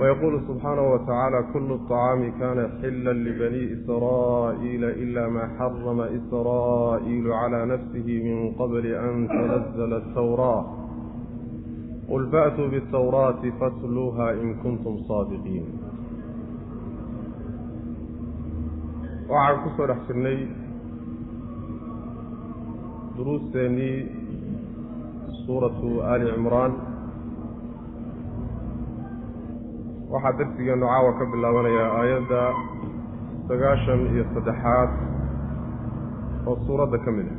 [0.00, 8.06] ويقول سبحانه وتعالى كل الطعام كان حلا لبني إسرائيل إلا ما حرم إسرائيل على نفسه
[8.28, 10.62] من قبل أن تنزل التوراة
[12.10, 15.66] قل فأتوا بالتوراة فاتلوها إن كنتم صادقين
[19.32, 20.38] waxaan ku soo dhex jirnay
[23.16, 23.96] duruusteennii
[25.44, 26.72] suuratu ali cimraan
[30.12, 32.40] waxaa darsigeennu caawa ka bilaabanayaa aayadda
[33.48, 34.90] sagaashan iyo saddexaad
[36.48, 37.38] oo suuradda ka mid ah.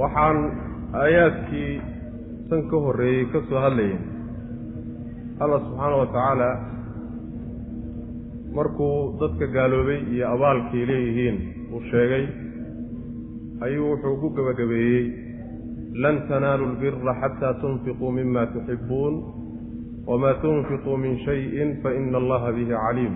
[0.00, 0.38] Waxaan
[1.02, 1.72] aayaadkii
[2.48, 3.98] tan ka horreeyey ka soo hadlayay.
[5.42, 6.48] Allah subxaana wa tacaala
[8.56, 11.36] markuu dadka gaaloobay iyo abaalkay leeyihiin
[11.74, 12.24] uu sheegay
[13.66, 15.04] ayuu wuxuu ku gebagabeeyey
[16.02, 19.14] lan tanaalu lbira xataa tunfiquu mima tuxibbuun
[20.06, 23.14] wamaa tunfiquu min shayin faina allaha bihi caliim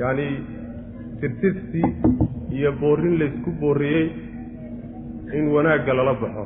[0.00, 0.34] yacnii
[1.20, 1.82] tirtirsi
[2.56, 4.06] iyo boorrin laysku boorriyey
[5.38, 6.44] in wanaagga lala baxo.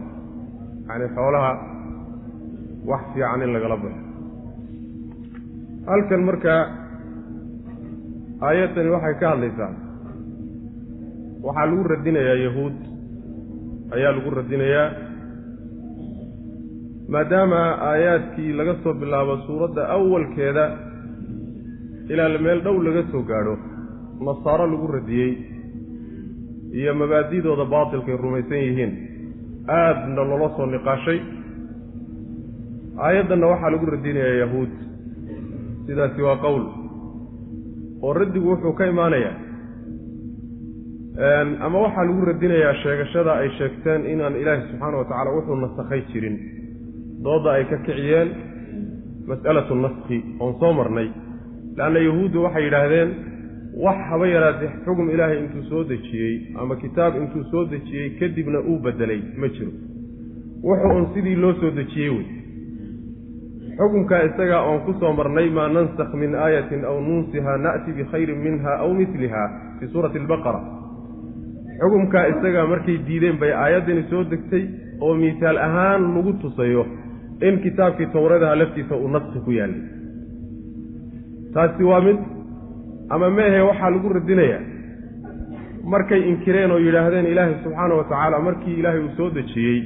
[0.88, 1.50] Yacni xoolaha
[2.90, 4.00] wax fiican in lagala baxo.
[5.88, 6.60] Halkan markaa
[8.48, 9.72] aayaddani waxay ka hadlaysaa
[11.46, 12.76] waxaa lagu radinayaa yahuud
[13.96, 14.86] ayaa lagu radinayaa
[17.12, 20.64] maadaama aayaadkii laga soo bilaabo suuradda awalkeeda
[22.12, 23.54] ilaa meel dhow laga soo gaadho
[24.26, 25.32] nasaaro lagu radiyey
[26.78, 28.92] iyo mabaadidooda baatilkay rumaysan yihiin
[29.78, 31.18] aadna loola soo niqaashay.
[33.06, 34.72] Aayaddanna waxaa lagu radinayaa yahuud.
[35.86, 36.64] Sidaasi waa qowl
[38.02, 39.34] oo raddigu wuxuu ka imaanayaa
[41.66, 46.36] ama waxaa lagu radinayaa sheegashada ay sheegteen inaan ilaahi subxaana wa tacaala wuxuu nasakhay jirin
[47.24, 48.28] doodda ay ka kiciyeen
[49.28, 51.08] mas'alatu naskhi oon soo marnay.
[51.76, 53.10] Leanna yahuuddu waxay yidhaahdeen
[53.84, 58.78] wax haba yaraatee xugum ilaahay intuu soo dejiyey ama kitaab intuu soo dejiyey kadibna uu
[58.84, 59.72] beddelay ma jiro.
[60.64, 62.26] Wuxuu un sidii loo soo dejiyey wey.
[63.78, 68.72] Xukunkaa isagaa oon ku soo marnay maa nansakh min aayatin aw nunsiha na'ti bikhayrin minha
[68.84, 69.44] aw miliha
[69.78, 70.60] fii suurati albaqara.
[71.80, 74.64] Xukumkaa isagaa markay diideen bay aayaddani soo degtay
[75.00, 76.84] oo miisaal ahaan lagu tusayo
[77.48, 79.82] in kitaabkii towradaha laftiisa uu naski ku yaallay
[81.54, 82.18] taasi waa mid
[83.14, 84.62] ama meehe waxaa lagu radinayaa
[85.92, 89.78] markay inkireen oo yidhaahdeen ilaahay subxaana wa tacaala markii ilaahay uu soo dejiyey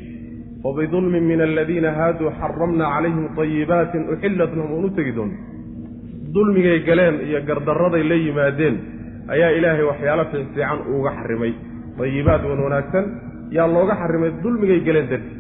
[0.64, 5.38] wabidulmin min aladiina haaduu xaramna calayhim طayibaatin uxillat lahum oon u tegi doonto
[6.34, 8.76] dulmigay galeen iyo gardarraday la yimaadeen
[9.34, 11.53] ayaa ilaahay waxyaalo fiicfiican uga xarimay.
[11.98, 13.04] Dayibaad wan wanaagsan
[13.56, 15.33] yaa looga xarimay dulmigay galeen darti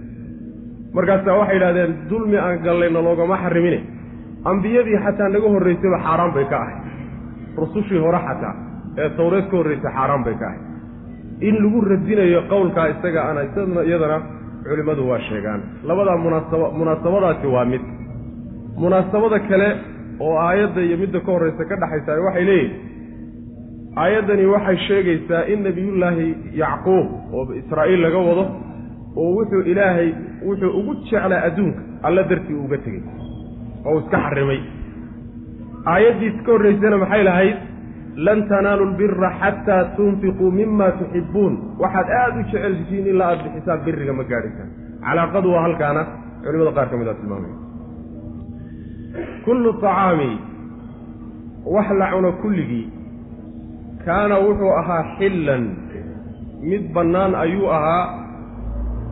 [0.96, 3.78] markaasaa waxay yidhahdeen dulmi aan gallayna loogama xarimine.
[4.50, 6.76] Ambiyadii xataa naga horraysayba xaaraan bay ka ahay
[7.60, 8.54] rusushii hore xataa
[9.02, 10.60] ee tawreed ka horraysay xaaraan bay ka ahay
[11.48, 13.40] in lagu radinayo qowlkaa isaga ana
[13.88, 14.18] iyadana
[14.68, 15.60] culimmadu waa sheegaan.
[15.88, 17.82] Labadaa munaasaba munaasabadaasi waa mid.
[18.82, 19.68] Munaasabada kale
[20.24, 22.72] oo aayadda iyo midda ka horraysa ka dhexaysa waxay leeyihiin
[24.02, 26.26] aayaddani waxay sheegaysaa in nebiyullaahi
[26.62, 27.06] yacquub
[27.36, 28.44] oo israa'iil laga wado
[29.20, 30.08] oo wuxuu ilaahay
[30.46, 33.02] wuxuu ugu jeclaa adduunka alla dartii uga tegey
[33.88, 34.60] oo iska xarimay.
[35.92, 37.56] Aayaddiis ka horraysana maxay lahayd?
[38.26, 41.54] Lan tanaalu lbira xataa tunfiquu mima tuxibbuun.
[41.82, 44.70] Waxaad aada u jecelsihiin ilaa aada bixisaan biriga ma gaadhisaan
[45.04, 46.02] calaaqadu waa halkaana
[46.44, 47.56] culimada qaar ka mid a tilmaamaya.
[49.44, 50.30] Kullu طacaami
[51.74, 52.86] wax la cuno kulligii
[54.04, 55.64] kaana wuxuu ahaa xillan
[56.70, 58.04] mid bannaan ayuu ahaa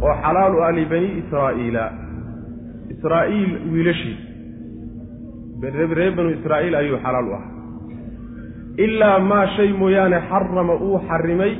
[0.02, 1.84] oo xalaal u ah libani israa'iila.
[2.94, 4.16] Israa'iil wiilashii
[5.98, 7.50] reer banu israa'iil ayuu xalaal u ahaa
[8.84, 11.52] ilaa maa shay mooyaane xarama uu xarimay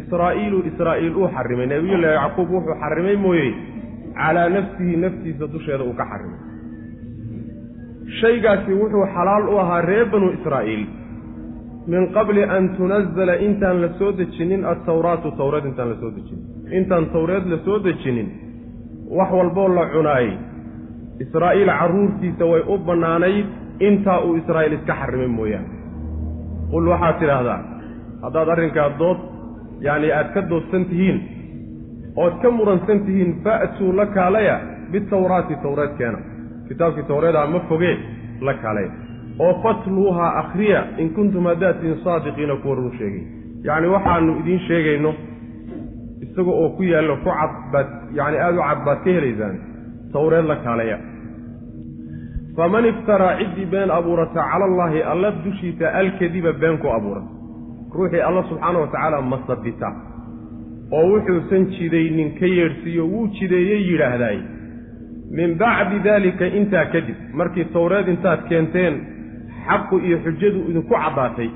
[0.00, 1.66] israa'iilu israa'iil uu xarimay.
[1.66, 3.48] Nebiyullaahi yacquub wuxuu xarimay mooye
[4.18, 6.40] calaa nafsihi naftiisa dusheeda uu ka xarimay.
[8.20, 10.84] Shaygaasi wuxuu xalaal u ahaa reer banu israa'iil.
[11.86, 17.06] Min qabli an tunazala intaan la soo dejinin altawraatu tawreed intaan la soo dejinin intaan
[17.14, 18.28] tawreed la soo dejinin
[19.10, 20.34] wax walboo la cunaayey
[21.20, 23.46] israa'iil carruurtiisa way u bannaanayd
[23.80, 25.68] intaa uu israa'iil iska xarimay mooyaane.
[26.70, 27.60] Qul waxaad tidhaahdaa
[28.22, 29.18] haddaad arrinkaa dood
[29.86, 31.18] yacni aad ka doodsan tihiin
[32.16, 34.60] ood ka muransan tihiin fa'tuu la kaalaya
[34.92, 36.18] bitawraati tawreed keena
[36.68, 37.96] kitaabkii tawreedaa ma fogee
[38.40, 38.90] la kaalaya.
[39.38, 43.24] Oo fatluuhaa akhriya in kuntum haddaad tihiin saadiqiina kuwa run sheegay.
[43.64, 45.14] Yacni waxaanu idiin sheegayno
[46.36, 49.56] isaga oo ku yaallo ku cad baad yacni aada u cad baad ka helaysaan
[50.12, 50.98] tawreed la kaalaya.
[52.56, 57.30] Faman iftaraa ciddii been abuurata cala allaahi alla dushiisa alkadiba been ku abuurata
[57.96, 59.88] ruuxii alla subxaana wa tacaala masabita
[60.92, 64.38] oo wuxuusan jidaynin ka yeedhsiiyo wuu jideeyey yidhaahdaay
[65.30, 68.94] min bacdi daalika intaa kadib markii towreed intaad keenteen
[69.66, 71.48] xaqu iyo xujadu idinku caddaatay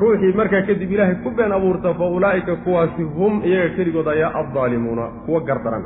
[0.00, 5.04] ruuxii markaa kadib ilaahay ku been abuurta fa ulaa'ika kuwaasi hum iyaga keligood ayaa addaalimuuna
[5.26, 5.84] kuwa gardaran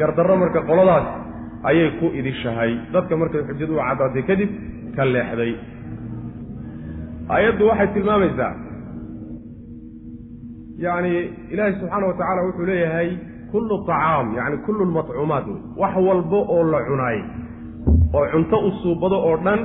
[0.00, 1.06] gardarro marka qoladaas
[1.68, 2.72] ayay ku idishahay.
[2.92, 4.50] Dadka markay xujadu u caddaatay kadib
[4.96, 5.52] ka leexday.
[7.34, 8.52] Aayaddu waxay tilmaamaysaa
[10.84, 11.12] yacni
[11.52, 13.10] ilaahay subxaana wa tacaala wuxuu leeyahay
[13.52, 15.46] kullu tacaam yacni kullu lmatcuumaat
[15.82, 17.18] wax walba oo la cunaay
[18.16, 19.60] oo cunto u suubado oo dhan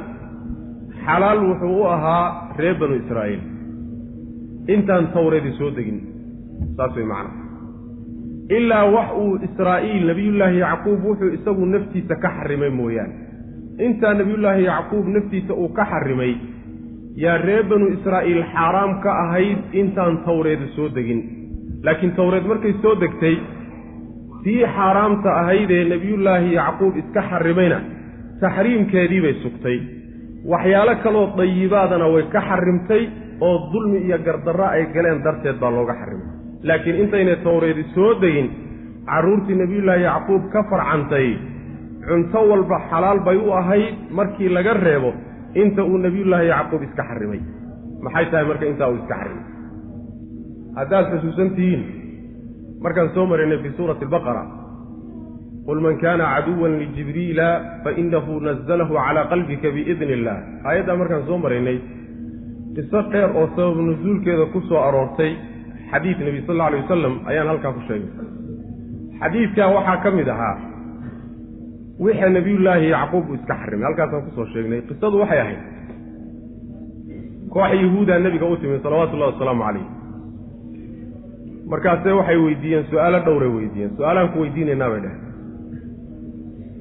[1.05, 2.25] xalaal wuxuu u ahaa
[2.59, 3.41] reer banu israa'iil
[4.67, 5.99] intaan tawreedi soo degin.
[6.77, 7.39] Saas way macana
[8.57, 13.13] ilaa wax uu israa'iil nebiyullaahi yacquub wuxuu isagu naftiisa ka xarimay mooyaane.
[13.85, 16.33] Intaa nebiyullaahi yacquub naftiisa uu ka xarimay
[17.23, 21.21] yaa reer banu israa'iil xaaraam ka ahayd intaan tawreedu soo degin.
[21.83, 23.35] Laakiin tawreed markay soo degtay
[24.43, 27.79] tii xaaraamta ahaydee nebiyullaahi yacquub iska xarimayna
[28.41, 29.77] taxriimkeedii bay sugtay.
[30.51, 33.03] Waxyaalo kaloo dayibaadana way ka xarimtay
[33.45, 36.27] oo dulmi iyo gardarro ay galeen darteed baa looga xarimay.
[36.67, 38.47] Laakiin intaynay tawreedi soo degin
[39.09, 41.27] carruurtii nebiyullaahi yacquub ka farcantay
[42.07, 45.11] cunto walba xalaal bay u ahayd markii laga reebo
[45.61, 47.41] inta uu nebiyullaahi yacquub iska xarimay.
[48.03, 49.45] Maxay tahay marka intaa uu iska xarimay?
[50.77, 51.81] Haddaad xusuusan tihiin
[52.83, 54.43] markaan soo marinay fii suurati albaqara
[55.65, 57.47] qul man kaana caduwan lijibriila
[57.83, 60.37] fainahu nazalahu calaa qalbika biidni illah
[60.69, 61.77] aayaddaa markaan soo maraynay
[62.75, 65.31] qiso dheer oo sabab nusuulkeeda ku soo aroortay
[65.91, 68.11] xadiid nebi sal alla alay wasalam ayaan halkaa ku sheegay.
[69.21, 70.55] Xadiidkaa waxaa ka mid ahaa
[72.03, 74.81] wixii nebiyullaahi yacquub uu iska xarimay halkaasaan ku soo sheegnay.
[74.89, 75.61] Qisadu waxay ahayd
[77.53, 79.87] koox yahuudaa nebiga u timi salawatullahi wasalaamu calayh
[81.71, 83.91] markaase waxay weydiiyeen su'aalo dhowray weydiiyeen.
[83.97, 85.21] Su'aalaan ku weydiinaynaa bay dhaheen.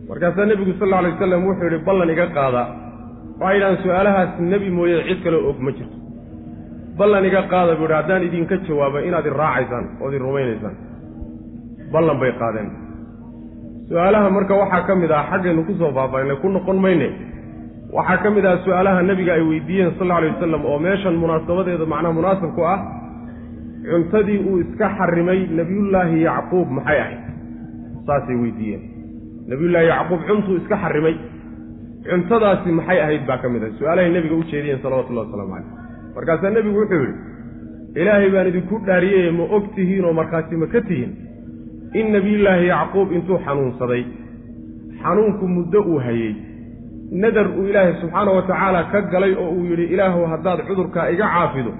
[0.08, 2.62] Markaasaa nebigu sal alla alay wasalam wuxuu yidhi ballan iga qaada
[3.40, 5.96] waxay yidhahaan su'aalahaas nebi mooye cid kaleo og ma jirto.
[6.98, 10.76] Ballan iga qaada buu yidhi haddaan idinka jawaaba inaad i raacaysaan ood i rumaynaysaan.
[11.92, 12.68] Ballan bay qaadeen.
[13.88, 17.08] Su'aalaha marka waxaa ka mid ah xaggaynu ku soo faafaynay ku noqon mayne.
[17.96, 21.86] Waxaa ka mid ah su'aalaha nebiga ay weydiiyeen sal alla alay wasalam oo meeshan munaasabadeeda
[21.92, 22.78] macnaha munaasab ku ah
[23.90, 27.20] cuntadii uu iska xarimay nebiyullaahi yacquub maxay ahayd?
[28.06, 28.82] Saasay weydiiyeen.
[29.50, 31.14] Nebiyullaahi yacquub cuntuu iska xarimay
[32.08, 35.68] cuntadaasi maxay ahayd baa ka mid ahay su'aalahay nebiga u jeediyeen salawatullahi wasalaamu caleyh
[36.16, 40.80] markaasaa nebigu wuxuu yidhi ilaahay baan idinku dhaariyey ma og tihiin oo markhaati ma ka
[40.88, 41.12] tihiin?
[42.00, 44.02] In nebiyullaahi yacquub intuu xanuunsaday
[45.02, 46.32] xanuunku muddo uu hayey
[47.22, 51.26] nadar uu ilaahay subxaana wa tacaala ka galay oo uu yidhi ilaahu haddaad cudurkaa iga
[51.34, 51.72] caafido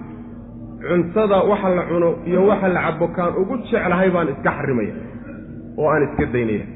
[0.89, 4.95] cuntada waxa la cuno iyo waxa la cabo kaan ugu jeclahay baan iska xarimaya
[5.79, 6.67] oo aan iska daynaya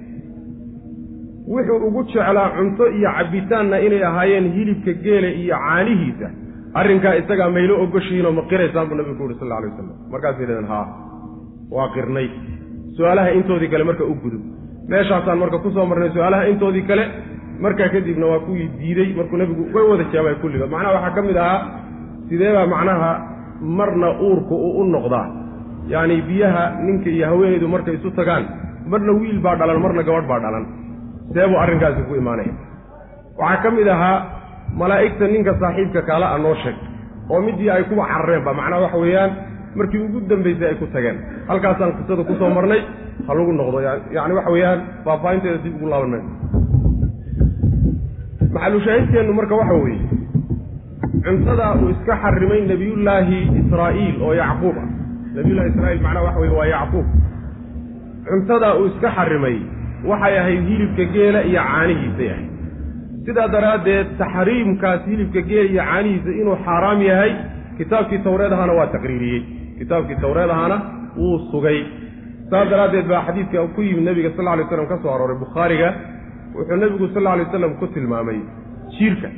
[1.52, 6.28] wuxuu ugu jeclaa cunto iyo cabbitaanna inay ahaayeen hilibka geela iyo caanihiisa.
[6.80, 10.42] Arrinkaa isagaa maylo ogoshihiinoo ma qiraysaan buu nabigu ku yuhi sal alla alay wasalam markaasay
[10.42, 10.86] yidhahdeen haa
[11.76, 12.26] waa qirnay.
[12.96, 14.42] Su'aalaha intoodii kale marka u gudub
[14.88, 17.04] meeshaasaan marka ku soo marnay su'aalaha intoodii kale
[17.64, 20.66] markaa kadibna waa kuwii diidey markuu nebigu way wada jawaabay kulliga.
[20.66, 21.60] Macnaha waxaa ka mid ahaa
[22.28, 23.10] sideebaa macnaha
[23.78, 25.26] marna uurku uu u noqdaa?
[25.92, 28.44] Yacni biyaha ninka iyo haweenaydu markay isu tagaan
[28.90, 30.64] marna wiil baa dhalan marna gabadh baa dhalan
[31.32, 32.52] seebuu arrinkaasi ku imaanaya
[33.40, 34.18] waxaa ka mid ahaa
[34.80, 36.76] malaa'igta ninka saaxiibka kaala a noo sheeg
[37.32, 39.30] oo midii ay kuwa carareenba macnaha waxa weeyaan
[39.78, 41.16] markii ugu dambaysay ay ku tageen.
[41.48, 42.80] Halkaasaan qisada ku soo marnay
[43.26, 43.78] ha lagu noqdo.
[44.16, 46.28] Yacni waxa weeyaan faahfaahinteeda dib ugu laaban mayno
[48.54, 50.06] maxalushaahidkeennu marka waxa weeye
[51.24, 54.88] cuntada uu iska xarimay nebiyullaahi israa'iil oo yacquub ah.
[55.36, 57.06] Nebiyullahi israiil macnaha waxa weye waa yacquub.
[58.28, 59.56] Cuntadaa uu iska xarimay
[60.10, 62.48] waxay ahayd hilibka geela iyo caanihiisay ahayd
[63.26, 67.32] sidaa daraaddeed taxriimkaas hilibka geela iyo caanihiisa inuu xaaraam yahay
[67.78, 69.42] kitaabkii tawreed ahaana waa taqriiriyey.
[69.78, 70.76] Kitaabkii tawreed ahaana
[71.20, 71.78] wuu sugay.
[72.50, 75.88] Saas daraaddeed baa xadiidka ku yimid nebiga sal lla lay slam ka soo arooray bukhaariga.
[76.56, 78.38] Wuxuu nebigu sal lla lay waslam ku tilmaamay
[78.96, 79.28] jiirka.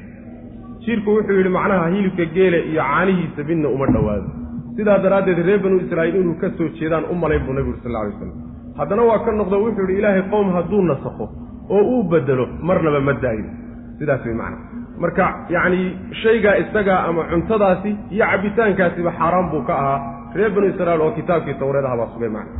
[0.84, 4.28] Jiirku wuxuu yidhi macnaha hilibka geela iyo caanihiisa midna uma dhowaado.
[4.76, 8.02] Sidaa daraaddeed reer banu israa'iil inuu ka soo jeedaan u malayn buu nebigu sal lla
[8.04, 8.45] lay waslam
[8.78, 11.26] haddana waa ka noqdo wuxuu yidhi ilaahay qowm hadduu nasakho
[11.74, 13.44] oo uu bedelo marnaba ma daayo
[13.98, 14.64] sidaas way macnaha
[15.02, 15.80] marka yacni
[16.22, 19.98] shaygaa isagaa ama cuntadaasi iyo cabbitaankaasiba xaaraan buu ka ahaa.
[20.36, 22.58] Reer banu israiil oo kitaabkii tawreed aha baa sugay macna.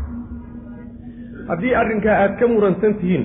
[1.49, 3.25] Haddii arrinkaa aad ka muransan tihiin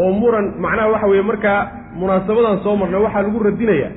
[0.00, 1.60] oo muran macnaha waxa weeye markaa
[2.00, 3.92] munaasabadan soo marnay waxaa lagu radinayaa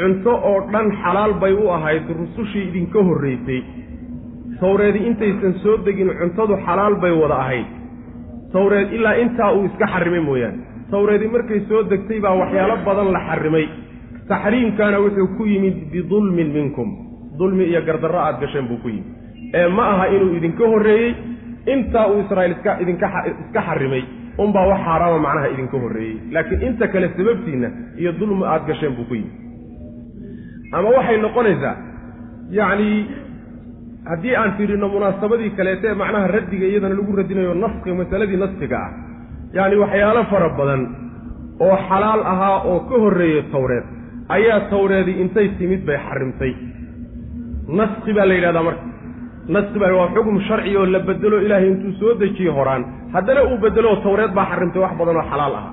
[0.00, 3.60] cunto oo dhan xalaal bay u ahayd rusushii idinka horraysay
[4.62, 7.66] tawreedi intaysan soo degin cuntadu xalaal bay wada ahayd.
[8.54, 10.58] Tawreed ilaa intaa uu iska xarrimay mooyaane.
[10.90, 13.66] Tawreedi markay soo degtay baa waxyaalo badan la xarrimay
[14.30, 16.88] taxriimkaana wuxuu ku yimid bidulmin minkum.
[17.38, 19.06] Dulmi iyo gardarro aad gasheen buu ku yimid.
[19.54, 21.10] Ee ma aha inuu idinka horreeyey
[21.74, 24.02] intaa uu israa'iil iska idinka iska xarrimay
[24.38, 26.16] unbaa wax xaaraama macnaha idinka horreeyey.
[26.34, 27.68] Laakiin inta kale sababtiinna
[28.00, 29.34] iyo dulmi aad gasheen buu ku yimid.
[30.76, 31.74] Ama waxay noqonaysaa
[32.58, 32.88] yacni
[34.10, 38.90] haddii aan fiirino munaasabadii kaleete macnaha raddiga iyadana lagu radinayo naski masaladii naskiga ah.
[39.56, 40.82] Yacni waxyaalo fara badan
[41.64, 43.84] oo xalaal ahaa oo ka horreeyey tawreed
[44.36, 46.52] ayaa tawreedii intay timid bay xarimtay.
[47.78, 48.84] Naski baa la yidhahdaa marka.
[49.54, 52.82] Naski baa waa xukm sharci oo la bedelo ilaahay intuu soo dejiyey horaan.
[53.14, 55.72] Haddana uu bedelo tawreed baa xarimtay wax badan oo xalaal ahaa.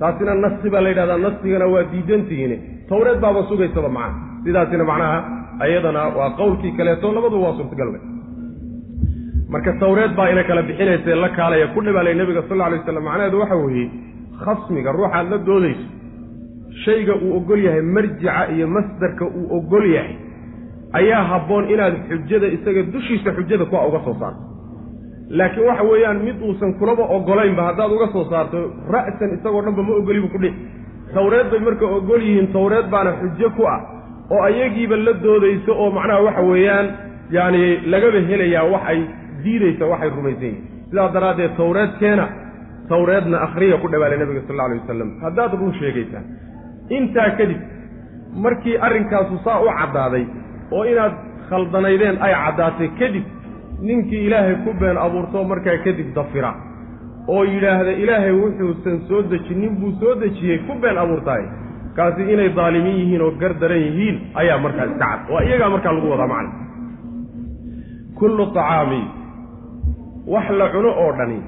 [0.00, 2.56] Taasina naski baa la yidhahdaa naskigana waa diidantihiine
[2.88, 5.18] tawreed baaba sugaysaba macnaha sidaasina macnaha
[5.64, 8.02] ayadana waa qowlkii kaleeto labaduba waa suurtagal wey
[9.52, 13.04] marka tawreed baa ina kala bixinaysa la kaalaya ku dhibaalay nebiga sal alla alay waslam
[13.08, 13.86] macnaheedu waxa weeye
[14.44, 15.86] khasmiga ruuxaad la doodayso
[16.84, 20.14] shayga uu ogol yahay marjica iyo masdarka uu ogol yahay
[21.00, 24.42] ayaa habboon inaad xujada isaga dushiisa xujada kuwa uga soo saarto.
[25.38, 28.58] Laakiin waxa weeyaan mid uusan kulaba ogolaynba haddaad uga soo saarto
[28.94, 30.50] ra'san isagoo dhanba ma ogolibu kudhi
[31.14, 33.80] tawreed bay marka ogol yihiin tawreed baana xujo ku ah
[34.30, 36.86] oo ayagiiba la doodayso oo macnaha waxa weeyaan
[37.36, 39.00] yacani lagaba helayaa wax ay
[39.44, 42.26] diidaysa waxay rumaysan yihiin sidaas daraaddeed tawreedkeena
[42.88, 46.24] tawreedna akhriya ku dhawaalay nabiga sal alla alay wasalam haddaad run sheegaysaan
[46.98, 47.60] intaa kadib
[48.44, 50.24] markii arrinkaasu saa u caddaaday
[50.76, 51.14] oo inaad
[51.50, 53.24] khaldanaydeen ay caddaatay kadib
[53.88, 56.50] ninkii ilaahay ku been abuurto markaa kadib dafira
[57.34, 61.44] oo yidhaahda ilaahay wuxuusan soo dejinin buu soo dejiyey ku been abuurtaay
[61.96, 65.20] kaasi inay daalimiin yihiin oo gar daran yihiin ayaa markaa iska cad.
[65.32, 66.52] Waa iyagaa markaa lagu wadaa macna.
[68.18, 69.02] Kullu tacaami
[70.32, 71.40] wax la cuno oo dhani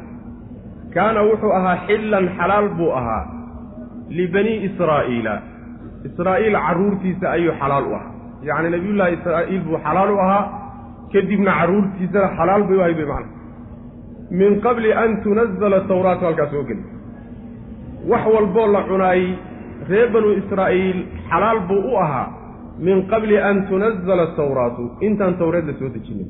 [0.95, 3.25] kaana wuxuu ahaa xillan xalaal buu ahaa
[4.19, 5.35] libanii israa'iila.
[6.09, 8.13] Israa'iil carruurtiisa ayuu xalaal u ahaa.
[8.49, 10.45] Yacni nabiyullaahi israa'iil buu xalaal u ahaa
[11.13, 13.33] kadibna carruurtiisana xalaal bay u ahay bay macna.
[14.39, 16.85] Min qabli an tunazala tawraatu halkaas soo geli.
[18.11, 19.29] Wax walboo la cunaayey
[19.91, 20.99] reer banu israa'iil
[21.31, 22.27] xalaal buu u ahaa
[22.87, 24.83] min qabli an tunazala tawraatu.
[25.07, 26.29] Intaan tawreed la soo dejinin.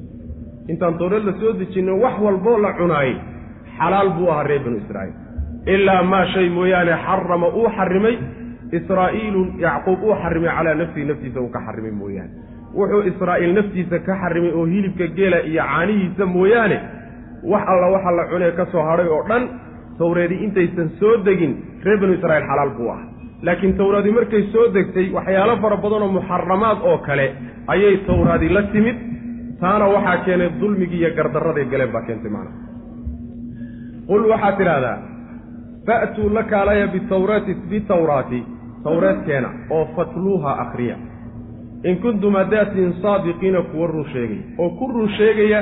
[0.72, 3.16] Intaan tawreed la soo dejinin wax walboo la cunaayey.
[3.78, 5.14] Xalaal buu ahaa reer banu israa'iil.
[5.74, 8.16] Ilaa maa shay mooyaane xarama uu xarimay
[8.78, 12.32] israa'iilu yacquub uu xarimay calaa nafsihi naftiisa uu ka xarimay mooyaane.
[12.78, 16.78] Wuxuu israa'iil naftiisa ka xarimay oo hilibka geela iyo caanihiisa mooyaane
[17.50, 19.44] wax alla waxa la cunee ka soo hadhay oo dhan
[19.98, 21.52] tawreedii intaysan soo degin
[21.84, 23.06] reer banu israa'iil xalaal buu ahaa
[23.46, 27.26] laakiin tawraadii markay soo degtay waxyaalo fara badan oo muxaramaad oo kale
[27.72, 28.96] ayay tawraadii la timid
[29.60, 32.56] taana waxaa keenay dulmigii iyo gardarraday galeen baa keentay macnaha
[34.08, 34.96] qul waxaad tidhaahdaa
[35.86, 38.40] fa'tuu la kaalaya bitawraati bitawraati
[38.84, 40.96] tawreedkeena oo fatluuha akhriya.
[41.88, 45.60] In kuntum haddaatiin saadiqiina kuwa run sheegaya oo ku run sheegaya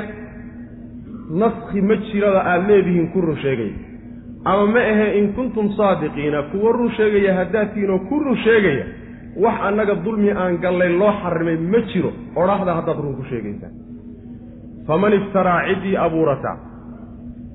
[1.41, 3.73] naskhi ma jirada aada leedihiin ku run sheegaya
[4.45, 8.85] ama ma ahe in kuntum saadiqiina kuwa run sheegaya haddaadtiin oo ku run sheegaya
[9.43, 13.73] wax annaga dulmi aan gallay loo xarimay ma jiro odhaahda haddaad run ku sheegaysaan
[14.87, 16.57] faman iftaraa ciddii abuurata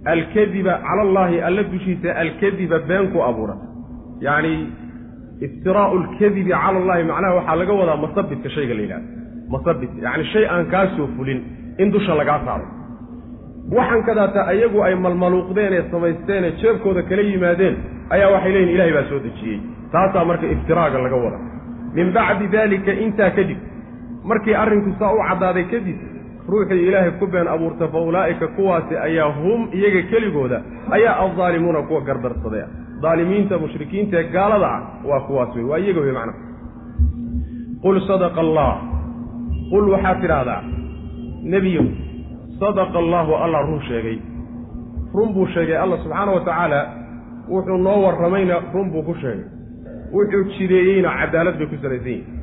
[0.04, 3.66] alkadiba cala allaahi alla dushiisa alkadiba been ku abuurata.
[4.20, 4.52] Yacni
[5.46, 9.08] iftiraa'u alkadibi cala allahi macnaha waxaa laga wadaa masabidka shayga la yidhahdo
[9.54, 11.40] masabid yacni shay aan kaa soo fulin
[11.78, 12.66] in dusha lagaa saaro
[13.70, 17.76] waxaan kadaata ayagu ay malmaluuqdeen ee samaysteen ee jeebkooda kala yimaadeen
[18.10, 19.60] ayaa waxay leeyihiin ilahay baa soo dejiyey.
[19.92, 21.38] Taasaa marka iftiraaga laga wada.
[21.94, 23.58] Min bacdi daalika intaa kadib
[24.24, 25.98] markii arrinku saa u caddaaday kadib
[26.48, 32.00] ruuxii ilaahay ku been abuurta fa ulaa'ika kuwaasi ayaa hum iyaga keligooda ayaa addaalimuuna kuwa
[32.00, 32.62] gardarsaday.
[32.62, 36.38] Ah daalimiinta mushrikiinta ee gaalada ah waa kuwaas wey waa iyaga wey macnaha
[37.82, 38.72] qul sadaqa allah
[39.70, 40.62] qul waxaad tidhaahdaa
[41.54, 41.86] nebiyow
[42.62, 44.18] sadaqa allaahu allah run sheegay.
[45.16, 46.80] Run buu sheegay allah subxaana wa tacaala
[47.52, 49.46] wuxuu noo warramayna run buu ku sheegay.
[50.14, 52.40] Wuxuu jideeyeyna cadaalad bay ku salaysan yihiin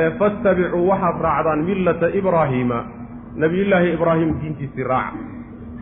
[0.00, 2.78] ee faattabicuu waxaad raacdaan millata ibraahiima
[3.42, 5.20] nebiyullaahi ibraahim diintiisii raaca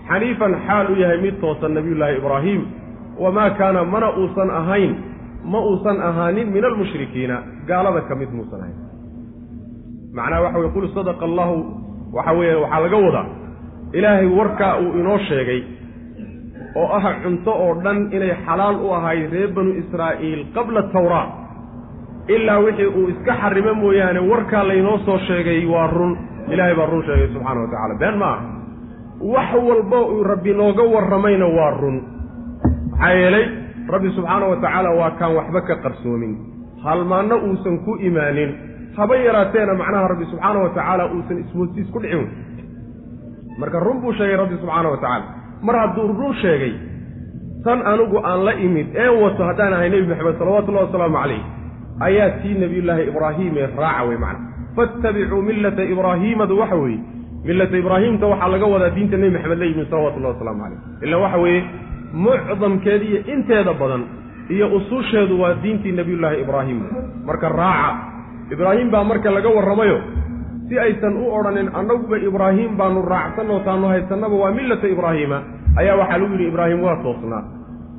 [0.09, 2.63] xaniifan xaal u yahay mid toosan nebiyullaahi ibraahim.
[3.23, 4.93] Wamaa kaana mana uusan ahayn
[5.53, 7.37] ma uusan ahaanin min almushrikiina
[7.69, 8.79] gaalada ka mid muusan ahayn.
[10.17, 11.57] Macnaha waxa weye qul sadaqa allahu
[12.17, 13.27] waxa weeye waxaa laga wadaa
[13.93, 15.61] ilaahay warkaa uu inoo sheegay
[16.81, 21.27] oo ah cunto oo dhan inay xalaal u ahayd reer banu israa'iil qabla tawraa
[22.35, 26.13] ilaa wixii uu iska xarimo mooyaane warkaa laynoo soo sheegay waa run.
[26.53, 28.45] Ilaahay baa run sheegay subxaana wa tacala been ma aha.
[29.33, 31.97] Wax walba uu rabbi nooga warramayna waa run.
[32.91, 33.45] Maxaa yeelay
[33.93, 36.33] rabbi subxaana wa tacaala waa kaan waxba ka qarsoomin.
[36.85, 38.51] Halmaanno uusan ku imaanin.
[38.97, 42.25] Haba yaraateena macnaha rabbi subxaana wa tacaala uusan ismoodsiis ku dhicin
[43.61, 45.27] marka run buu sheegay rabbi subxaana wa tacaala.
[45.67, 46.73] Mar hadduu run sheegay
[47.65, 51.43] tan anigu aan la imid ee wato haddaan ahay nebi maxamed salawatullahi wasalaamu calayh
[52.09, 54.47] ayaa tii nebiyullaahi ibraahiim ee raaca wey macna.
[54.77, 57.01] Faattabicuu millata ibraahiimadu waxa weeye
[57.49, 61.39] millata ibraahiimta waxaa laga wadaa diinta nebi maxamed la yimid salawatullahi wasalaamu calayh ila waxa
[61.45, 61.61] weeye
[62.25, 64.03] mucdamkeeda iyo inteeda badan
[64.55, 66.79] iyo usuusheedu waa diintii nebiyullaahi ibraahim.
[67.29, 67.97] Marka raaca
[68.55, 69.99] ibraahim baa marka laga warramayo
[70.71, 75.39] si aysan u odhanin annaguba ibraahim baanu raacsanoo taanu haysannaba waa millata ibraahiima
[75.81, 77.43] ayaa waxaa lagu yidhi ibraahim waa toosnaa.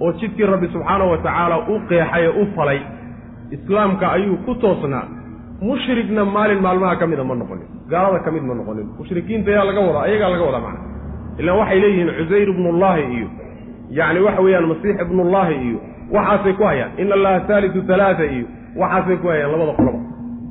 [0.03, 2.79] Oo jidkii rabbi subxaana wa tacaala u qeexay ee u falay
[3.55, 5.05] islaamka ayuu ku toosnaa.
[5.67, 9.81] Mushrigna maalin maalmaha ka mida ma noqonin gaalada ka mid ma noqonin mushrikiinta ayaa laga
[9.87, 10.81] wadaa ayagaa laga wadaa macna.
[11.39, 13.27] Ilaan waxay leeyihiin cusayr ibnullaahi iyo
[13.99, 15.77] yacni waxa weeyaan masiix ibnullaahi iyo
[16.15, 18.45] waxaasay ku hayaan ina allaha haalisu talaata iyo
[18.81, 19.99] waxaasay ku hayaan labada qoloba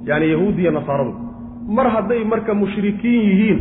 [0.09, 1.13] yaani yahuudi iyo nasaaradu
[1.77, 3.59] mar hadday marka mushrikiin yihiin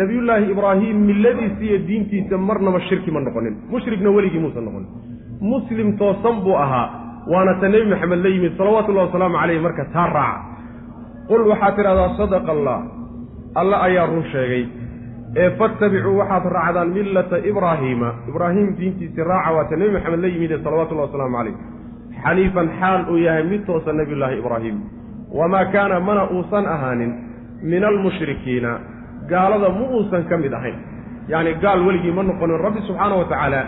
[0.00, 3.54] nebiyullaahi ibraahim milladiisa iyo diintiisa marnaba shirki ma noqonin.
[3.72, 4.88] Mushrigna weligii muusan noqonin.
[5.40, 6.86] Muslim toosan buu ahaa
[7.32, 10.40] waana ta nebi maxamed la yimid salawatullahi wasalaamu caleyh marka taa raaca.
[11.28, 12.78] Qul waxaad tidhahdaa sadaqa allah
[13.60, 14.64] alla ayaa run sheegay
[15.42, 20.50] ee faattabicuu waxaad raacdaan millata ibraahiima ibraahim diintiisii raaca waa ta nebi maxamed la yimid
[20.50, 21.54] ee salawatullahi wasalaamu calayh
[22.24, 24.76] xaniifan xaal uu yahay mid toosa nebiyullaahi ibraahim.
[25.38, 27.12] Wamaa kaana mana uusan ahaanin
[27.62, 28.78] min almushrikiina
[29.28, 30.74] gaalada ma uusan ka mid ahayn.
[31.28, 33.60] Yacni gaal weligii ma noqonin rabbi subxaana wa tacaala.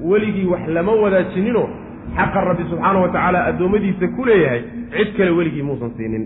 [0.00, 1.64] Weligii wax lama wadaajinino.
[2.16, 4.62] Xaqa rabbi subxaana wa tacaala addoommadiisa ku leeyahay.
[4.90, 6.24] Cid kale weligii muusan siinin.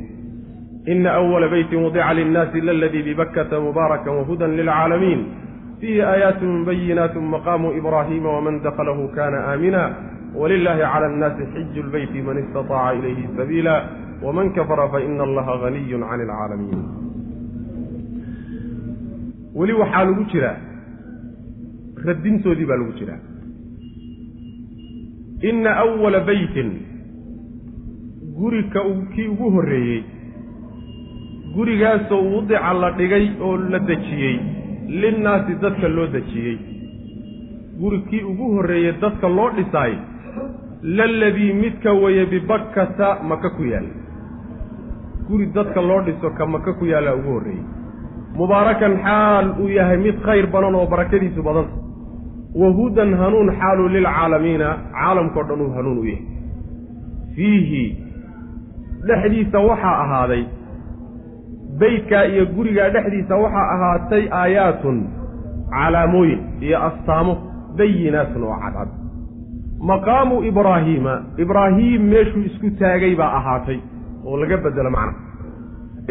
[0.87, 5.21] Ina awala beytin wudica linnaasi laladii bibakkata mubaarakan wahudan lilcaalamiin
[5.81, 9.83] fiihi aayaatun bayinaatun maqaamu ibraahiima waman dakhalahu kana aamina.
[10.35, 13.75] Wlilahi cala annaasi xiju lbeyti man istataaca ilayhi sabiila.
[14.23, 17.08] Waman kafara faina allaha haniyun can alcaalamiin
[19.59, 20.57] weli waxaa lagu jiraa.
[22.07, 23.21] Radintoodii baa lagu jiraa.
[25.51, 26.71] Ina awala beytin
[28.39, 28.81] gurika
[29.15, 30.03] kii ugu horreeyey
[31.55, 34.37] gurigaasoo wudica la dhigay oo la dejiyey
[35.01, 36.57] linnaasi dadka loo dejiyey.
[37.81, 39.95] Guri kii ugu horreeyey dadka loo dhisaay
[40.83, 43.95] laladii midka weeye bibakkata maka ku yaalla
[45.29, 47.65] guri dadka loo dhiso ka maka ku yaallaa ugu horreeyey
[48.37, 51.77] mubaarakan xaal uu yahay mid khayr badan oo barakadiisu badanta
[52.61, 56.25] wa hudan hanuun xaaluu lilcaalamiina caalamkao dhan uu hanuun u yahay.
[57.35, 57.85] Fiihi
[59.09, 60.43] dhexdiisa waxaa ahaaday
[61.81, 64.99] beydkaa iyo gurigaa dhexdiisa waxaa ahaatay aayaatun
[65.75, 67.33] calaamooyin iyo astaamo
[67.79, 68.89] bayinaatun oo cadcad.
[69.91, 73.79] Maqaamu ibraahiima ibraahiim meeshuu isku taagay baa ahaatay
[74.27, 75.28] oo laga bedelo macna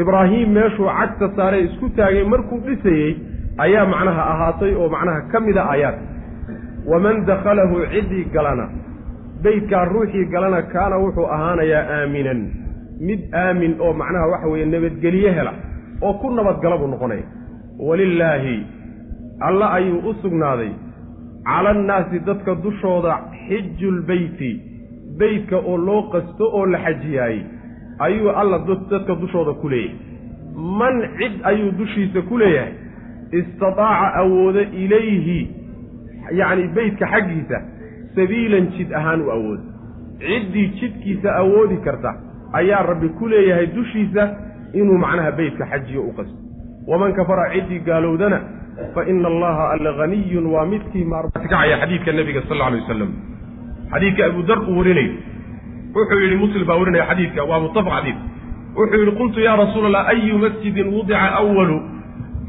[0.02, 3.12] ibraahiim meeshuu cagta saaree isku taagay markuu dhisayey
[3.66, 5.98] ayaa macnaha ahaatay oo macnaha ka mida aayaad
[6.92, 8.66] waman dakhalahu ciddii galana.
[9.44, 12.40] Beydkaa ruuxii galana kaana wuxuu ahaanayaa aaminan.
[13.08, 15.54] Mid aamin oo macnaha waxa weeye nabadgelye hela
[16.02, 17.26] oo ku nabadgala buu noqonaya.
[17.88, 18.56] Walilaahi
[19.48, 20.72] alla ayuu u sugnaaday.
[21.50, 23.14] Cala annaasi dadka dushooda
[23.48, 24.52] xijulbeyti
[25.20, 27.42] beytka oo loo qasto oo la xajiyaayey
[28.00, 28.60] ayuu alla
[28.92, 29.96] dadka dushooda ku leeyahay
[30.80, 32.74] man cid ayuu dushiisa ku leeyahay
[33.32, 35.40] istataaca awooda ilayhi
[36.40, 37.58] yacni beytka xaggiisa
[38.16, 39.64] sabiilan jid ahaan u awooda
[40.20, 42.14] ciddii jidkiisa awoodi karta
[42.54, 44.24] ayaa rabbi ku leeyahay dushiisa
[44.74, 46.38] inuu macnaha beytka xajiyo u qasto.
[46.88, 48.42] Waman kafara ciddii gaalowdana
[48.96, 53.12] fa ina allaha alla haniyun waa midkii maarkacaya xadiidka nebiga sal alla alay wasalam
[53.92, 55.14] xadiidka abu dar uu warinayo
[55.96, 58.18] wuxuu yidhi muslim baa warinaya xadiidka waa muttafaq xadiid.
[58.78, 61.78] Wuxuu yidhi qultu yaa rasuula allah ayu masjidin wudica awalu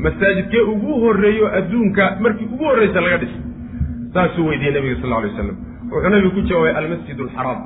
[0.05, 3.39] masaajidkee ugu horreeyo adduunka markii ugu horreysa laga dhiso
[4.15, 5.57] saasuu weydiiyey nebiga sal alay waslam
[5.93, 7.59] wuxuu nebigu ku jawaabay almasjid alxaraam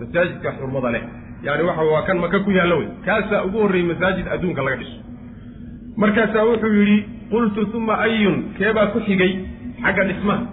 [0.00, 1.02] masaajidka xurmada leh.
[1.46, 2.88] Yani waxa waa kan maka ku yaallo wey.
[3.06, 4.98] Kaasaa ugu horreeyey masaajid adduunka laga dhiso
[5.96, 6.98] markaasaa wuxuu yidhi
[7.30, 9.32] qultu uma ayun keebaa ku xigay?
[9.82, 10.44] Xagga dhismaha.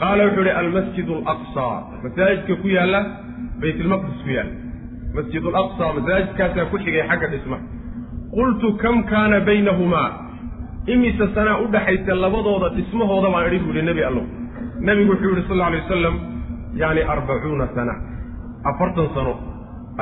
[0.00, 3.00] Qaala wuxuu yidhi almasjid alaqsaa masaajidka ku yaalla
[3.62, 4.54] baytlmaqdis ku yaalla
[5.16, 7.64] masjid alaqsaa masaajidkaasaa ku xigay xagga dhismaha
[8.36, 10.08] qultu kam kaana baynahumaa
[10.94, 14.24] imise sanaa u dhaxaysa labadooda dhismahooda baan idhi buu yidhi nebi allow.
[14.86, 16.14] Nebigu wuxuu yihi sal lla alay wasalam
[16.82, 17.94] yani arbacuuna sana
[18.70, 19.32] afartan sano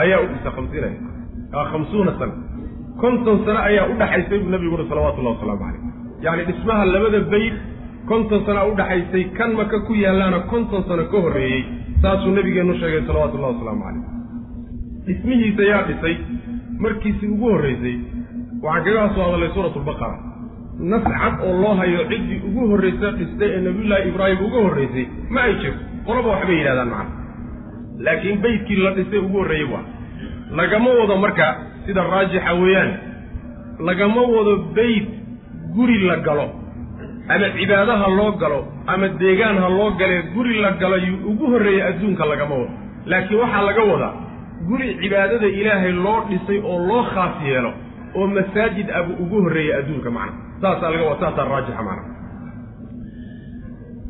[0.02, 2.34] ayaa u dhisa khamsiinaya khamsuuna sana.
[3.02, 5.82] Konton sano ayaa u dhaxaysay buu nebigu uhi salawatullahi wasalaamu calayh.
[6.24, 7.54] Yacni dhismaha labada bayd
[8.10, 11.62] konton sanaa u dhaxaysay kan maka ku yaallaana konton sano ka horreeyey
[12.04, 14.04] saasuu nebigeennu sheegay salawatullahi wasalaamu calayh.
[15.06, 16.16] Dhismihiisa yaa dhisay
[16.84, 17.96] markiisii ugu horraysay
[18.62, 20.16] waxaan kaga soo hadalay suurat lbaqara
[20.92, 25.40] nas cad oo loo hayo ciddii ugu horraysa dhistay ee nabiyullaahi ibraahim uga horraysay ma
[25.48, 27.12] ay jirto qolaba waxbay yidhahdaan macana
[28.06, 29.84] laakiin beydkii la dhisay ugu horreeyey waa
[30.60, 31.46] lagama wado marka
[31.86, 32.90] sida raajixa weeyaan
[33.88, 35.06] lagama wado beyd
[35.76, 36.46] guri la galo
[37.28, 41.82] ama cibaadaha loo galo ama deegaan ha loo galee guri la galo yuu ugu horreeyey
[41.88, 42.70] adduunka lagama wado.
[43.10, 44.12] Laakiin waxaa laga wadaa
[44.68, 47.72] guri cibaadada ilaahay loo dhisay oo loo khaas yeelo
[48.18, 50.36] oo masaajid abu ugu horreeyey adduunka macna.
[50.60, 52.04] Saasaa laga wada saasaa raajixa macna.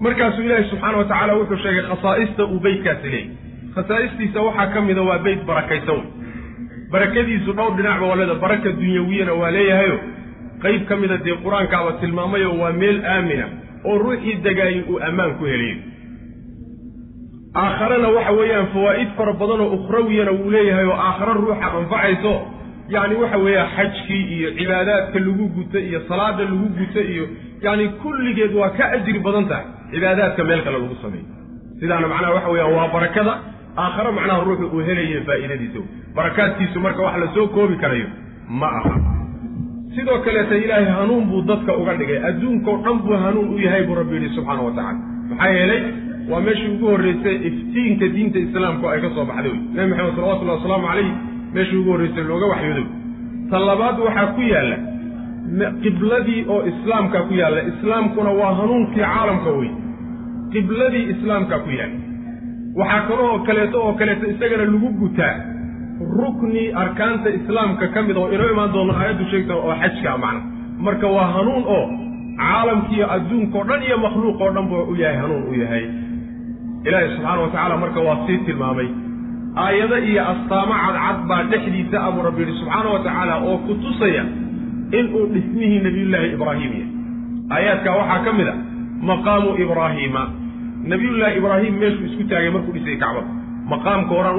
[0.00, 3.30] Markaasuu ilaahay subxaana wa tacaala wuxuu sheegay khasaa'ista uu beydkaasi leeyay.
[3.74, 6.04] Khasaa'istiisa waxaa ka mida waa beyd barakaysan wey
[6.92, 9.96] barakadiisu dhowr dhinacba waa leeda baraka dunyawiyana waa leeyahayo
[10.64, 13.46] qayb ka mida dee qur'aankaaba tilmaamayo waa meel aamina
[13.88, 15.76] oo ruuxii degaayo uu ammaan ku helayo
[17.62, 22.34] aakharena waxa weeyaan fawaa'id fara badan oo ukhrawiyana wuu leeyahay oo aakhare ruuxa anfacayso.
[22.94, 27.24] Yacni waxa weeya xajkii iyo cibaadaadka lagu guta iyo salaada lagu guta iyo
[27.64, 31.26] yacni kulligeed waa ka ajri badan tahay cibaadaadka meel kale lagu sameeyo.
[31.80, 33.34] Sidaana macnaha waxa weeyaan waa barakada.
[33.82, 35.80] Aakhare macnaha ruuxu uu helaye faa'iidadiisa.
[36.16, 38.06] Barakaadkiisu marka wax la soo koobi karayo
[38.60, 38.94] ma aha
[39.96, 42.18] sidoo kaleeta ilaahay hanuun buu dadka uga dhigay.
[42.28, 44.98] Adduunkao dhan buu hanuun u yahay buu rabbi yidhi subxaana wa tacala
[45.30, 45.80] maxaa yeelay
[46.30, 49.60] waa meeshii ugu horreysay iftiinka diinta islaamku ay ka soo baxday wey.
[49.76, 51.08] Nebi maxamed salawatullahi wasalaamu calayh
[51.56, 52.86] meeshii ugu horreysay looga waxyooday
[53.50, 54.76] ta labaad waxaa ku yaalla
[55.84, 57.60] qibladii oo islaamka ku yaalla.
[57.72, 59.70] Islaamkuna waa hanuunkii caalamka wey.
[60.52, 61.98] Qibladii islaamka ku yaalla.
[62.80, 65.34] Waxaa kaloo kaleeto oo kaleeto isagana lagu gutaa
[66.00, 70.40] rukni arkaanta islaamka ka mid oo inoo imaan doono aayaddu sheegta oo xajkaa macna.
[70.84, 71.84] Marka waa hanuun oo
[72.40, 75.84] caalamkiiyo adduunkao dhan iyo makhluuqoo dhan buu u yahay hanuun u yahay.
[76.86, 78.88] Ilaahay subxaana wa tacaala marka waa sii tilmaamay.
[79.64, 84.24] Aayado iyo astaamo cadcad baa dhexdiisa abuu rabbi yidhi subxaana wa tacaala oo ku tusaya
[84.98, 86.88] inuu dhismihii nebiyullaahi ibraahim yahay.
[87.54, 88.54] Aayaadkaa waxaa ka mid a
[89.10, 90.22] maqaamu ibraahiima
[90.90, 93.30] nebiyullaahi ibraahim meeshuu isku taagay markuu dhisay kacbada
[93.72, 94.36] maqaamka horaan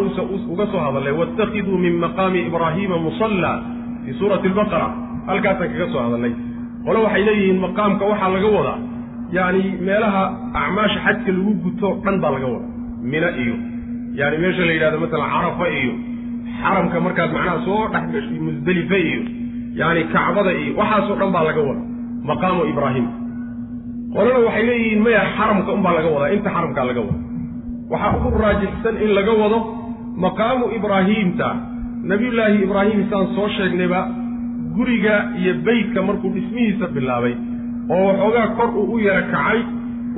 [0.53, 3.57] uga soo hadalay waاtakiduu min maqaami ibraahiima musallaa
[4.05, 4.87] fii suurati albaqara.
[5.27, 6.33] Halkaasaan kaga soo hadalnay.
[6.85, 8.79] Qole waxay leeyihiin maqaamka waxaa laga wadaa.
[9.37, 10.23] Yacni meelaha
[10.61, 12.71] acmaasha xajka lagu guto dhan baa laga wadaa.
[13.11, 13.55] Mina iyo.
[14.19, 15.93] Yani meesha la yidhahdo masalan carafa iyo
[16.61, 19.21] xaramka markaad macnaha soo dhex gashay musdelife iyo
[19.79, 21.87] yani kacbada iyo waxaasoo dhan baa laga wadaa.
[22.29, 23.07] Maqaamu ibraahim.
[24.13, 26.29] Qolena waxay leeyihiin maya xaramka unbaa laga wadaa.
[26.37, 27.34] Inta xaramkaa laga wada
[27.91, 29.59] waxaa ugu raajixsan in laga wado
[30.25, 31.47] maqaamu ibraahiimta
[32.11, 34.01] nabiyullaahi ibraahim saan soo sheegnayba
[34.77, 37.33] guriga iyo beytka markuu dhismihiisa bilaabay
[37.95, 39.59] oo waxoogaa kor uu u yara kacay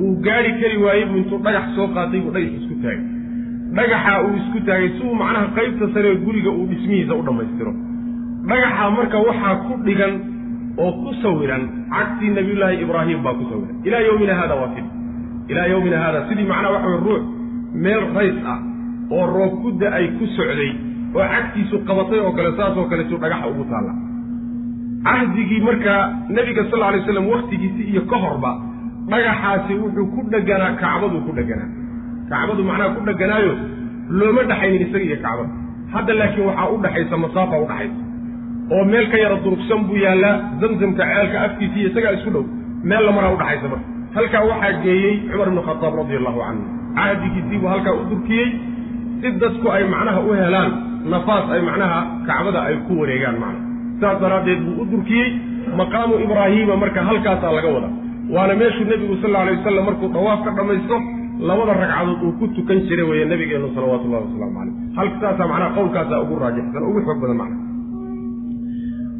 [0.04, 3.00] uu gaadhi kari waayey buu intuu dhagax soo qaatay buu dhagax isku taagay.
[3.76, 7.72] Dhagaxa uu isku taagay si uu macnaha qaybta sare ee guriga uu dhismihiisa u dhammaystiro.
[8.50, 10.14] Dhagaxa marka waxaa ku dhigan
[10.84, 11.62] oo ku sawiran
[11.94, 13.76] cagtii nabiyullaahi ibraahim baa ku sawiran.
[13.88, 14.86] Ilaa yowmina haada waa fid.
[15.52, 17.22] Ilaa yowmina haada sidii macnaha waxa weye ruux
[17.74, 18.58] meel rays ah
[19.16, 20.70] oo roob da'ay ku socday
[21.14, 23.92] oo cagtiisu qabatay oo kale saasoo kaleetuu dhagaxa ugu taalla.
[25.04, 26.00] Cahdigii markaa
[26.36, 28.50] nebiga sal lla alay slam wakhtigiisi iyo ka horba
[29.10, 31.70] dhagaxaasi wuxuu ku dheganaa kacbaduu ku dheganaa
[32.30, 33.52] kacbadu macnaha ku dheganaayo
[34.18, 35.50] looma dhaxaynin isaga iyo kacbada
[35.94, 37.96] hadda laakiin waxaa u dhaxaysa masaafa u dhaxaysa.
[38.72, 42.44] Oo meel ka yara durugsan buu yaallaa zamzamka ceelka afkiisa iyo isagaa isku dhow
[42.88, 43.86] meel lamaraa udhaxaysa marka.
[44.16, 46.64] Halkaa waxaa geeyey cumar ibnu khataab radia allahu canhu
[46.98, 48.48] cahdigiisii buu halkaa u durkiyey
[49.20, 50.70] si dadku ay macnaha u helaan
[51.14, 53.66] nafaas ay macnaha kacbada ay ku wareegaan macnaha.
[54.00, 55.28] Saas daraaddeed buu u durkiyey
[55.80, 57.88] maqaamu ibraahiima marka halkaasaa laga wada
[58.34, 60.96] waana meeshuu nebigu sal alla alay wasalam markuu dawaaf ka dhammaysto
[61.48, 64.74] labada ragcadood uu ku tukan jiray weeye nabigeennu salawatullahi wasalaamu calayh.
[64.98, 67.64] Halkaasaa macnaha qowlkaasaa ugu raajixsan ugu xoog badan macnaha.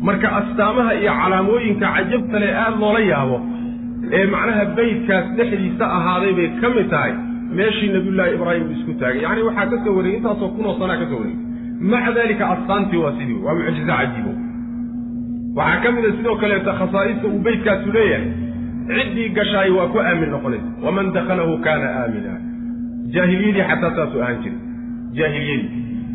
[0.08, 3.38] Marka astaamaha iyo calaamooyinka cajabta le aada loola yaabo
[4.18, 7.12] ee macnaha beydkaas dhexdiisa ahaaday bay ka mid tahay
[7.56, 9.20] meeshii nabiyullaahi ibraahim isku taagay.
[9.24, 11.46] Yacni waxaa ka soo wareegay intaasoo kunoo sanaa ka soo wareegay
[11.92, 14.32] maca daalika astaantii waa sidii waa mucjizo cajiibo
[15.58, 18.26] waxaa ka mid a sidoo kaleeta khasaa'ista uu beydkaasu leeyahay.
[18.88, 20.68] Ciddii gashaay waa ku aamin noqonaysa.
[20.84, 22.32] Waman dakhalahu kaana aamina.
[23.14, 24.60] Jaahiliyadii xataa saasuu ahaan jiray.
[25.18, 25.70] Jaahiliyadii.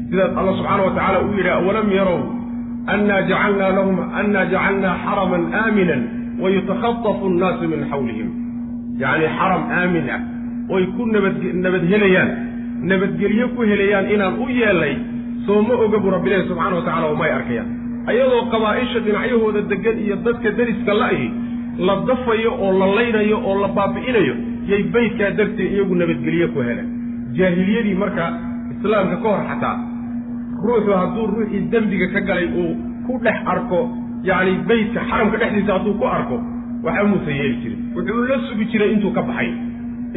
[0.10, 2.20] Sidaas alla subxaana wa tacala uu yidhi awalam yarow
[2.94, 6.02] annaa jacalnaa lahum annaa jacalnaa xaraman aaminan
[6.44, 8.30] wayutakhatafu annaasu min xawlihim
[9.02, 10.20] yacni xaram aamin ah
[10.70, 11.84] oy ku nabad nabad
[12.84, 14.94] nabadgelyo ku helayaan inaan u yeelnay
[15.46, 17.70] soo ma oga bu rabbilahi subxana wa tacala umay arkayaan.
[18.12, 21.28] Ayadoo qabaa'isha dhinacyahooda degan iyo dadka deriska la-ihi
[21.80, 24.36] la dafayo oo la laynayo oo la baabi'inayo
[24.68, 26.90] yay beydkaa darteed iyagu nabadgelyo ku heleen.
[27.38, 28.26] Jaahiliyadii marka
[28.76, 29.76] islaamka ka hor xataa
[30.64, 32.72] ruuxu hadduu ruuxii dembiga ka galay uu
[33.08, 33.80] ku dhex arko
[34.28, 36.38] yacni beydka xaramka dhexdiisa hadduu ku arko
[36.84, 39.50] waxa muusan yeeli jirin wuxuu la sugi jiray intuu ka baxay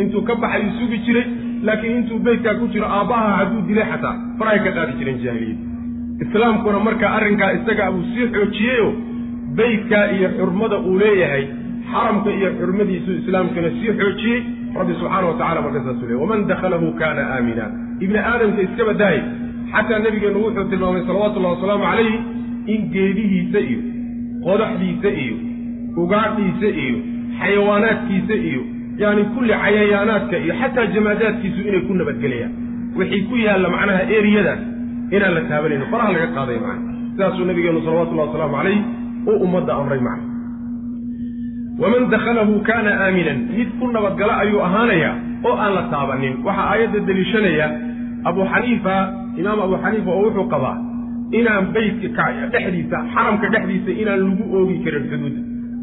[0.02, 1.26] intuu ka baxay sugi jiray
[1.68, 6.78] laakiin intuu beydkaa ku jiro aabbaha hadduu dilay xataa farahay ka qaadi jireen jaahiliyadda islaamkuna
[6.88, 8.88] marka arrinkaa isaga uu sii xoojiyeyo
[9.59, 11.44] beydkaa iyo xurmada uu leeyahay
[11.92, 14.38] xaramka iyo xurmadiisu islaamkuna sii xoojiyey
[14.78, 17.66] rabbi subxaana wa tacala marka saasuu leey waman dakhalahu kaana aamina.
[18.04, 19.18] Ibni aadamka iska badahay
[19.72, 22.16] xataa nebigeennu wuxuu tilmaamay salawatullahi wasalaamu calayhi
[22.74, 23.80] in geedihiisa iyo
[24.46, 25.37] qodaxdiisa iyo
[26.02, 26.96] ugaadhiisa iyo
[27.40, 28.62] xayawaanaadkiisa iyo
[29.02, 32.52] yaani kulli cayayaanaadka iyo xataa jamaadaadkiisu inay ku nabadgelayaan.
[32.98, 34.61] Wixii ku yaalla macnaha eriyadaas
[35.16, 36.88] inaan la taabanayno faraha laga qaadayo macna.
[37.12, 38.78] Sidaasuu nabigeenu salawatullahi wasalaamu calayh
[39.30, 40.24] uu ummadda amray macna.
[41.82, 45.14] Waman dakhalahu kaana aaminan mid ku nabadgala ayuu ahaanayaa
[45.48, 46.35] oo aan la taabanin.
[46.46, 47.66] Waxaa aayadda deliishanaya
[48.30, 48.94] abu xaniifa
[49.40, 50.76] imaam abu xaniifa oo wuxuu qabaa
[51.38, 55.40] inaan beytka dhexdiisa xaramka dhexdiisa inaan lagu oogi karin xuduudda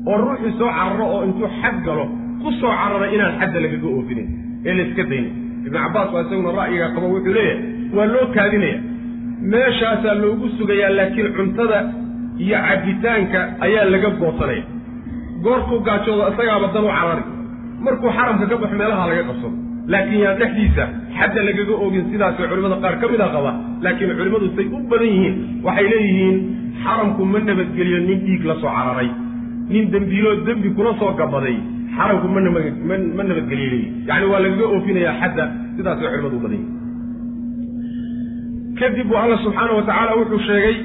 [0.10, 2.06] oo ruuxii soo cararo oo intuu xad galo
[2.44, 4.28] ku soo carara inaan xadda lagaga oofinin
[4.68, 5.32] ee layska daynin.
[5.66, 7.60] Ibnu cabbaas waa isaguna ra'yiga qabo wuxuu leeyahay
[7.98, 8.78] waa loo kaadinaya.
[9.52, 11.80] Meeshaasaa loogu sugayaa laakiin cuntada
[12.44, 14.64] iyo cabitaanka ayaa laga goosanaya
[15.44, 17.24] goortuu gaajoodo isagaaba dan u carari.
[17.86, 19.50] Markuu xaramka ka baxo meelaha laga qabsado
[19.94, 20.84] laakiin yaan dhexdiisa
[21.18, 23.52] xadda lagaga oogin sidaasoo culimmada qaar ka mida qaba.
[23.84, 25.36] Laakiin culimmadu say u badan yihiin.
[25.66, 26.38] Waxay leeyihiin
[26.84, 29.10] xaramku ma nabadgeliyo nin dhiig la soo cararay.
[29.74, 31.58] Nin dembiiloo dembi kula soo gabaday
[31.98, 32.40] xaramku ma
[33.18, 35.44] ma nabadgeliyo leeyihiin yacni waa lagaga oofinayaa xadda
[35.76, 36.82] sidaasay culimmadu u badan yihiin
[38.80, 40.76] kadib buu alla subxaana wa wuxuu sheegay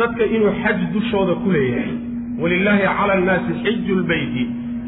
[0.00, 1.94] dadka inuu xaj dushooda ku leeyahay.
[2.40, 4.42] Walilaahi cala annaasi xiju lbeyti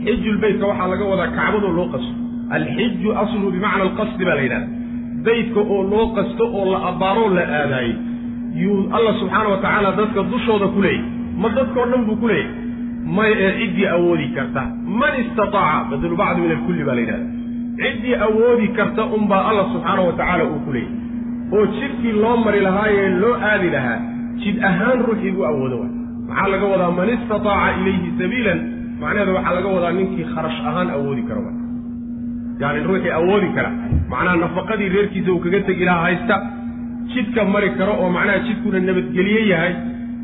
[0.04, 2.12] xiju lbeytka waxaa laga wadaa kacbadoo loo qasto.
[2.56, 4.68] Alxiju asluhu bimacna alqasdi baa la yidhahda
[5.26, 7.96] beytka oo loo qasto oo la abbaaroo la aadaayey.
[8.62, 11.04] Yuu alla subxaana wa dadka dushooda ku leeyahy
[11.40, 12.50] ma dadkao dhan buu ku leeyahy
[13.16, 14.62] may ee ciddii awoodi karta.
[15.00, 17.26] Man istataaca badelu bacdu min alkulli baa la yidhahda
[17.82, 20.96] ciddii awoodi karta unbaa alla subxaana wa tacaala uu ku leeyahy
[21.56, 23.98] oo jidkii loo mari lahaayee loo aadi lahaa
[24.42, 25.88] jid ahaan ruuxii u awoodo wa
[26.28, 26.90] maxaa laga wadaa?
[26.98, 28.58] Man istataaca ilayhi sabiilan
[29.00, 31.52] macnaheedu waxaa laga wadaa ninkii kharash ahaan awoodi kara wa
[32.62, 33.70] yacni ruuxii awoodi kara.
[34.12, 36.36] Macnaha nafaqadii reerkiisa uu kaga tegi lahaa haysta
[37.14, 39.72] jidka mari karo oo macnaha jidkuna nabadgelye yahay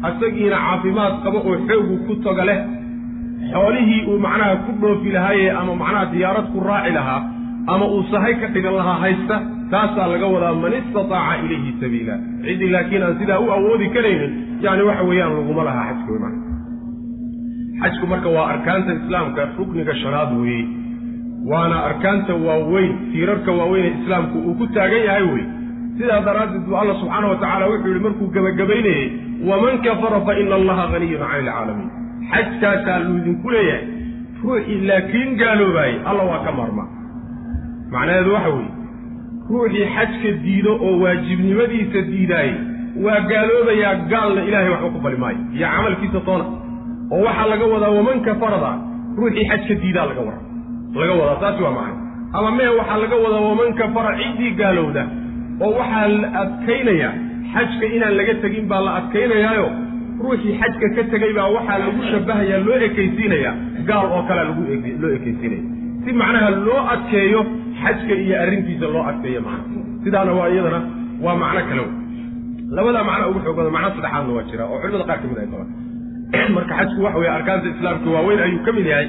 [0.08, 2.58] asagiina caafimaad qabo oo xoogu ku toga leh.
[3.52, 7.20] Xoolihii uu macnaha ku dhoofi lahaaye ama macnaha diyaarad ku raaci lahaa
[7.72, 9.36] ama uu sahay ka dhigan lahaa haysta
[9.72, 12.14] taasaa laga wadaa man istataaca ilayhi sabiila.
[12.44, 14.32] Ciddii laakiin aan sidaa u awoodi karaynin
[14.64, 16.38] yani waxa weeyaan laguma lahaa xajka wey mana
[17.82, 20.64] xajku marka waa arkaanta islaamka rukniga shanaad weeye.
[21.50, 25.44] Waana arkaanta waaweyn tiirarka waaweyn ee islaamku uu ku taagan yahay wey
[25.98, 29.04] sidaa daraaddeed buu alla subxaana wa tacaala wuxuu yihi markuu gebagabaynayey
[29.50, 31.90] waman kafara fa ina allaha haniyun cani ilcaalamiin
[32.32, 33.84] xajkaasaa luu idinku leeyahay
[34.44, 36.88] ruuxii laakiin gaaloobaayey alla waa ka maarmaa.
[37.92, 38.72] Macnaheedu waxa weeye
[39.50, 42.54] ruuxii xajka diido oo waajibnimadiisa diidaayey
[43.04, 45.38] waa gaaloobayaa gaalna ilaahay waxba ku fali maayo.
[45.56, 46.44] Iyo camalkiisa toona
[47.14, 48.70] oo waxaa laga wadaa waman kafarada
[49.18, 50.40] ruuxii xajka diidaa laga wara
[51.00, 51.96] laga wadaa taasi waa macna
[52.38, 55.02] ama mee waxaa laga wadaa waman kafara ciddii gaalowda
[55.60, 57.10] oo waxaa la adkaynaya
[57.52, 59.68] xajka inaan laga tegin baa la adkaynayaayo.
[60.22, 63.52] Ruuxii xajka ka tegay baa waxaa lagu shabahayaa loo ekaysiinaya
[63.88, 64.44] gaal oo kalea
[65.02, 65.64] loo ekaysiinaya.
[66.04, 67.40] Si macnaha loo adkeeyo
[67.82, 69.82] xajka iyo arrintiisa loo adkeeyo macna.
[70.04, 70.80] Sidaana waa iyadana
[71.24, 71.90] waa macno kale w
[72.76, 75.48] labadaa macno ugu xoog badan macno saddexaadna waa jira oo culimada qaar ka mid ay
[75.52, 75.70] qabaan.
[76.56, 79.08] Marka xajku waxa weeye arkaanta islaamka waaweyn ayuu ka mid yahay.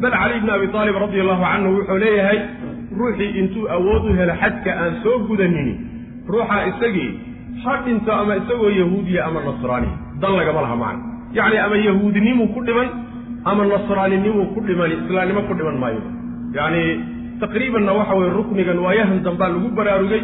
[0.00, 2.38] Bal cali bni abi aalib radi allahu canhu wuxuu leeyahay
[2.98, 5.74] ruuxii intuu awood u helo xajka aan soo gudanini
[6.32, 7.10] ruuxa isagii
[7.64, 9.88] ha dhinto ama isagoo yahuudiya ama nasraani
[10.22, 11.02] dan lagama laha macna
[11.38, 12.88] yacni ama yahuudinimuu ku dhiman
[13.50, 16.02] ama nasraaninimuu ku dhiman islaamnimo ku dhiman maayo.
[16.56, 16.82] Yacni
[17.40, 20.22] taqriibanna waxa weye ruknigan waayahan dambaa lagu baraarugay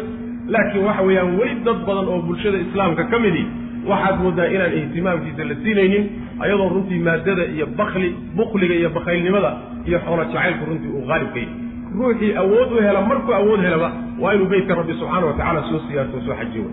[0.53, 3.43] laakiin waxa weeyaan weli dad badan oo bulshada islaamka ka midi
[3.91, 6.03] waxaad moodaa inaan ihtimaamkiisa la siinaynin
[6.43, 8.07] ayadoo runtii maadada iyo bakli
[8.37, 9.51] bukliga iyo bakaylnimada
[9.87, 11.51] iyo xoolo jacaylku runtii uu qaalibka yahy
[11.99, 13.89] ruuxii awood u hela markuu awood helaba
[14.21, 16.65] waa inuu beytka rabbi subxaana wa tacaala soo siyaarto soo xajiyo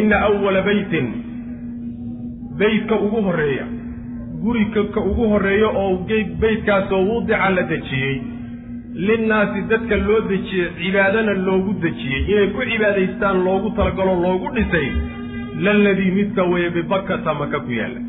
[0.00, 1.06] ina awala beytin
[2.60, 3.66] beytka ugu horreeya
[4.44, 5.92] guriga ka ugu horreeya oo
[6.42, 8.14] beytkaasoo wudica la dejiyey
[9.08, 14.88] linnaasi dadka loo dejiyey cibaadana loogu dejiyey inay ku cibaadaystaan loogu talagalo loogu dhisay
[15.66, 18.00] laladii midka weeye bibakata maka ku yaalla.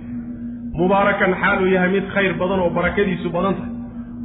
[0.79, 3.71] Mubaarakan xaaluu yahay mid khayr badan oo barakadiisu badan tahay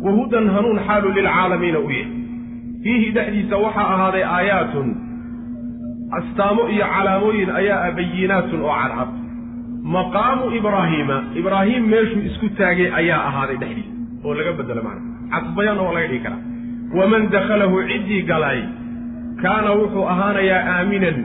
[0.05, 2.11] wa hudan hanuun xaaluu lilcaalamiina u yahay
[2.85, 4.89] fiihi dhexdiisa waxaa ahaaday aayaatun.
[6.19, 9.11] Astaamo iyo calaamooyin ayaa ah bayinaatun oo cadcad.
[9.97, 13.93] Maqaamu ibraahiima ibraahiim meeshuu isku taagay ayaa ahaaday dhexdiisa
[14.25, 15.03] oo laga bedelo macna
[15.35, 16.41] cadbayana waa laga dhigi karaa
[16.99, 18.61] waman dakhalahu ciddii galay
[19.43, 21.19] kaana wuxuu ahaanayaa aaminan.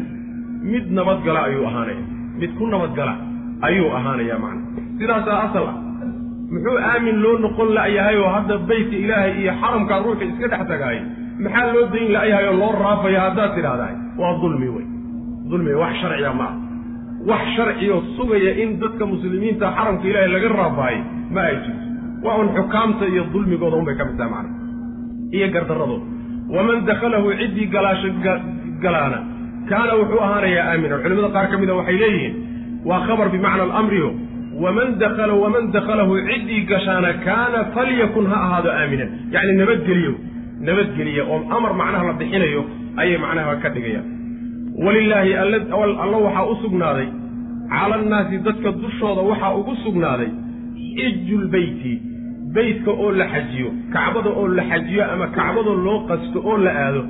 [0.71, 2.03] Mid nabadgala ayuu ahaanaya.
[2.41, 3.13] Mid ku nabadgala
[3.67, 4.63] ayuu ahaanayaa macna
[4.99, 5.75] sidaasaa asal ah
[6.53, 10.97] muxuu aamin loo noqon la'yahay oo hadda beytka ilaahay iyo xaramkaa ruuxa iska dhex tagaay.
[11.43, 14.85] Maxaa loo dayn la'yahay oo loo raafaya haddaad tidhaahdahay waa dulmi wey.
[15.51, 16.55] Dulmi wax sharciga ma ah
[17.29, 21.01] wax sharcioo sugaya in dadka muslimiinta xaramka ilaahay laga raafaayo
[21.35, 21.85] ma ay jirto.
[22.25, 24.51] Waa un xukaamta iyo dulmigooda unbay ka mid tahay macna.
[25.35, 26.05] Iyo gardarradooda.
[26.55, 28.07] Waman dakhalahu ciddii galaasha
[28.83, 29.19] galaana.
[29.69, 32.33] Kaana wuxuu ahaanayaa aaminan culimada qaar ka mida waxay leeyihiin
[32.89, 34.09] waa khabar bimacna alamrio
[34.63, 40.13] waman dakala waman dakhalahu ciddii gashaana kaana falyakun ha ahaado aaminan yacni nabadgeliyo
[40.67, 42.61] nabadgeliya oo amar macnaha la bixinayo
[43.01, 44.07] ayay macnaha ka dhigayaan
[44.85, 47.07] walilaahi alla waxaa u sugnaaday
[47.73, 50.29] cala annaasi dadka dushooda waxaa ugu sugnaaday
[50.97, 51.93] xijulbeyti
[52.55, 57.01] beytka oo la xajiyo kacbada oo la xajiyo ama kacbada loo qasto oo la aado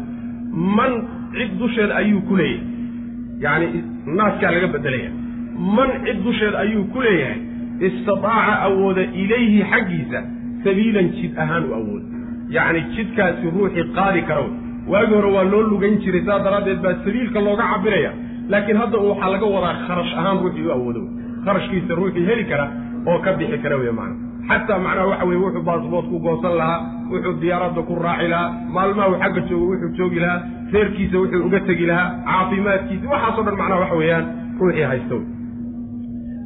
[0.78, 0.94] man
[1.38, 2.62] cid dusheed ayuu ku leeyahay
[3.46, 3.84] yacni
[4.18, 5.12] naaskaa laga beddelaya
[5.58, 7.40] man cid dusheed ayuu ku leeyahay
[7.88, 10.20] istataaca awooda ilayhi xaggiisa
[10.64, 12.08] sabiilan jid ahaan u awooda
[12.56, 14.54] yacni jidkaasi ruuxii qaadi kara wey
[14.92, 18.12] waagi hore waa loo lugan jiray saas daraaddeed baa sabiilka looga cabiraya
[18.50, 21.12] laakiin hadda waxaa laga wadaa kharash ahaan ruuxii u awoodo wey
[21.46, 22.66] kharashkiisa ruuxii heli kara
[23.08, 24.16] oo ka bixi kara wey macana
[24.50, 26.80] xataa macnaha waxa weye wuxuu baasboort ku goosan lahaa
[27.12, 30.42] wuxuu diyaaradda ku raaci lahaa maalmaha uu xagga joogo wuxuu joogi lahaa
[30.74, 34.26] reerkiisa wuxuu uga tegi lahaa caafimaadkiisa waxaasoo dhan macnaha waxa weeyaan
[34.60, 35.37] ruuxii haysta wey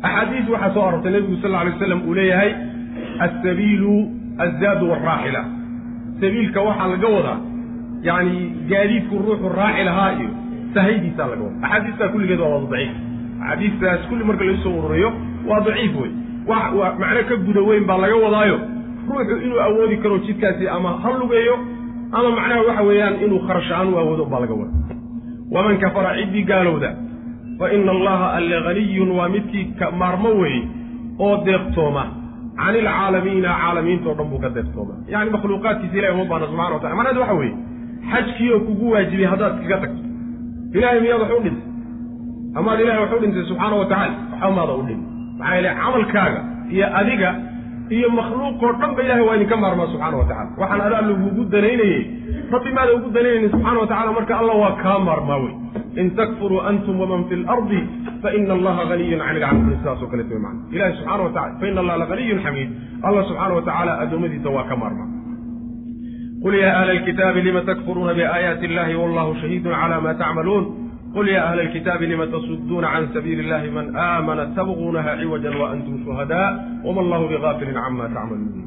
[0.07, 2.51] axaadiis waxaa soo arortay nebigu sal alay waslam uu leeyahay
[3.25, 3.93] assabiilu
[4.45, 5.41] azzaadu waraaxila
[6.21, 7.39] sabiilka waxaa laga wadaa
[8.07, 10.29] yacni gaadiidku ruuxu raaci lahaa iyo
[10.73, 12.91] sahaydiisaa laga wadaa axaadiistaa kulligeed waa wada daciif
[13.41, 15.09] axaadiistaas kulli marka lagu soo ururiyo
[15.49, 16.11] waa daciif wey
[17.01, 18.57] macno ka guda weyn baa laga wadaayo
[19.09, 21.55] ruuxu inuu awoodi karo jidkaasi ama ha lugeeyo
[22.11, 24.73] ama macnaha waxa weeyaan inuu kharash ahaan u awoodo baa laga wada
[25.51, 26.89] waman kafara ciddii gaalowda
[27.61, 29.65] fa ina allaha alle haniyun waa midkii
[30.01, 30.61] maarmo weeye
[31.25, 32.03] oo deeqtooma.
[32.61, 34.93] Can ilcaalamiina caalamiintao dhan buu ka deeqtooma.
[35.13, 37.53] Yani makhluuqaadkiisa ilahi uma baana subxana watala macnaheed waxa weeye
[38.11, 40.01] xajkiioo kugu waajibiyey haddaad iskaga tagto.
[40.77, 41.65] Ilahay miyaad wax u dhintay?
[42.59, 44.99] Amaad ilahay wax u dhintay subxaana wa tacala waxba maada u dhin
[45.39, 46.39] maxaa yeele camalkaaga
[46.75, 47.29] iyo adiga
[47.95, 52.01] iyo makhluuqoo dhan ba ilahay waa idinka maarmaa subxaana wa tacala waxaan adaa lagugu danaynayey.
[52.53, 55.53] Rabbi maada ugu danaynayni subxana wa tacala marka alla waa kaa maarmaa wey
[55.95, 57.81] in takfuruu antum waman fi lardi
[58.23, 61.97] faina allaha haniyun can ilcaalamiin sidaasoo kaleeto wey macana ilahi subxana wa tacala faina allaha
[62.03, 62.69] lahaniyun xamiid
[63.07, 65.09] allah subxaana wa tacaala addoommadiisa waa ka maarmaa
[66.43, 70.65] qul ya ahla alkitaabi lima takfuruuna biaayaati illahi wallahu shahiidun cala ma tacmaluun
[71.15, 75.95] qul ya ahla alkitaabi lima tasuduuna can sabiili illahi man aamana tabquunaha ciwajan wa antum
[76.05, 76.47] shuhadaa
[76.85, 78.63] wama allahu bigaafilin cama tacmaluun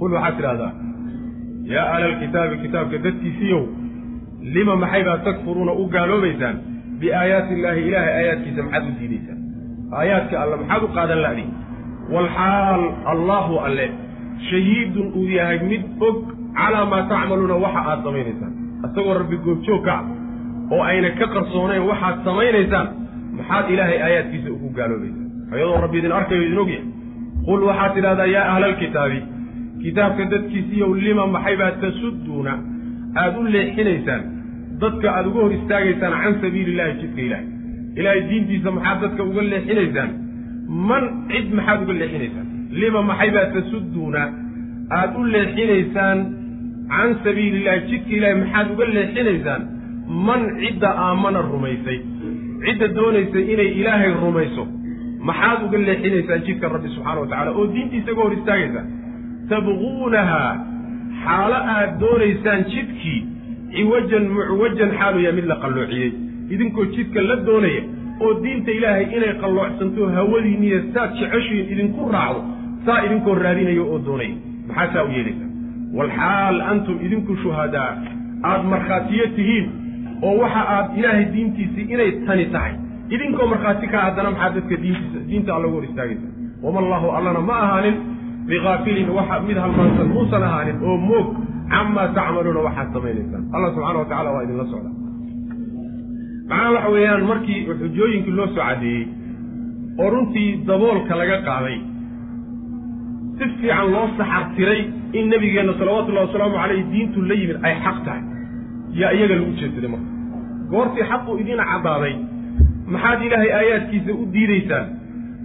[0.00, 0.72] qul waxaad tidhahdaa
[1.74, 3.62] yaa ahla alkitaabi kitaabka dadkiisiiyow
[4.54, 6.56] lima maxay baad takfuruuna u gaaloobaysaan?
[7.00, 9.38] Biaayaati illaahi ilaahay aayaadkiisa maxaad u diidaysaan?
[9.98, 11.44] Aayaadka alle maxaad u qaadan la'di
[12.14, 12.82] walxaal
[13.12, 13.86] allaahu alle
[14.50, 16.16] shahiidun uu yahay mid og
[16.58, 18.52] calaa maa tacmaluuna waxa aad samaynaysaan.
[18.86, 20.02] Isagoo rabbi goobjoogka ah
[20.74, 22.86] oo ayna ka qarsoonayn waxaad samaynaysaan
[23.38, 25.26] maxaad ilaahay aayaadkiisa ugu gaaloobaysaan.
[25.54, 26.84] Ayadoo rabbi idin arkayo idin ogyahay
[27.48, 29.18] qul waxaad tidhahdaa yaa ahla alkitaabi
[29.82, 32.52] kitaabka dadkiisiiyow lima maxay baad tasudduuna?
[33.20, 34.22] Aada u leexinaysaan
[34.82, 37.46] dadka aada uga hor istaagaysaan can sabiili illahi jidka ilaahay
[38.00, 40.10] ilaahay diintiisa maxaad dadka uga leexinaysaan?
[40.88, 42.46] Man cid maxaad uga leexinaysaan?
[42.80, 44.22] Lima maxay baad tasudduuna?
[44.98, 46.18] Aada u leexinaysaan
[46.94, 49.62] can sabiili illahi jidka ilaahay maxaad uga leexinaysaan?
[50.28, 51.98] Man cidda aamana rumaysay?
[52.64, 54.64] Cidda doonaysay inay ilaahay rumayso?
[55.28, 58.86] Maxaad uga leexinaysaan jidka rabbi subxana wa tacala oo diintiisa uga hor istaagaysaan?
[59.50, 60.50] Tabquunahaa
[61.24, 63.20] xaalo aad doonaysaan jidkii
[63.76, 66.10] ciwajan mucwajan xaalu yahay mid la qalloociyey.
[66.54, 67.82] Idinkoo jidka la doonaya
[68.24, 72.40] oo diinta ilaahay inay qalloocsanto hawadiinniyo saad jeceshiin idinku raacdo
[72.86, 74.34] saa idinkoo raadinaya oo doonaya.
[74.68, 75.50] Maxaa saa u yeelaysaa?
[75.98, 77.90] Walxaal antum idinku shuhadaa.
[78.50, 79.66] Aad markhaatiyo tihiin
[80.26, 82.72] oo waxa aad ilaahay diintiisii inay tani tahay.
[83.14, 86.28] Idinkoo markhaati kaa haddana maxaad dadka diintiisa diinta alla uga hor istaagaysa?
[86.62, 87.96] Wama allaahu allana ma ahaanin
[88.48, 91.28] bigaafilin waxa mid halmaansan muusan ahaanin oo moog
[91.72, 93.42] camaa tacmaluuna waxaad samaynaysaan.
[93.54, 94.90] Allah subxana wa tacala waa idinla socda.
[96.48, 99.04] Macnaha waxa weeyaan markii xujooyinkii loo soo caddeeyey
[100.02, 101.76] oo runtii daboolka laga qaaday
[103.38, 104.80] si fiican loo saxartiray
[105.18, 108.22] in nebigeenna salawatullahi wasalaamu caleyh diintu la yimid ay xaq tahay.
[109.00, 110.08] Yaa iyaga lagu jeedsaday marka.
[110.72, 112.14] Goortii xaqu idiin caddaaday
[112.92, 114.86] maxaad ilaahay aayaadkiisa u diidaysaan?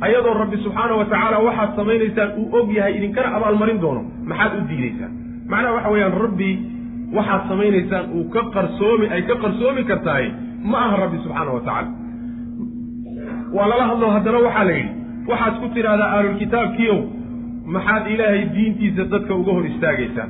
[0.06, 4.62] Ayadoo rabbi subxaana wa tacaala waxaad samaynaysaan uu og yahay idinkana abaalmarin doono maxaad u
[4.72, 5.12] diidaysaan
[5.52, 6.50] macnaha waxa weeyaan rabbi
[7.18, 10.26] waxaad samaynaysaan uu ka qarsoomi ay ka qarsoomi kartahay
[10.72, 11.90] ma aha rabbi subxaana wa tacaala.
[13.56, 14.94] Waa lala hadlo haddana waxaa la yidhi
[15.32, 17.00] waxaad ku tidhaahdaa ahlulkitaabkiiow
[17.76, 20.30] maxaad ilaahay diintiisa dadka uga hor istaagaysaan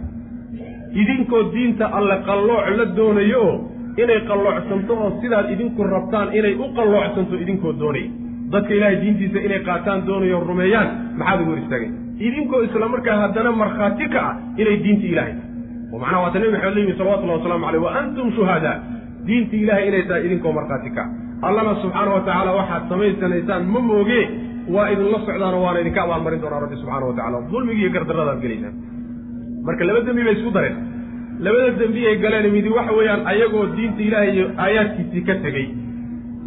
[1.02, 3.56] idinkoo diinta alle qallooc la doonayo oo
[4.04, 8.10] inay qalloocsanto oo sidaad idinku rabtaan inay u qalloocsanto idinkoo doonaya
[8.54, 10.88] dadka ilaahay diintiisa inay qaataan doonayo rumeeyaan
[11.20, 15.94] maxaad uga hor istaagaysa idinkoo isla markaa haddana markhaati ka ah inay diinta ilahay tahay.
[15.94, 18.78] Oo macnaha waata nebi maxamed la yimi salawatullahi waslamu caleyh wa antum shuhadaa.
[19.26, 21.48] Diinta ilaahay inay tahay idinkoo markhaati ka ah.
[21.48, 24.22] Allana subxaana wa tacaala waxaad samaysanaysaan ma mooge
[24.76, 28.76] waa idinla socdaano waana idinka abaalmarin doonaa rabbi subxaana wa tacala dulmigi iyo gardarradaad gelaysaan.
[29.66, 30.76] Marka laba dembi bay isku dareen.
[31.46, 35.68] Labada dembi ay galeen midi waxa weeyaan ayagoo diinta ilaahay iyo aayaadkiisii ka tegey.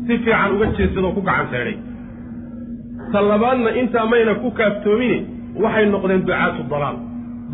[0.07, 1.77] Si fiican uga jeedsadoo ku gacan seedhay
[3.13, 5.19] ta labaadna intaa mayna ku kaaftoomine
[5.63, 6.97] waxay noqdeen ducaatu dalaal.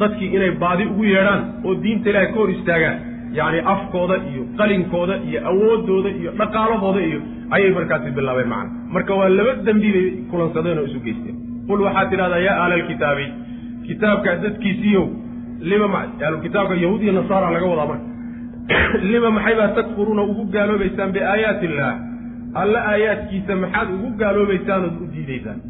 [0.01, 2.99] Dadkii inay baadi ugu yeedhaan oo diinta ilaahay ka hor istaagaan
[3.39, 7.21] yacni afkooda iyo qalinkooda iyo awooddooda iyo dhaqaalahooda iyo
[7.55, 8.71] ayay markaasi bilaabeen macna.
[8.95, 11.37] Marka waa laba dembi bay kulansadeen oo isu geysteen
[11.69, 13.27] qul waxaad tidhahdaa yaa ahla alkitaabi
[13.87, 15.07] kitaabka dadkiisiiyow
[15.71, 15.87] lima
[16.27, 18.07] ahlukitaabka yahuud iyo nasaara laga wadaa marka.
[19.13, 21.97] Lima maxaybaa takfuruuna ugu gaaloobaysaan biaayaati illaah?
[22.63, 25.61] Alle aayaadkiisa maxaad ugu gaaloobaysaan ood u diidaysaan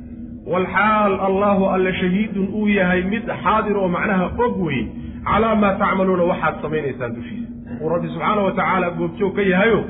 [0.52, 4.84] walxaal allahu alle shahiidun uu yahay mid xaadir oo macnaha og weye
[5.30, 7.48] calaa maa tacmaluuna waxaad samaynaysaan dushiisa
[7.82, 9.80] uu rabbi subxaana wa tacaala goobjoog ka yahayo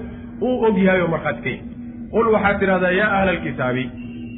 [0.48, 1.62] uu og yahay oo markhaati ka yahy
[2.14, 3.84] qul waxaad tidhahdaa yaa ahla alkitaabi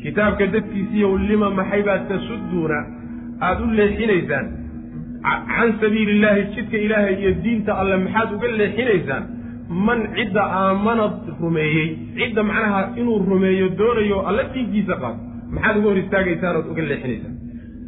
[0.02, 2.78] kitaabka dadkiisiiyow lima maxaybaad tasudduuna
[3.46, 4.46] aada u leexinaysaan
[5.56, 9.24] can sabiili illaahi jidka ilaahay iyo diinta alle maxaad uga leexinaysaan
[9.88, 11.88] man cidda aamanad rumeeyey
[12.20, 17.34] cidda macnaha inuu rumeeyo doonayo alla diinkiisa qaado maxaad uga hor istaagaysaan ood uga leexinaysaan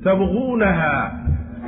[0.04, 1.02] tabquunahaa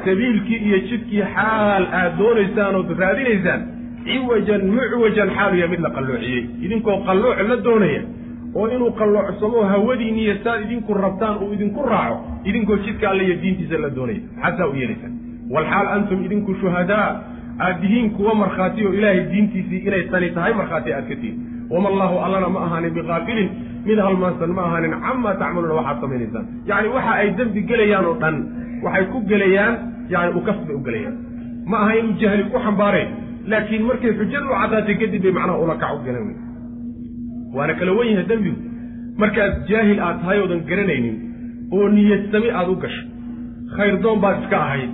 [0.05, 3.61] sabiilkii iyo jidkii xaal aad doonaysaan ood raadinaysaan
[4.07, 6.43] ciwajan mucwajan xaaluya mid la qalloociyey.
[6.65, 8.03] Idinkoo qallooc la doonaya
[8.55, 13.37] oo inuu qalloocsamo hawadiinni iyo saad idinku rabtaan uu idinku raaco idinkoo jidka alle iyo
[13.43, 14.21] diintiisa la doonaya.
[14.43, 15.13] Xasaa u yeelaysaan?
[15.55, 17.09] Walxaal antum idinku shuhadaa
[17.65, 21.39] aad tihiin kuwa markhaati oo ilaahay diintiisii inay tani tahay markhaati aad ka tihiin
[21.71, 23.49] wama allaahu allana ma ahaanin biqaafilin
[23.89, 24.93] mid halmaansan ma ahaanin.
[25.07, 26.47] Camaa tacmaluuna waxaad samaynaysaan.
[26.71, 28.37] Yacni waxa ay dembi gelayaan oo dhan
[28.85, 29.75] waxay ku gelayaan
[30.15, 31.17] yani ukaf bay u gelayaan.
[31.71, 33.09] Ma aha inuu jahli ku xambaareen
[33.51, 36.37] laakiin markay xujadu caddaatay kadib bay macnaha ula kac u galan wey
[37.57, 38.61] waana kala wen yahay dembigu
[39.23, 41.17] markaad jaahil aad tahay oodan garanaynin
[41.75, 43.03] oo niyadsami aad u gasho.
[43.77, 44.91] Khayrdoon baad iska ahayd.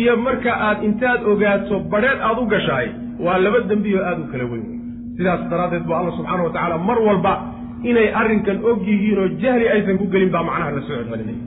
[0.00, 2.86] Iyo marka aad intaad ogaato badheed aad u gashaay
[3.24, 4.66] waa laba dembi oo aada u kala weyn.
[4.70, 4.81] wey
[5.16, 7.32] sidaas daraaddeed ba alla subxaana wa mar walba
[7.84, 11.44] inay arrinkan og yihiin oo jahli aysan ku gelin baa macnaha la soo celcelinaya.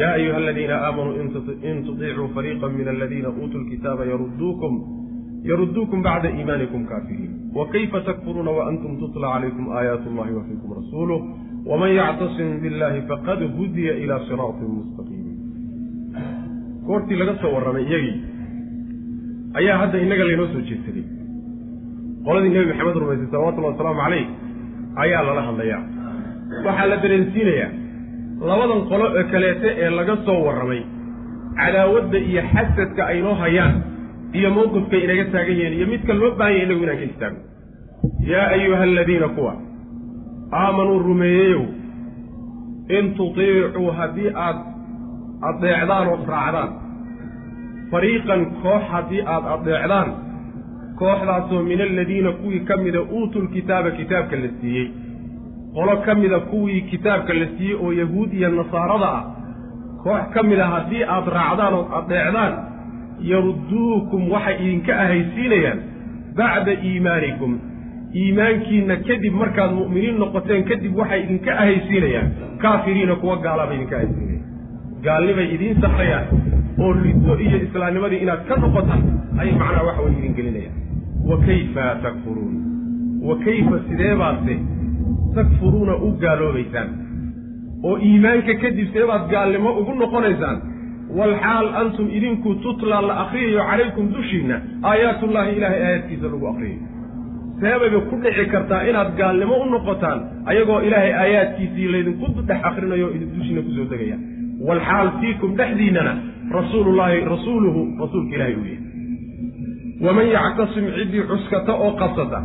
[0.00, 1.14] Yaa ayuha aladiina aamanuu
[1.68, 4.74] in tudiicuu fariiqa min aladiina uutuu lkitaaba yarudduukum
[5.50, 11.20] yarudduukum bacda iimaanikum kaafiriin wa kayfa takfuruuna waantum tutla calaykum aayaat allahi wa fiikum rasuuluh.
[11.70, 15.26] Waman yactasim billahi faqad hudiya ilaa siraatin mustaqiim.
[16.86, 18.18] Goortii laga soo warramay iyagii
[19.58, 21.17] ayaa hadda innaga laynoo soo jeedsaday
[22.26, 24.24] qoladii nebi maxamed rumaysay salawatullahi wasalaamu calayh
[25.04, 25.80] ayaa lala hadlayaa.
[26.66, 27.70] Waxaa la dareensiinayaa
[28.50, 30.80] labadan qolo ee kaleete ee laga soo warramay
[31.58, 33.74] cadaawadda iyo xasadka aynoo hayaan
[34.38, 37.40] iyo mawqifkay inaga taagan yihiin iyo midka loo baahan yahy inagu inaan ka istaagno
[38.32, 39.52] yaa ayuha aladiina kuwa
[40.62, 41.62] aamanuu rumeeyeyow
[42.98, 44.58] in tutiicuu haddii aad
[45.48, 46.70] adeecdaan ood raacdaan.
[47.90, 50.08] Fariiqan koox haddii aad adeecdaan
[50.98, 54.86] kooxdaasoo min aladiina kuwii ka mida uutuu lkitaaba kitaabka la siiyey.
[55.74, 59.24] Qolo ka mida kuwii kitaabka la siiyey oo yahuud iyo nasaarada ah.
[60.02, 62.52] Koox ka mida haddii aad raacdaan ood adeecdaan
[63.30, 65.78] yarudduukum waxay idinka ahaysiinayaan
[66.38, 67.52] bacda iimaanikum.
[68.20, 72.28] Iimaankiinna kadib markaad mu'miniin noqoteen kadib waxay idinka ahaysiinayaan.
[72.62, 74.44] Kaafiriina kuwa gaalaabay idinka ahaysiinayaan.
[75.04, 76.26] Gaalnibay idiin safrayaan
[76.82, 79.02] oo riddo iyo islaamnimadii inaad ka noqotaan
[79.40, 80.76] ayay macnaha waxa way idin gelinayaan
[81.30, 82.54] wa kayfa takfuruun
[83.28, 84.54] wa kayfa sideebaadse
[85.34, 86.88] takfuruuna u gaaloobaysaan
[87.88, 90.58] oo iimaanka kadib seebaad gaalnimo ugu noqonaysaan
[91.18, 94.56] walxaal antum idinku tutla la akriyayo calaykum dushiinna
[94.90, 96.82] aayaatullaahi ilaahay aayaadkiisa lagu akriyayo
[97.60, 100.18] seebayba ku dhici kartaa inaad gaalnimo u noqotaan
[100.50, 104.18] ayagoo ilaahay aayaadkiisii laydinku dhex akrinayo idin dushiina ku soo degaya
[104.68, 106.12] walxaal fiikum dhexdiinnana
[106.58, 108.87] rasuulullaahi rasuuluhu rasuulka ilaahay uu yahay
[110.06, 112.38] waman yactasim ciddii cuskata oo qabsata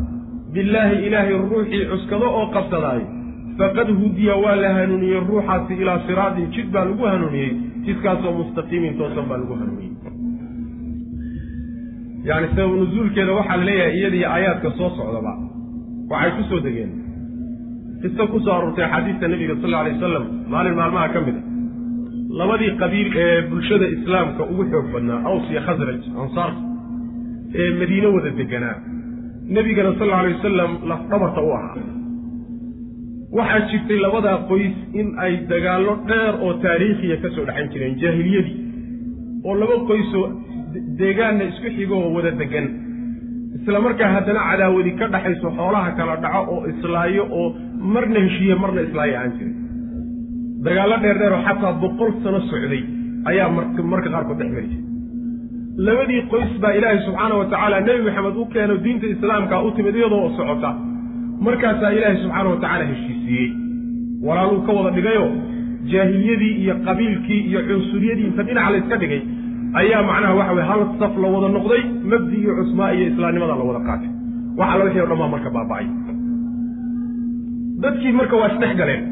[0.54, 3.06] billaahi ilaahay ruuxii cuskado oo qabsadaayo
[3.60, 7.51] faqad hudiya waa la hanuuniyey ruuxaasi ilaa siraatin jid baa lagu hanuuniyey
[7.86, 9.91] jidkaasoo mustaqiimin toosan baa lagu hanuuniyey
[12.30, 15.34] yani sabab nusuulkeeda waxaa la leeyahay iyadii aayaadka soo socdaba
[16.12, 16.91] waxay ku soo degeen
[18.01, 21.43] qiso ku soo aroortay axaadiista nebiga sal alay wasalam maalin maalmaha ka mid a
[22.39, 26.62] labadii qabiil ee bulshada islaamka ugu xoog badnaa aws iyo khasraj ansaarta
[27.62, 28.76] ee madiine wada deganaa.
[29.56, 31.76] Nebigana sal alay wasalam lafdhabarta u ahaa.
[33.38, 38.56] Waxaa jirtay labadaa qoys in ay dagaallo dheer oo taariikhiya ka soo dhexan jireen jaahiliyadii.
[39.47, 40.26] Oo laba qoysoo
[40.99, 42.68] deegaanna isku xigo oo wada degan.
[43.58, 47.47] Isla markaa haddana cadaawadi ka dhaxayso xoolaha kala dhaco oo islaayo oo
[47.93, 49.56] marna heshiiye marna islaayo aan jirin.
[50.66, 52.82] Dagaallo dheer dheer oo xataa boqol sano socday
[53.30, 53.49] ayaa
[53.91, 54.93] marka qaarkood dhex mari jiray
[55.78, 59.96] labadii qoys baa ilaahay subxaana wa tacaala nebi maxamed u keeno diinta islaamka u timid
[59.96, 60.70] iyadoo socota.
[61.46, 63.50] Markaasaa ilaahay subxaana wa tacaala heshiisiiyey
[64.26, 65.26] walaaluu ka wada dhigayo
[65.92, 69.22] jaahiliyadii iyo qabiilkii iyo cunsuriyadii inta dhinaca la yska dhigay
[69.82, 73.64] ayaa macnaha waxa weye hal saf la wada noqday mabdi iyo cusmaa iyo islaamnimada la
[73.70, 74.10] wada qaatay.
[74.58, 75.86] Wax alla wixii o dhan marka baaba'ay.
[77.84, 79.04] Dadkii marka waa isdhex galeen.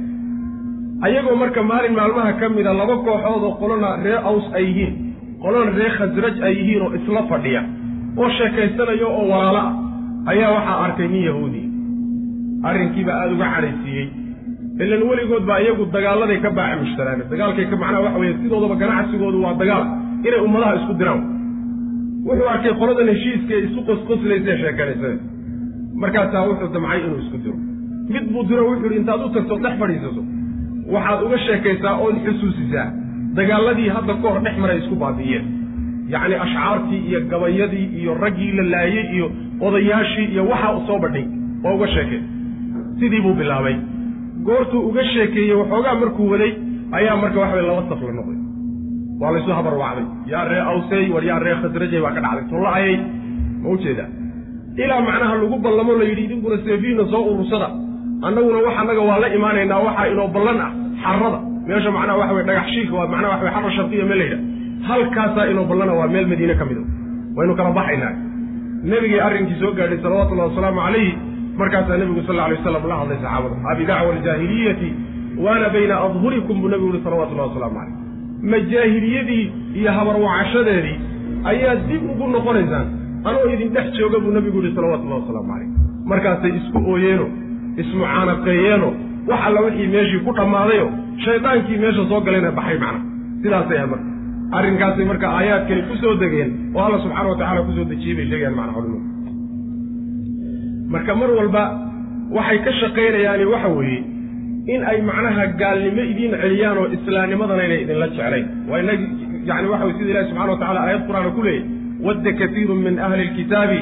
[1.06, 5.11] Ayagoo marka maalin maalmaha ka mida laba kooxood oo qolona ree aws ay yihiin
[5.44, 7.62] qolona ree khasraj ay yihiin oo isla fadhiya
[8.22, 9.72] oo sheekaysanayo oo walaalo ah
[10.32, 11.62] ayaa waxaa arkay nin yahuudi.
[12.70, 14.08] Arrinkiibaa aada uga cadhaysiiyey.
[14.84, 19.38] Ilan weligood baa iyagu dagaaladay ka baaca mushtaraan dagaalkay ka macnaha waxa weeye sidoodaba ganacsigoodu
[19.46, 19.84] waa dagaal.
[20.28, 21.22] Inay ummadaha isku diraan.
[22.28, 25.12] Wuxuu arkay qoladan heshiiska ee isu qosqoslaysa sheekanaysada
[26.02, 27.58] markaasaa wuxuu damcay inuu isku diro.
[28.14, 30.22] Mid buu diro wuxuu yidhi intaad u tagto dhex fadhiisato.
[30.94, 32.88] Waxaad uga sheekaysaa ood xusuusisaa
[33.38, 35.46] dagaaladii hadda ka hor dhex maray isku baabi'iyeen
[36.14, 39.28] yacni ashcaartii iyo gabayadii iyo raggii la laayey iyo
[39.68, 41.26] odayaashii iyo waxaa soo badhay
[41.66, 42.22] oo uga sheekay
[43.00, 43.76] sidii buu bilaabay.
[44.48, 46.52] Goortuu uga sheekeeyey waxoogaa markuu waday
[46.98, 48.40] ayaa marka waxa way laba saf la noqday.
[49.22, 50.06] Waa laysu habar wacday.
[50.32, 52.46] Yaa ree awsey war yaa ree khasrajey baa ka dhacday.
[52.52, 52.96] Tulla-ayay
[53.64, 54.10] ma u jeedaa
[54.84, 57.68] ilaa macnaha lagu ballamo la yidhi idinkuna seefiina soo urursada
[58.28, 60.72] annaguna wax annaga waa la imaanaynaa waxaa inoo ballan ah
[61.04, 61.40] xarrada
[61.72, 64.40] meesha macnaha waxa dhagax shiilka waa macnaha waxa wey xarra shardiya meel layidha
[64.90, 66.82] halkaasaa inoo ballana waa meel madiine ka mida
[67.36, 68.14] waynu kala baxaynaa
[68.92, 71.14] nebigii arrinkii soo gaadhay salawatullahi wasalaamu calayhi
[71.62, 74.90] markaasaa nebigu sal alay waslam la hadlay saxaabada abidacwa aljaahiliyati
[75.46, 77.96] waana bayna adhurikum buu nebigu yihi salawatullahi wasalaamu calayh
[78.52, 79.46] ma jaahiliyadii
[79.80, 80.98] iyo habarwacashadeedii
[81.52, 82.88] ayaa dib ugu noqonaysaan
[83.30, 85.70] anoo idin dhex jooga buu nebigu yihi salawatullahi wasalaamu calayh
[86.12, 87.28] markaasay isku ooyeeno
[87.82, 88.90] ismucaanaqeeyeeno
[89.30, 90.88] wax alla wixii meeshii ku dhammaadayo
[91.26, 93.00] shaydaankii meesha soo galayna baxay macna.
[93.44, 94.10] Sidaasay ahayd marka.
[94.58, 98.26] Arrinkaasay marka aayaadkani ku soo degeen oo alla subxaana wa tacala ku soo dejiyey bay
[98.32, 99.00] sheegayaan macna culimadu
[100.94, 101.64] marka mar walba
[102.38, 104.00] waxay ka shaqaynayaani waxa weeye
[104.74, 108.46] in ay macnaha gaalnimo idiin celiyaan oo islaamnimadana inay idinla jeclayn.
[108.70, 109.06] Waa inagi
[109.50, 111.64] yani waxa wey sida ilahi subxana wa tacala aayad qur'aana ku leeyay
[112.08, 113.80] wadda katiirun min ahli lkitaabi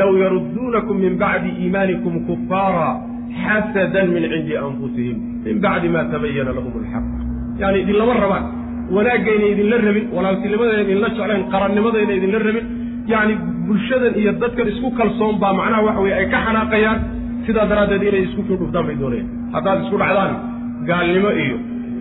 [0.00, 2.88] law yarudduunakum min bacdi iimaanikum kufaara
[3.42, 7.04] xasadan min cindi anfusihim min bacdi ma tabayana lahum alxaq
[7.62, 8.44] yani idinlama rabaan
[8.96, 12.66] wanaagayna idinla rabin walaaltinimadayna idinla jeclayn qarannimadayna idinla rabin
[13.12, 13.34] yacni
[13.68, 16.98] bulshadan iyo dadkan isku kalsoon baa macnaha waxa weye ay ka xanaaqayaan
[17.46, 20.32] sidaa daraaddeed inay isku soo dhuftaan bay doonayaan haddaad isku dhacdaan
[20.90, 21.56] gaalnimo iyo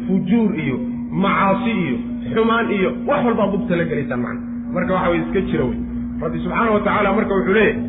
[0.08, 0.78] fujuur iyo
[1.24, 1.96] macaasi iyo
[2.34, 4.42] xumaan iyo wax walbaad dubta la gelaysaan macna
[4.76, 5.78] marka waxa weye iska jira wey
[6.24, 7.80] rabbi subxaana wa tacaala marka wuxuu leeyahy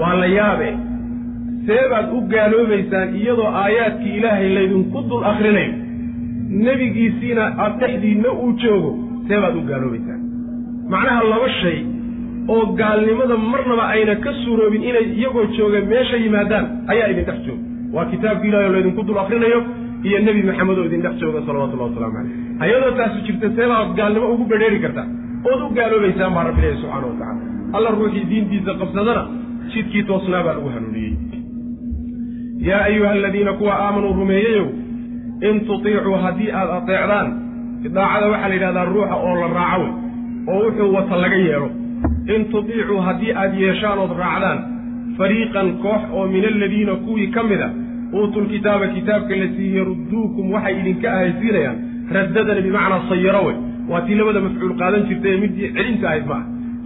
[0.00, 0.68] waa la yaabe
[1.68, 5.72] seebaad u gaaloobaysaan iyadoo aayaadkii ilaahay laydinku dul akrinayo
[6.66, 8.90] nebigiisiina aad dhexdiinna uu joogo
[9.28, 10.20] seebaad u gaaloobaysaan.
[10.92, 11.78] Macnaha laba shay
[12.54, 17.62] oo gaalnimada marnaba ayna ka suuroobin inay iyagoo jooga meesha yimaadaan ayaa idin dhex jooga.
[17.94, 19.60] Waa kitaabki ilahi oo laydinku dul akrinayo
[20.08, 24.26] iyo nebi maxamed oo idin dhex jooga salawatullahi wasalaamu caleyh ayadoo taasu jirta seebaad gaalnimo
[24.34, 25.06] ugu bedheeri kartaa
[25.50, 27.40] ood u gaaloobaysaan baa rabbi ilahi subxaana wa tacala
[27.76, 29.22] alla ruuxii diintiisa qabsadana
[29.72, 31.12] jidkii toosnaa baa lagu hanuuniyey
[32.68, 34.66] yaa ayuha aladiina kuwa aamanuu rumeeyeyow
[35.50, 37.28] in tutiicuu haddii aad ateecdaan
[37.86, 39.92] idaacada waxaa la yidhahdaa ruuxa oo la raaco wey
[40.56, 41.68] oo wuxuu wata laga yeedho
[42.34, 44.58] in tutiicuu haddii aad yeeshaan ood raacdaan
[45.18, 47.70] fariiqan koox oo min aladiina kuwii ka mid a
[48.18, 51.76] uutuulkitaaba kitaabka la siiyey yarudduukum waxay idinka ahaysiinayaan
[52.16, 53.56] raddadan bimacnaa sayaro wey.
[53.90, 56.44] Waa tii labada mafcuul qaadan jirtay ee midii celinta ahayd ma ah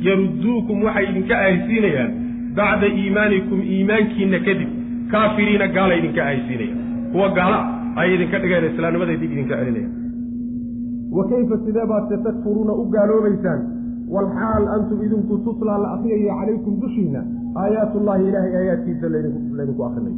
[0.08, 2.10] yarudduukum waxay idinka ahaysiinayaan
[2.58, 4.70] bacda iimaanikum iimaankiinna kadib
[5.12, 6.78] kaafiriina gaala idinka ahaysiinayaan
[7.12, 7.58] kuwa gaala
[8.00, 9.92] ayay idinka dhigeen islaamnimaday dib idinka celinayaan.
[11.16, 13.60] Wa kayfa sidee baad se takfuruuna u gaaloobaysaan?
[14.14, 17.20] Walxaal antum idinku tuslaa la akriyayo calaykum dushiinna.
[17.62, 20.16] Aayaatullahi ilaahay aayaadkiisa laydinku akrinayo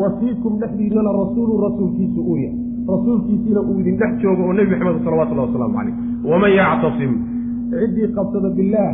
[0.00, 2.58] wa fiikum dhexdiinnana rasuulu rasuulkiisu uu yahay.
[2.92, 5.94] Rasuulkiisiina uu idin dhex joogo oo nebi maxamed salawatullahi wasalaamu calayh.
[6.30, 7.12] Waman yactasim?
[7.70, 8.92] Ciddii qabsada billaah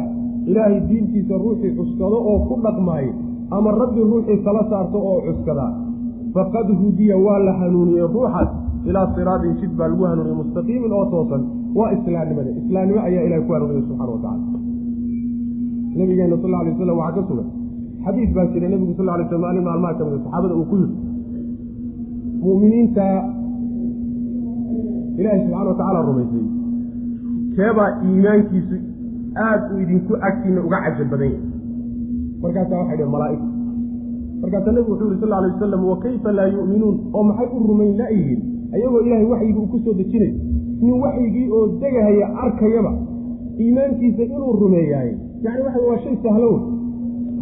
[0.50, 3.12] ilaahay diintiisa ruuxii cuskado oo ku dhaqmaayo
[3.50, 5.70] ama rabbi ruuxii kala saarto oo cuskadaa
[6.34, 8.50] faqad hudiya waa la hanuuniyey ruuxaas
[8.88, 11.42] ilaa siraatin jid baa lagu hanuuniyey mustaqiimin oo toosan.
[11.78, 14.58] Waa islaamnimada islaamnimo ayaa ilahay ku hanuuniyey subxana wa tacala
[15.98, 17.48] nabigeena sal alay waslam waxaa ka sugan
[18.04, 18.66] xadiis baa jira.
[18.72, 20.96] Nebigu sal lay sl maalin maalmaha ka mida saxaabada uu ku yidhi
[22.46, 23.06] mu'miniinta
[25.18, 26.44] ilaahay subxana wa tacaala rumaysay.
[27.56, 28.76] Keebaa iimaankiisu
[29.46, 31.55] aad uu idinku agtiina uga cajab badan yahay
[32.42, 33.48] markaasaa waxay dhhen malaa'igta
[34.42, 36.96] markaasaa nebigu wuxuu yihi sal alay wasalam wa kayfa laa yu'minuun?
[37.16, 38.40] Oo maxay u rumayn la'yihiin
[38.74, 40.32] ayagoo ilaahay waxyigii uu ku soo dejinay
[40.86, 42.92] nin waxyigii oo degahaya arkayaba
[43.62, 45.10] iimaankiisa inuu rumeeyaay
[45.44, 46.60] yani waxa waa shay sahlo wey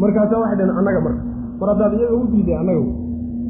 [0.02, 1.22] markaasaa waxay dhaheen annaga marka
[1.60, 2.92] mar haddaad iyaga u diiday annaga wey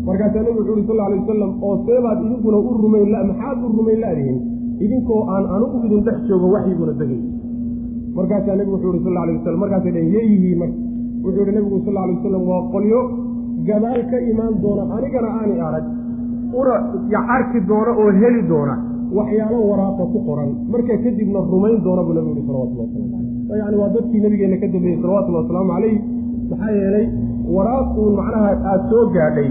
[0.08, 4.00] markaasaa nebigu wuxuu yihi sal alay wasalam oo seebaad idinkuna u rumayn maxaad u rumayn
[4.04, 4.38] la'dihin
[4.84, 7.20] idinkoo aan anugu idin dhex joogo waxyiguna degay.
[8.16, 10.76] Markaasaa nebigu wuxuu yihi sal alay wasalam markaasay dhaheen yeeyihiin marka
[11.24, 13.00] wuxuu yihi nebigu sal alay wasalam waa qolyo
[13.68, 15.84] gadaal ka imaan doona anigana aani arag.
[16.60, 16.74] Una
[17.36, 18.74] arki doona oo heli doona.
[19.18, 20.50] Waxyaalo waraaqa ku qoran.
[20.72, 23.08] Marka kadibna rumayn doona buu nabigu yihi salawatullah waslamu
[23.48, 25.96] caleyh yani waa dadkii nabigeenna ka dambeeyey salawatullhi wasalaamu calayh
[26.50, 27.06] maxaa yeelay
[27.56, 29.48] waraaq uun macnaha aada soo gaadhay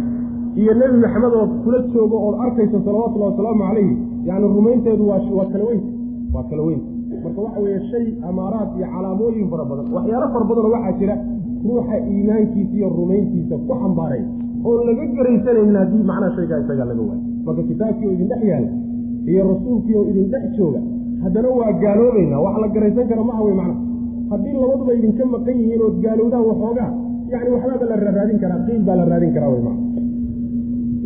[0.61, 3.89] iyo nebi maxamed oo kula joogo ood arkayso salawatullahi wasalaamu calayh
[4.29, 5.89] yani rumaynteedu waa kala weynta
[6.35, 6.87] waa kala weynta
[7.23, 9.85] marka waxa weeye shay amaaraad iyo calaamooyin fara badan.
[9.95, 11.15] Waxyaalo fara badanoo waxaa jira
[11.65, 14.23] ruuxa iimaankiisa iyo rumayntiisa ku xambaaray
[14.67, 17.23] oon laga garaysanaynin haddii macnaha shaygaa isagaa laga waayo.
[17.45, 18.41] Marka kitaabkii oo idin dhex
[19.29, 20.81] iyo rasuulkii oo idin dhex jooga
[21.23, 23.81] haddana waa gaaloobaynaa wax la garaysan kara maha wey macnaha.
[24.31, 26.91] Haddii labaduba idinka maqan yihiin ood gaalowdaan waxoogaa
[27.31, 29.77] yani waxbaaba la raaraadin karaa qiil baa la raadin karaa wey maa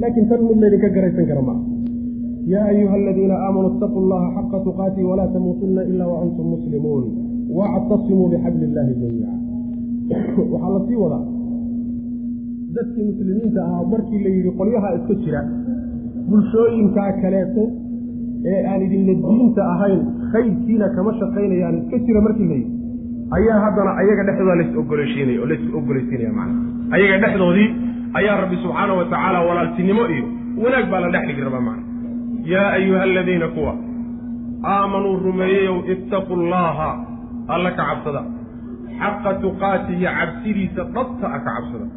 [0.01, 1.60] laakiin tan mid laydinka garaysan kara maa
[2.53, 7.05] yaa ayuha aladiina aamanuu itaquu llaha xaqa tuqaatii walaa tamuutunna ila waantum muslimuun.
[7.58, 9.37] Wactasimuu bixabli illaahi jamiica
[10.51, 11.26] waxaa la sii wadaa.
[12.76, 15.41] Dadkii muslimiinta ahaa markii la yidhi qolyaha iska jira
[16.30, 17.64] bulshooyinkaa kaleeto
[18.51, 20.01] ee aan idinla diinta ahayn
[20.32, 22.72] khayrkiina kama shaqaynayaan iska jira markii la yidhi.
[23.38, 27.70] Ayaa haddana ayaga dhexdooda lays ogolaysiinaya oo lays ogolaysiinaya macana ayaga dhexdoodii
[28.14, 30.26] ayaa rabbi subxaana wa tacaala walaaltinimo iyo
[30.64, 31.84] wanaag baa la dhex dhigi rabaa macana
[32.53, 33.74] yaa ayuha aladiina kuwa
[34.64, 36.89] aamanuu rumeeyeyow ittaquu llaaha
[37.47, 38.22] alla ka cabsada
[39.02, 41.88] xaqa tuqaatihi cabsidiisa dhabta ah ka cabsada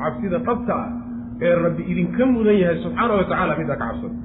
[0.00, 0.88] cabsida dhabta ah
[1.46, 4.16] ee rabbi idinka mudan yahay subxaana wa tacala midaa ka cabsada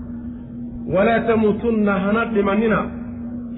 [0.95, 2.79] walaa tamuutunna hana dhimanina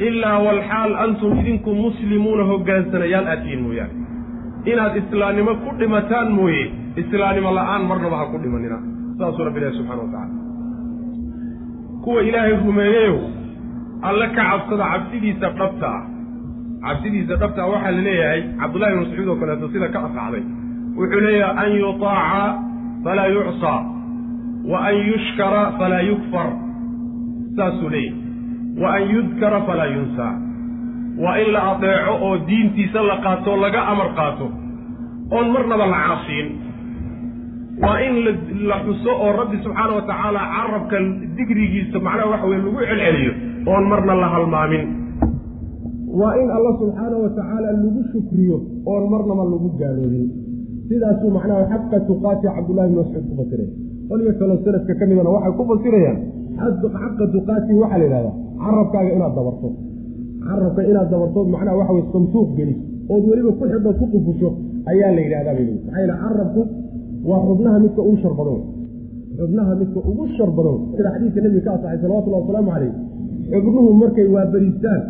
[0.08, 3.96] ilaa walxaal antum idinku muslimuuna hogaansanayaal aad tihiin mooyaane.
[4.72, 6.64] Inaad islaamnimo ku dhimataan mooye
[7.02, 8.78] islaamnimo la'aan marnaba ha ku dhimanina.
[9.20, 10.34] Saasuu rabbi ilahi subxana wa tacala
[12.04, 13.18] kuwa ilaahay rumeeyeyow
[14.10, 16.02] alle ka cabsada cabsidiisa dhabta ah
[16.88, 20.44] cabsidiisa dhabtaa waxaa la leeyahay cabdullahi ibn mascuud oo kaleeto sida ka asaxday
[21.00, 22.44] wuxuu leeyahay an yutaaca
[23.06, 23.80] falaa yucsaa
[24.72, 26.48] wa an yushkara falaa yukfar.
[27.58, 28.22] Saasuu leeyahay.
[28.82, 30.34] Wa an yudkara falaa yunsaa
[31.24, 34.48] waa in la adeeco oo diintiisa la qaatoo laga amar qaato.
[35.36, 36.48] Oon marnaba la caasiin
[37.84, 38.16] waa in
[38.70, 40.98] la xuso oo rabbi subxaana wa tacaala carabka
[41.38, 43.32] digrigiisa macnaha waxa weye lagu celceliyo
[43.72, 44.84] oon marna la halmaamin
[46.20, 48.58] waa in alla subxaana wa tacaala lagu shukriyo
[48.92, 50.28] oon marnaba lagu gaaloobin.
[50.90, 53.68] Sidaasuu macnaha xaqa tuqaati cabdullahi bn mascuud ku fasiray
[54.10, 56.18] qoliga kaloo salafka ka midana waxay ku fasirayaan
[56.60, 59.68] xaqa tuqaati waxaa la yidhahdaa carabkaaga inaad dabarto.
[60.46, 62.80] Carabka inaad dabartood macnaha waxa weye santuuq gelis
[63.14, 64.50] ood weliba ku xidho ku qufusho
[64.92, 66.62] ayaa la yidhahdaa bay maxaa yidhaha carabku
[67.30, 68.60] waa xubnaha midka ugu shar badan.
[69.40, 70.78] Xubnaha midka ugu shar badan.
[70.96, 72.94] Sida xadiidka nebiga ka asaxay salawatullahi wasalaamu calayh
[73.52, 75.02] xubnuhu markay waabariistaan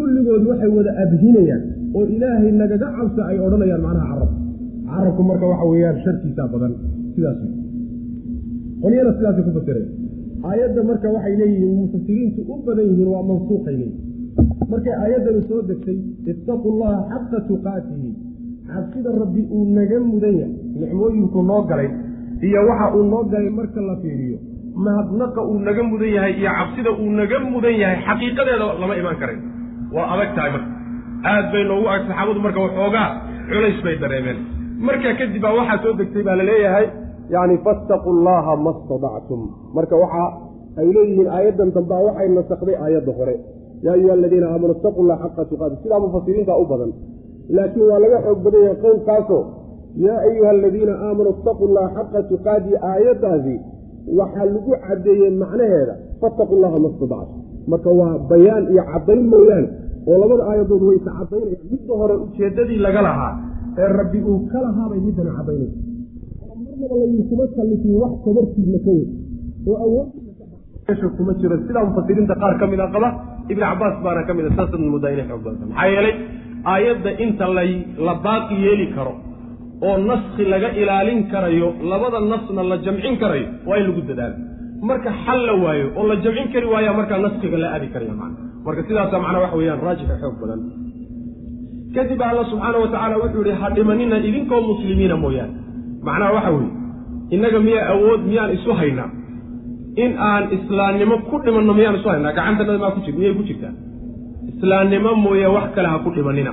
[0.00, 1.62] kulligood waxay wada abhinayaan
[1.96, 4.30] oo ilaahay nagaga cabsa ay odhanayaan macnaha carab.
[4.90, 6.72] Carabku marka waxa weeyaan sharkiisaa badan
[7.14, 7.38] sidaas
[8.82, 9.88] qolyana sidaasay ku fasireen
[10.50, 15.98] aayadda marka waxay leeyihiin mufasiriintu u badan yihiin waa mansuuqay leeyihiin markay aayaddani soo degtay
[16.32, 18.10] ittaquu llaha xaqa tuqaatihi
[18.70, 21.88] cabsida rabbi uu naga mudan yahay nicmooyinku noo galay
[22.46, 24.38] iyo waxa uu noo galay marka la fiiriyo.
[24.84, 29.38] Mahadnaqa uu naga mudan yahay iyo cabsida uu naga mudan yahay xaqiiqadeeda lama imaan karay
[29.94, 30.68] waa adag tahay marka.
[31.32, 33.06] Aad bay noogu ag saxaabadu marka waxoogaa
[33.50, 34.38] culays bay dareemeen.
[34.86, 36.86] Marka kadib baa waxaa soo degtay baa la leeyahay
[37.34, 39.40] yani fattaquu llaha ma stadactum
[39.76, 40.24] marka waxa
[40.80, 43.36] ay leeyihiin aayaddan dambaa waxay nasakday aayadda hore.
[43.84, 46.90] Yaa ayuha aladiina aamanuu ittaqu llah xaqa tuqaati sidaa mufasiriinta u badan.
[47.56, 49.42] Laakiin waa laga xoog badan yahay qowlkaasoo
[50.06, 53.54] yaa ayuha aladiina aamanuu ittaquu llaha xaqa tuqaati aayaddaasi
[54.18, 57.39] waxaa lagu caddeeyey macnaheeda fattaqu llaha ma stadactum
[57.72, 59.68] marka waa bayaan iyo caddayn mooyaane
[60.10, 61.66] oo labada aayadood way isa caddaynayaan.
[61.72, 63.32] Midda hore ujeeddadii laga lahaa
[63.82, 65.78] ee rabbi uu ka lahaabay middana caddaynaysa
[66.48, 69.04] marnaba laydinkuma kallifin wax tabartiidna ka wey
[69.70, 73.08] oo awoodmeesha kuma jiro sidaa mufasiriinta qaar ka mid a qaba
[73.52, 76.14] ibni cabbaas baana ka mid a saasad muddaa inay xoog badanta maxaa yeelay
[76.72, 77.70] aayadda inta lay
[78.06, 79.12] la baaqi yeeli karo
[79.88, 84.36] oo naski laga ilaalin karayo labada nasna la jamcin karayo waa in lagu dadaalo
[84.88, 88.32] marka xal la waayo oo la jamcin kari waaya markaa naskiga la aadi karaya man
[88.66, 90.60] marka sidaasa macnaa waxa weeyaan raajixa xoog badan.
[91.94, 95.54] Kadib alla subxaana wa tacaala wuxuu yihi ha dhimanina idinkoo muslimiina mooyaane.
[96.06, 96.70] Macnaha waxa weeye
[97.34, 99.08] innaga miyaa awood miyaan isu haynaa?
[100.04, 102.32] In aan islaamnimo ku dhimanno miyaan isu haynaa?
[102.38, 103.72] Gacantanada maa ku jir miyay ku jirtaa?
[104.52, 106.52] Islaamnimo mooye wax kale ha ku dhimanina.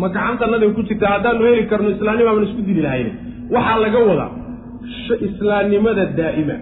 [0.00, 1.10] Ma gacantanada ku jirtaa?
[1.14, 3.12] Haddaanu heli karno islaamnimo aman isku dili lahayne
[3.54, 4.30] waxaa laga wadaa
[5.28, 6.56] islaamnimada daa'ima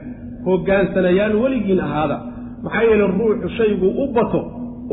[0.47, 2.17] hogaansanayaal weligiin ahaada.
[2.65, 4.41] Maxaa yeele ruuxu shayguu u bato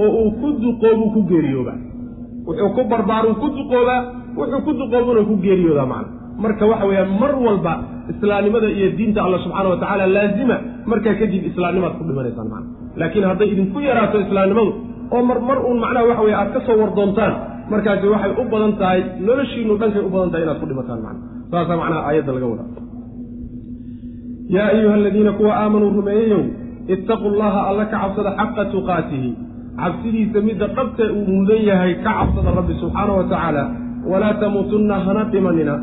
[0.04, 1.78] oo uu ku duqoobuu ku geeriyoobaa
[2.48, 4.00] wuxuu ku barbaaruu ku duqoobaa
[4.40, 6.10] wuxuu ku duqoobuna ku geeriyoodaa macna.
[6.44, 7.74] Marka waxa weeyaan mar walba
[8.12, 10.56] islaamnimada iyo diinta alla subxaana wa tacaala laazima
[10.92, 12.68] markaa kadib islaamnimaad ku dhimanaysaan macna.
[13.00, 14.72] Laakiin hadday idinku yaraato islaamnimadu
[15.16, 17.34] oo mar mar uun macnaha waxa weye aad ka soo wardoontaan
[17.72, 21.20] markaasi waxay u badan tahay noloshiinu dhankay u badan tahay inaad ku dhimataan macna.
[21.52, 22.68] Saasaa macnaha aayadda laga wadaa
[24.56, 26.44] yaa ayuha aladiina kuwa aamanuu rumeeyeyow
[26.94, 29.30] ittaquu llaha alla ka cabsada xaqa tuqaatihi
[29.82, 33.64] cabsidiisa midda dhabta uu mudan yahay ka cabsada rabbi subxaana wa tacaala
[34.12, 35.76] walaa tamuutunna hana dhimanina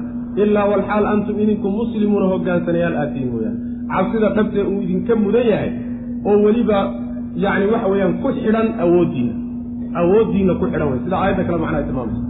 [0.43, 3.59] ilaa walxaal antum idinku muslimuuna hogaansanayaal aatiin mooyaane
[3.93, 5.71] cabsida dhabtee uu idinka mudan yahay
[6.29, 6.79] oo weliba
[7.45, 9.35] yacni waxa weeyaan ku xidhan awooddiinna
[10.01, 12.28] awooddiinna ku xidhan wey sida aayadda kale macnaha tilmaamaysa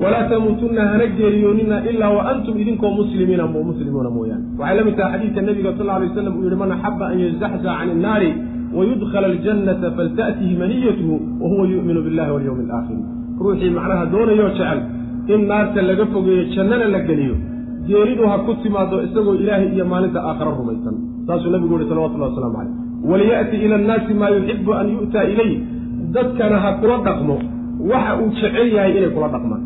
[0.00, 5.12] walaa tamuutunna hana geeriyoonina ilaa wa antum idinkoo muslimiina muslimuuna mooyaane waxay la mid tahay
[5.12, 8.30] xadiidka nebiga sal alay waslam uu yihi man axaba an yuzaxzaca cani innaari
[8.76, 13.02] wayudkhala aljannata falta'tihi maniyatuhu wa huwa yu'minu billahi walyawmi alaakhiri
[13.40, 14.80] ruuxii macnaha doonayoo jecel
[15.34, 17.36] in naarta laga fogeeyo jannana la geliyo
[17.86, 22.56] geeridu ha ku timaado isagoo ilaahay iyo maalinta aakhara rumaysan saasuu nabigu yihi salawatullahi waslamu
[22.56, 22.74] caleyh
[23.10, 25.52] waliya'ti ila annaasi maa yuxibu an yu'taa ilayh
[26.14, 27.36] dadkana ha kula dhaqmo
[27.90, 29.62] waxa uu jecel yahay inay kula dhaqmaan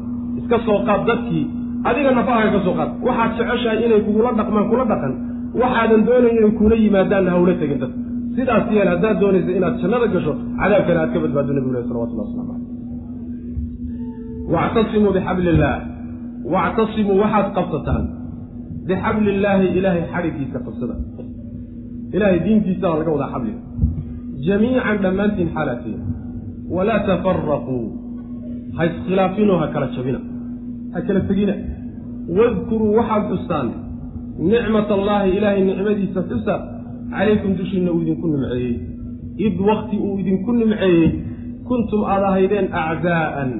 [0.47, 1.45] iska soo qaad dadkii.
[1.89, 2.91] Adiga nafaha ka soo qaad.
[3.07, 5.13] Waxaad jeceshahay inay kugula dhaqmaan kula dhaqan.
[5.61, 7.99] Waxaadan doonayn inay kula yimaadaanna hawla tegin dadka.
[8.37, 12.53] Sidaas yeel haddaad doonaysa inaad jannada gasho cadaabkana aad ka badbaado nabigu leh salawatullah waslamu
[12.53, 12.65] caleyh
[14.55, 15.79] wactasimuu bixabli illaah
[16.55, 18.05] wactasimuu waxaad qabsataan.
[18.89, 20.95] Bixabli illaahi ilaahay xadhiggiisa qabsada.
[22.17, 23.61] Ilaahay diintiisana laga wadaa xabliga
[24.47, 26.05] jamiican dhammaantiin xaalaatiina
[26.77, 27.77] walaa tafaraquu
[28.77, 30.21] ha iskhilaafinoo ha kala jabina
[30.97, 31.55] ha kala tegina.
[32.39, 33.69] Wadkuruu waxaad xustaan
[34.51, 36.55] nicmat allaahi ilaahay nicmadiisa xusa
[37.13, 38.75] calaykum dushiinna uu idinku nimceeyey.
[39.47, 41.11] Id wakti uu idinku nimceeyey
[41.69, 43.51] kuntum aad ahaydeen acdaa'an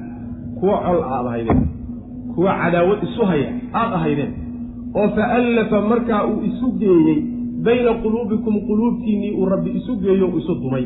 [0.59, 1.61] kuwa col aad ahaydeen.
[2.35, 4.31] Kuwa cadaawad isu haya aad ahaydeen.
[4.99, 7.17] Oo fa allafa markaa uu isu geeyey
[7.65, 10.85] bayna quluubikum quluubtiinnii uu rabbi isu geeyo isu dumay.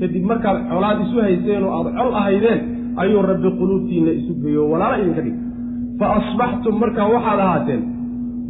[0.00, 2.60] Kadib markaad colaad isu hayseen oo aad col ahaydeen
[2.96, 4.70] ayuu rabbi quluubtiinna isu geeyo.
[4.72, 5.36] Walaala idinka dhig
[6.00, 7.82] fa asbaxtum markaa waxaad ahaateen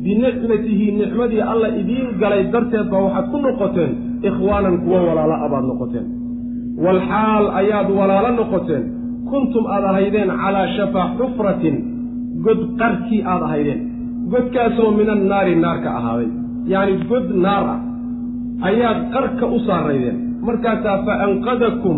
[0.05, 3.93] binicmatihi nicmadii alla idiin galay darteed baa waxaad ku noqoteen
[4.29, 6.09] ikhwaanan kuwo walaala a baad noqoteen
[6.85, 8.85] walxaal ayaad walaalo noqoteen.
[9.31, 11.77] Kuntum aad ahaydeen calaa shafaa xufratin
[12.45, 13.81] god qarkii aad ahaydeen.
[14.33, 16.31] Godkaasoo min annaari naarka ahaaday.
[16.73, 17.81] Yacni god naar ah.
[18.69, 20.19] Ayaad qarka u saaraydeen.
[20.47, 21.97] Markaasaa fa anqadakum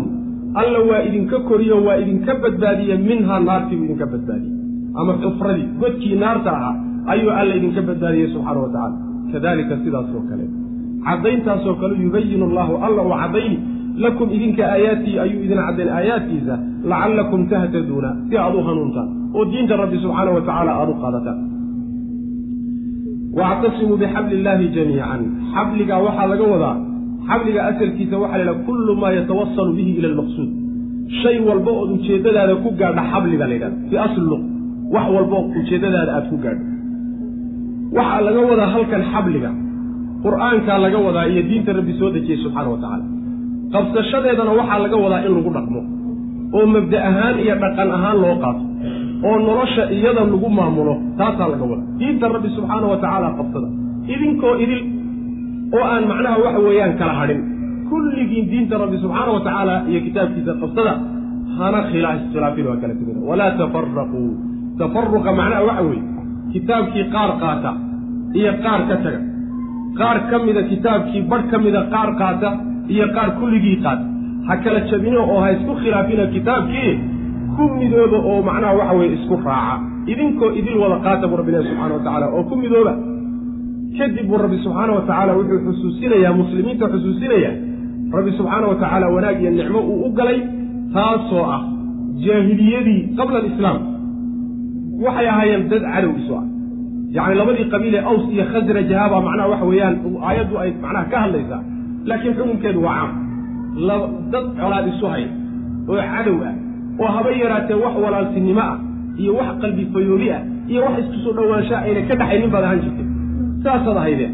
[0.61, 4.52] alla waa idinka koriyo waa idinka badbaadiye minhaa naartiibuu idinka badbaadiyey
[4.99, 6.75] ama xufradii godkii naarta ahaa
[7.13, 8.97] ayuu alla idinka badbaadiyey subxaana wa tacala
[9.33, 10.45] kadalika sidaasoo kale
[11.07, 13.57] caddayntaasoo kale yubayinu allahu alla uu caddayni
[14.05, 16.55] lakum idinka aayaatii ayuu idin caddayn aayaadkiisa
[16.91, 21.39] lacallakum tahtaduuna si aad u hanuuntaan oo diinta rabbi subxaana wa tacaala aada u qaadataan
[23.39, 25.21] wactasimuu bixabli illaahi jamiican.
[25.55, 26.75] Xabligaa waxaa laga wadaa
[27.29, 30.49] xabliga asalkiisa waxaa la yidhaha kullu maa yatawasalu bihi ila almaqsuud.
[31.21, 34.43] Shay walba ood ujeeddadaada ku gaadha xabliga la yidhahda fii asli luq
[34.95, 36.63] wax walba oo ujeeddadaada aada ku gaadho.
[37.97, 39.51] Waxaa laga wadaa halkan xabliga
[40.25, 43.05] qur'aankaa laga wadaa iyo diinta rabbi soo dejiyey subxaana wa tacaala.
[43.73, 45.81] Qabsashadeedana waxaa laga wadaa in lagu dhaqmo
[46.57, 48.63] oo mabda ahaan iyo dhaqan ahaan loo qaato
[49.27, 53.67] oo nolosha iyada lagu maamulo taasaa laga wada diinta rabbi subxaana wa tacaala qabsada
[54.13, 54.81] idinkoo idil
[55.77, 57.41] oo aan macnaha waxa weeyaan kala hadhin.
[57.89, 60.93] Kulligiin diinta rabbi subxaana wa tacaala iyo kitaabkiisa qabsada
[61.57, 64.21] hana khilaa iskhilaafin waa kala tegina walaa tafaraquu
[64.79, 66.03] tafaruqa macnaha waxa weeye.
[66.53, 67.71] Kitaabkii qaar qaata
[68.39, 69.19] iyo qaar ka taga.
[69.99, 72.49] Qaar ka mida kitaabkii badh ka mida qaar qaata
[72.93, 74.05] iyo qaar kulligii qaata.
[74.47, 76.91] Ha kala jabino oo ha isku khilaafina kitaabkii
[77.55, 79.75] ku midooba oo macnaha waxa weye isku raaca.
[80.11, 82.93] Idinkoo idin wada qaata buu rabbi ilahi subxana wa tacala oo ku midooba.
[83.97, 87.53] Kadib buu rabbi subxaana wa tacaala wuxuu xusuusinayaa muslimiinta xusuusinayaa
[88.17, 90.39] rabbi subxaana wa tacaala wanaag iyo nicmo uu u galay
[90.95, 91.61] taasoo ah
[92.25, 93.77] jaahiliyadii qabla alislaam
[95.05, 96.45] waxay ahaayeen dad cadow isu ah.
[97.15, 99.95] Yacni labadii qabiil ee aws iyo khasraj ahaabaa macnaha waxa weeyaan
[100.27, 101.61] aayaddu ay macnaha ka hadlaysaa.
[102.09, 103.11] Laakiin xukunkeedu waa caam
[104.33, 105.29] dad colaad isu haya
[105.91, 106.53] oo cadow ah
[107.01, 108.77] oo haba yaraatee wax walaaltinimo ah
[109.21, 110.41] iyo wax qalbi fayooli ah
[110.71, 113.09] iyo wax isku soo dhowaanshaa ayna ka dhaxaynin baad ahaan jirteen
[113.63, 114.33] saasaad ahaydeen.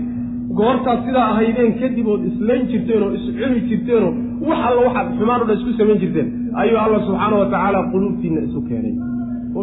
[0.60, 4.12] Goortaad sidaa ahaydeen kadib ood islayn jirteen oo iscuni jirteenoo
[4.50, 6.28] wax alla waxaad xumaan o dhan isku samayn jirteen
[6.62, 8.94] ayuu alla subxaana wa tacaala quluubtiinna isu keenay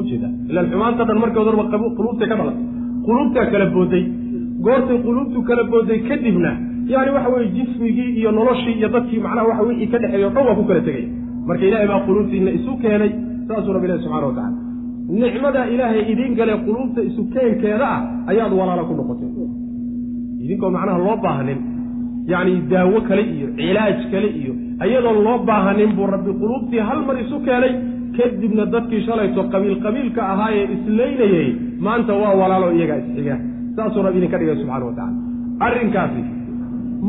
[0.03, 0.29] ujeeda.
[0.51, 1.65] Ilaan xumaanta dhan markii horba
[1.99, 2.65] quluubtay ka dhalatay
[3.07, 4.05] quluubtaa kala booday.
[4.65, 6.51] Goortay quluubtu kala booday kadibna
[6.93, 10.45] yani waxa weye jismigii iyo noloshii iyo dadkii macnaha waxa wixii ka dhexeeyo o dhan
[10.49, 11.05] waa ku kala tegay.
[11.49, 13.11] Marka ilaahay baa quluubtiinna isu keenay
[13.49, 14.51] saasuu rabbi ilahi subxana wa tacala
[15.23, 19.31] nicmadaa ilaahay idiin galee quluubta isu keenkeeda ah ayaad walaala ku noqotay.
[20.45, 21.61] Idinkoo macnaha loo baahanin
[22.33, 24.53] yacni daawo kale iyo cilaaj kale iyo
[24.85, 27.73] ayadoon loo baahanin buu rabbi quluubtii hal mar isu keenay
[28.17, 31.49] kadibna dadkii shalayto qabiil qabiilka ahaa ee islaynayay
[31.87, 33.37] maanta waa walaalo iyagaa isxiga.
[33.77, 35.13] Saasuu rabbi idinka dhigay subxana wa tacala
[35.67, 36.23] arrinkaasi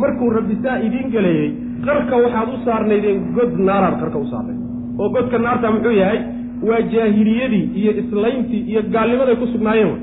[0.01, 1.49] markuu rabbi saa idiin galeeyey
[1.85, 4.59] qarka waxaad u saarnaydeen god naaraad qarka u saarnayd.
[4.99, 6.19] Oo godka naarta muxuu yahay?
[6.67, 9.99] Waa jaahiliyadii iyo islayntii iyo gaalnimaday ku sugnaayeen wey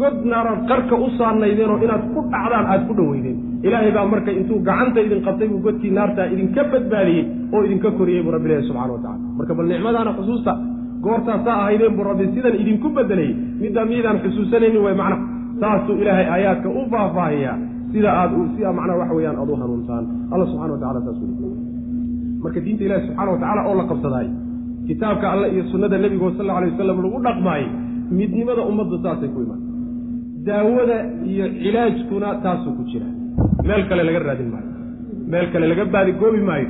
[0.00, 4.30] god naaraad qarka u saarnaydeen oo inaad ku dhacdaan aad ku dhoweydeen ilaahay baa marka
[4.40, 8.66] intuu gacanta idin qabtay buu godkii naartaa idinka badbaadiyey oo idinka koriyey buu rabbi ilahi
[8.68, 10.52] subxana wa tacala marka bal nicmadaana xusuusta
[11.04, 13.32] goortaas saa ahaydeen buu rabbi sidan idinku bedelayey
[13.62, 15.24] middaa miydaan xusuusanaynin way macnaha
[15.60, 17.56] saasuu ilaahay aayaadka u faahfaahiyaa
[17.92, 20.04] sida aad sida macnaha waxa weeyaan aad u hanuuntaan.
[20.32, 21.18] Alla subxana wa tacala saas
[22.42, 24.28] marka diinta ilahi subxana wa tacala oo la qabsadaay
[24.88, 27.68] kitaabka alle iyo sunnada nebigo sal alla alay wasalam lagu dhaqmaayey
[28.18, 29.60] midnimada ummadda saasay ku imaan.
[30.48, 30.96] Daawada
[31.32, 33.08] iyo cilaajkuna taasuu ku jira
[33.68, 34.68] meel kale laga raadin maayo.
[35.32, 36.68] Meel kale laga baadigoobi maayo.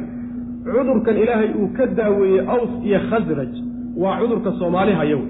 [0.65, 3.53] Cudurkan ilaahay uu ka daaweeyey aws iyo khasraj
[4.03, 5.21] waa cudurka soomaali hayow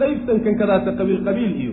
[0.00, 1.72] qaybsankan kadaata qabiil iyo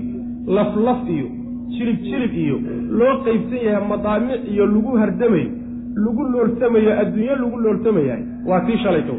[0.55, 1.27] laf laf iyo
[1.75, 2.57] jilib jilib iyo
[2.99, 5.49] loo qaybsan yahay madaamic iyo lagu hardamayo
[6.05, 9.13] lagu looltamayo adduunyo lagu looltamayahay waa tii shalayta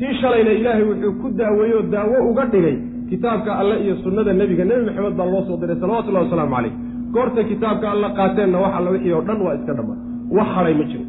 [0.00, 2.76] tii shalayna ilaahay wuxuu ku daaweeyey oo daawo uga dhigay
[3.10, 4.64] kitaabka alle iyo sunnada nebiga.
[4.64, 6.72] Nebi maxamed baa loo soo diray salawatullahi wasalaamu calayh
[7.16, 10.00] goortay kitaabka alla qaateenna wax alla wixii oo dhan waa iska dhammaan
[10.36, 11.04] wax hadhay ma jiro.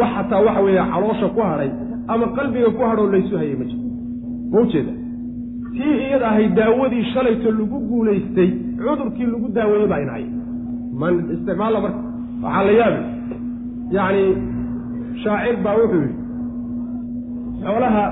[0.00, 1.70] Wax xataa waxa weeye caloosha ku hadhay
[2.12, 3.82] ama qalbiga ku hadhoo laysu hayay ma jiro.
[4.52, 4.92] Ma ujeeda
[5.76, 10.26] tii iyada ahay daawadii shalayto lagu guulaystay cudurkii lagu daaweeyey baa inahay
[11.00, 12.00] man isticmaalla marka
[12.44, 13.00] waxaa la yaabi.
[13.96, 14.24] Yacni
[15.22, 16.16] shaacir baa wuxuu yidhi
[17.64, 18.04] xoolaha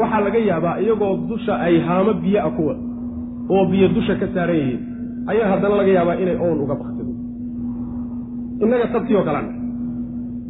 [0.00, 2.62] waxaa laga yaabaa iyagoo dusha ay haamo biyo a ku
[3.54, 4.80] oo biyo dusha ka saaran yihiin
[5.30, 7.12] ayaa haddana laga yaabaa inay oon uga baktido
[8.62, 9.50] innaga tabtii oo kalena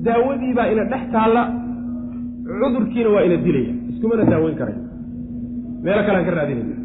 [0.06, 1.42] daawadiibaa ina dhex taalla
[2.60, 3.72] cudurkiina waa ina dilaya.
[3.90, 4.80] Iskumana daaweyn karayo
[5.84, 6.76] meelo kalean ka raadinayna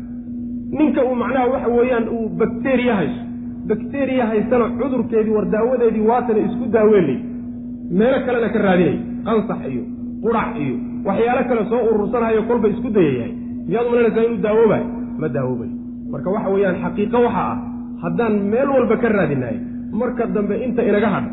[0.77, 3.21] ninka uu macnaha waxa weeyaan uu bakteriya hayso
[3.69, 7.17] bakteriya haysana cudurkeedii war daawadeedii waatana isku daaweynay.
[7.99, 9.83] Meelo kalena ka raadinaya qansax iyo
[10.23, 10.75] qurac iyo
[11.07, 13.31] waxyaalo kale soo urursanayo kolba isku dayayahay
[13.67, 14.85] miyaad malanaysaa inuu daawoobayo?
[15.21, 15.73] Ma daawoobayo.
[16.11, 17.57] Marka waxa weeyaan xaqiiqo waxa ah
[18.03, 19.57] haddaan meel walba ka raadinahay
[20.01, 21.31] marka dambe inta inaga hadha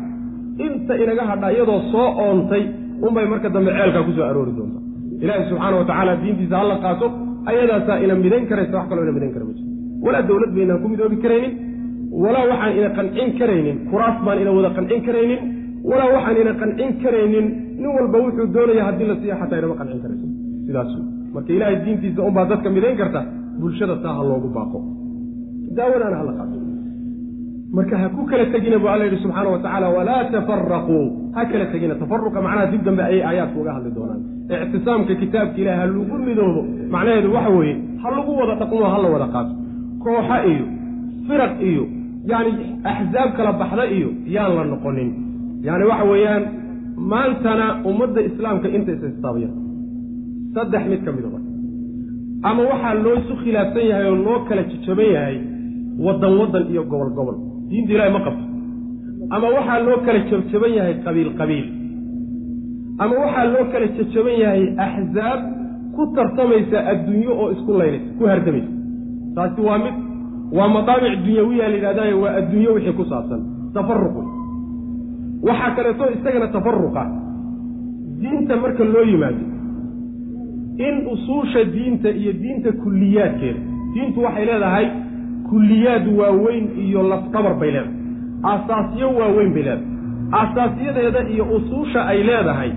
[0.67, 2.63] inta inaga hadha iyadoo soo oontay
[3.07, 4.79] unbay marka dambe ceelkaa ku soo aroori doonta
[5.23, 7.07] ilaahi subxaana wa tacaala diintiisa hala qaato
[7.51, 9.69] ayadaasaa ina midayn karaysa wax kaloo ina midayn kara ma jiro
[10.05, 11.53] walaa dawlad baynaan ku midoobi karaynin
[12.23, 15.41] walaa waxaan ina qancin karaynin kuraas baan ina wada qancin karaynin
[15.89, 17.45] walaa waxaan ina qancin karaynin
[17.81, 20.27] nin walba wuxuu doonaya haddii la siiya xataa inama qancin karayso.
[20.65, 20.91] Sidaas
[21.35, 23.21] marka ilaahay diintiisa unbaa dadka midayn karta
[23.61, 24.79] bulshada taa ha loogu baaqo
[25.77, 26.57] daawadaana hala qaato
[27.73, 30.99] marka ha ku kala tegina bu alla yidhi subxaana wa tacaala walaa tafaraquu
[31.35, 34.21] ha kala tegina tafaruqa macnaha dib dambe ayay aayaadku uga hadli doonaan
[34.65, 36.61] ictisaamka kitaabka ilahi ha lagu midoobo
[36.91, 39.53] macnaheedu waxa weeye ha lagu wada dhaqmo ha la wada qaato
[40.03, 40.65] kooxa iyo
[41.27, 41.83] firaq iyo
[42.31, 42.51] yani
[42.83, 45.09] axzaab kala baxda iyo yaan la noqonin
[45.63, 46.43] yani waxa weeyaan
[46.97, 49.01] maantana ummadda islaamka inta is
[50.53, 51.49] saddex mid ka mida marka
[52.43, 55.37] ama waxaa loo isu khilaafsan yahay oo loo kala jajaban yahay
[55.99, 57.35] waddan waddan iyo gobol gobol.
[57.69, 58.43] Diinta ilahi ma qabto.
[59.35, 61.67] Ama waxaa loo kala jabjaban yahay qabiil qabiil.
[63.03, 65.39] Ama waxaa loo kala jajaban yahay axzaab
[65.95, 68.71] ku tartamaysa adduunyo oo isku laynaysa ku hardamaysa.
[69.35, 69.95] Taasi waa mid
[70.57, 73.41] waa madaabic dunyawiya la yidhahdayo waa adduunyo wixii ku saabsan.
[73.75, 74.21] Tafaruqu
[75.47, 77.03] waxaa kaleeto isagana tafaruqa
[78.21, 79.43] diinta marka loo yimaado
[80.87, 83.59] in usuusha diinta iyo diinta kulliyaadkeeda
[83.93, 84.85] diintu waxay leedahay
[85.51, 87.95] kulliyaad waaweyn iyo lafdabar bay leedahay.
[88.51, 89.87] Aasaasyo waaweyn bay leedahay.
[90.39, 92.71] Aasaasyadeeda iyo usuusha ay leedahay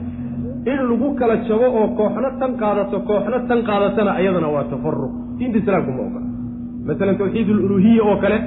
[0.72, 5.58] in lagu kala jabo oo kooxna tan qaadato kooxna tan qaadatana ayadana waa tafaruq diinta
[5.62, 6.26] islaamku ma ogola.
[6.88, 8.38] Masalan tawxiid aluluhiya oo kale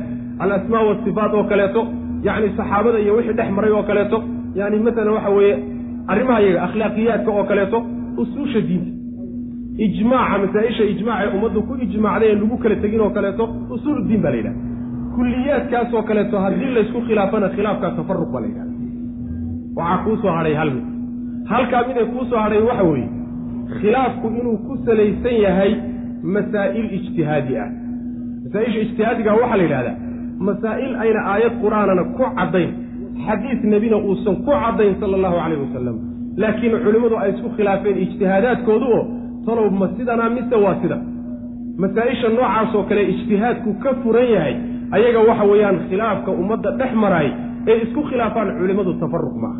[0.43, 1.81] alasmaa wasifaat oo kaleeto
[2.27, 4.17] yacni saxaabada iyo wixii dhex maray oo kaleeto
[4.59, 5.55] yani masalan waxa weeye
[6.11, 7.77] arrimaha iyaga akhlaaqiyaadka oo kaleeto
[8.21, 8.91] usuusha diinta
[9.85, 14.31] ijmaaca masaa-isha ijmaacee ummaddu ku ijmaacday ee lagu kala tegin oo kaleeto usuul diin baa
[14.31, 14.55] la yidhaha.
[15.15, 18.73] Kulliyaadkaasoo kaleeto haddii laysku khilaafana khilaafkaa tafaruq baa la yidhahda
[19.77, 20.85] waxaa kuu soo hadhay hal mid.
[21.51, 23.09] Halkaa mid ay kuu soo hadhay waxa weeye
[23.79, 25.71] khilaafku inuu ku salaysan yahay
[26.23, 27.69] masaa'il ijtihaadi ah.
[28.43, 29.97] Masaa-isha waxaa la yidhahdaa
[30.39, 32.71] masaa'il ayna aayad qur'aanana ku caddayn
[33.25, 35.97] xadiis nebina uusan ku caddayn sala allahu calayh wasalam
[36.41, 39.03] laakiin culimmadu ay isku khilaafeen ijtihaadaadkoodu oo
[39.47, 40.97] talow ma sidanaa mise waa sida?
[41.81, 44.55] Masaa-isha noocaasoo kale ijtihaadku ka furan yahay
[44.97, 47.29] ayaga waxa weeyaan khilaafka ummadda dhex maraay
[47.71, 49.59] ee isku khilaafaan culimmadu tafaruq maaha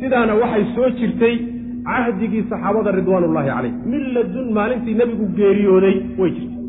[0.00, 1.34] sidaana waxay soo jirtay
[1.88, 3.72] cahdigii saxaabada ridwaanullaahi calayh.
[3.92, 6.62] Min ladun maalintii nebigu geeriyooday way jirtay.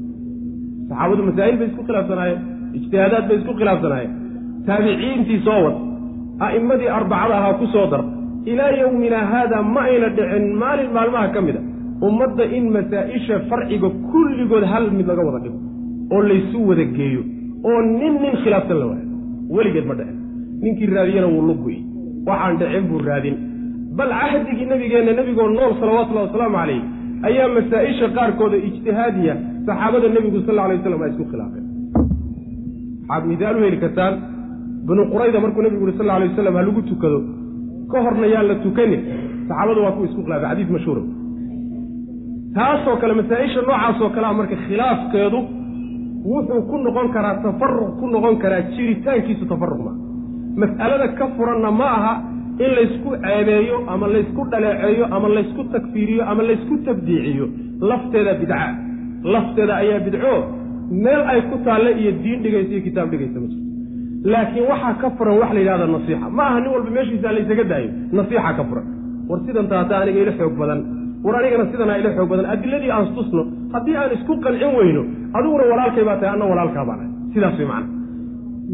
[0.89, 2.39] Saxaabadu masaa'il bay isku khilaafsanaayeen
[2.77, 4.11] ijtihaadaad bay isku khilaafsanaayeen.
[4.67, 5.75] Taabiciintii soo wad
[6.47, 8.03] a'immadii arbacada ahaa ku soo dar
[8.51, 11.61] ilaa yowmina haada ma ayna dhicin maalin maalmaha ka mid a
[12.07, 15.59] ummadda in masaa-isha farciga kulligood hal mid laga wada dhigo
[16.13, 17.21] oo laysu wada geeyo
[17.69, 19.07] oo nin nin khilaafsan la waayo
[19.55, 20.17] weligeed ma dhicin.
[20.63, 21.77] Ninkii raadiyana wuu luguy
[22.27, 23.35] waxaan dhicin buu raadin.
[23.97, 26.81] Bal cahdigii nebigeenna nebigoo nool salawatullahi wasalaamu calayh
[27.27, 29.33] ayaa masaa-isha qaarkooda ijtihaadiya
[29.67, 31.65] saxaabada nebigu sal alay waslam ay isku khilaafeen.
[33.09, 34.13] Waxaad midaal u heli kartaan
[34.87, 37.19] banu qurayda markuu nebigu yuri sal alay wasalam ha lagu tukado
[37.91, 39.01] ka horna yaan la tukanin.
[39.47, 41.01] Saxaabadu waa kuwa isku khilaafay xadiis mashhuura
[42.55, 45.39] taasoo kale masaa-isha noocaasoo kalea marka khilaafkeedu
[46.31, 49.97] wuxuu ku noqon karaa tafaruq ku noqon karaa jiritaankiisu tafaruq maa
[50.61, 52.13] mas'alada ka furanna ma aha
[52.63, 57.45] in laysku ceebeeyo ama laysku dhaleeceeyo ama laysku takfiiriyo ama laysku tabdiiciyo.
[57.89, 58.57] Lafteeda bidca.
[59.33, 60.33] Lafteeda ayaa bidco.
[61.03, 63.65] Meel ay ku taalle iyo diin dhigaysa iyo kitaab dhigaysa ma jirto.
[64.31, 66.27] Laakiin waxaa ka furan wax la yidhahda nasiixa.
[66.37, 67.89] Ma aha nin walba meeshiisa laysaga daayo.
[68.17, 68.85] Nasiixa ka furan.
[69.29, 70.79] War sidan taata aniga ila xoog badan
[71.23, 72.45] war anigana sidanaa ila xoog badan.
[72.53, 73.41] Adiladii aan tusno
[73.73, 75.01] haddii aan isku qancin weyno
[75.37, 77.97] adiguna walaalkay baa tahay anna walaalkaa baan ahay sidaas way macana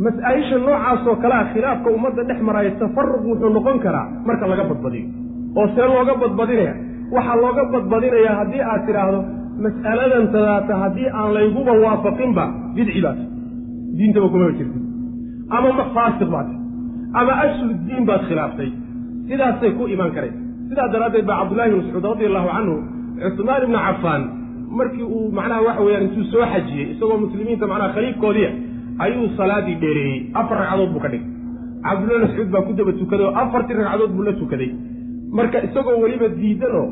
[0.06, 5.08] mas'aayisha noocaasoo kalea khilaafka ummadda dhex maraayo tafaruq wuxuu noqon karaa marka laga badbadiyo.
[5.58, 6.74] Oo see looga badbadinaya.
[7.16, 9.20] Waxaa looga badbadinayaa haddii aad tidhaahdo
[9.66, 12.44] mas'aladan tadaata haddii aan layguba waafaqinba
[12.76, 13.20] bidci baad
[13.98, 14.84] diintaba kumaba jirtid.
[15.56, 16.48] Ama ma faasiq baad
[17.20, 18.70] ama aslu diin baad khilaaftay
[19.30, 20.40] sidaasay ku imaan karaysa
[20.70, 22.76] sidaa daraaddeed baa cabdullahi bn mascuud radi allahu canhu
[23.24, 24.22] cusmaan ibnu cafaan
[24.80, 28.50] markii uu macnaha waxa weyaan intuu soo xajiyey isagoo muslimiinta macnaha khaliifkoodiia
[29.06, 30.20] ayuu salaadii dheereeyey.
[30.40, 31.30] Afar ragcadood buu ka dhigay.
[31.86, 34.70] Cabdullahi mascuud baa ku daba tukaday oo afartii ragcadood buu la tukaday.
[35.38, 36.86] Marka isagoo weliba diidanoo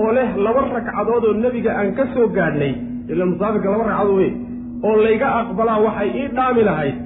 [0.00, 2.72] oo leh laba ragcadood oo nebiga aan ka soo gaadhnay
[3.12, 4.30] ila musaafirka laba ragcadood wey
[4.86, 6.96] oo layga aqbalaa waxay ii dhaami lahayd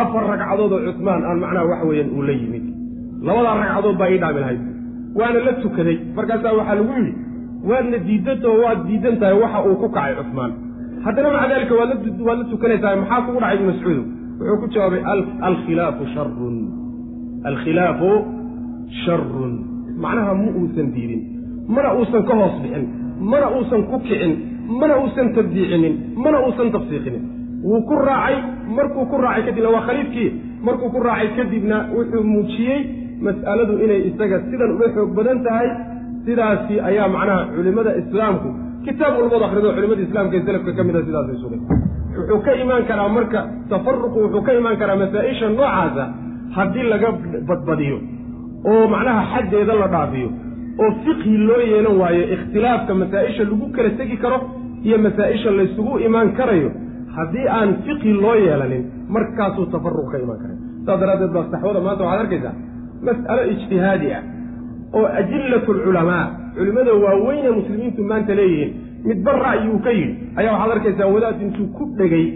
[0.00, 2.64] afar ragcadood oo cusmaan aan macnaha waxa weeyaan uu la yimid.
[3.26, 4.60] Labadaa ragcadood baa ii dhaami lahayd
[5.14, 5.98] waana la tukaday.
[6.16, 7.12] Markaasaa waxaa lagu yidhi
[7.70, 10.52] waadna diidantao waad diidan tahay waxa uu ku kacay cusmaan.
[11.04, 11.90] Haddana maca daalika waad
[12.38, 14.02] la tukanaysaa maxaa kugu dhacay ibnu mascuudu
[14.40, 15.02] wuxuu ku jawaabay
[15.48, 16.56] alkhilaafu sharun
[17.50, 18.10] alkhilaafu
[19.04, 19.52] sharun
[20.02, 21.22] macnaha ma uusan diidin
[21.74, 22.84] mana uusan ka hoos bixin
[23.30, 24.32] mana uusan ku kicin
[24.80, 25.94] mana uusan tabdiicinin
[26.24, 27.22] mana uusan tafsiiqinin.
[27.64, 28.36] Wuu ku raacay
[28.76, 30.28] markuu ku raacay kadibna waa khaliifkii
[30.66, 32.80] markuu ku raacay kadibna wuxuu muujiyey
[33.26, 35.68] mas'aladu inay isaga sidan uga xoog badan tahay
[36.26, 38.48] sidaasi ayaa macnaha culimmada islaamku
[38.86, 41.60] kitaab walbood akhrido culimada islaamka ee selafka ka mida sidaasay sugay
[42.18, 43.40] wuxuu ka imaan karaa marka
[43.72, 46.04] tafaruqu wuxuu ka imaan karaa masaa-isha noocaasa
[46.56, 47.08] haddii laga
[47.50, 47.98] badbadiyo
[48.72, 50.28] oo macnaha xaddeeda la dhaafiyo
[50.82, 54.38] oo fiqhi loo yeelan waayo ikhtilaafka masaa-isha lagu kala tegi karo
[54.86, 56.70] iyo masaa-isha laysugu imaan karayo
[57.16, 58.82] haddii aan fiqhi loo yeelanin
[59.16, 60.56] markaasuu tafaruq ka imaan karay.
[60.86, 62.54] Saas daraaddeed baa saxwada maanta waxaad arkaysaa
[63.06, 64.22] mas'alo ijtihaadi ah
[64.98, 66.24] oo ajillatu alculamaa
[66.56, 68.72] culimmada waaweyne muslimiintu maanta leeyihiin
[69.08, 70.14] midba ra'yi uu ka yidhi.
[70.40, 72.26] Ayaa waxaad arkaysaa wadaad intuu ku dhegay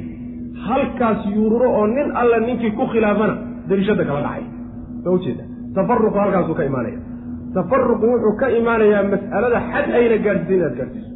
[0.66, 3.34] halkaas yuururo oo nin alla ninkii ku khilaafana
[3.68, 4.44] dariishada kala dhacay.
[5.04, 5.44] Soo ujeeda.
[5.74, 6.98] Tafaruqu halkaasuu ka imaanaya.
[7.54, 11.10] Tafaruqu wuxuu ka imaanayaa mas'alada xad ayna gaadhsiisa inaad gaadhsiiso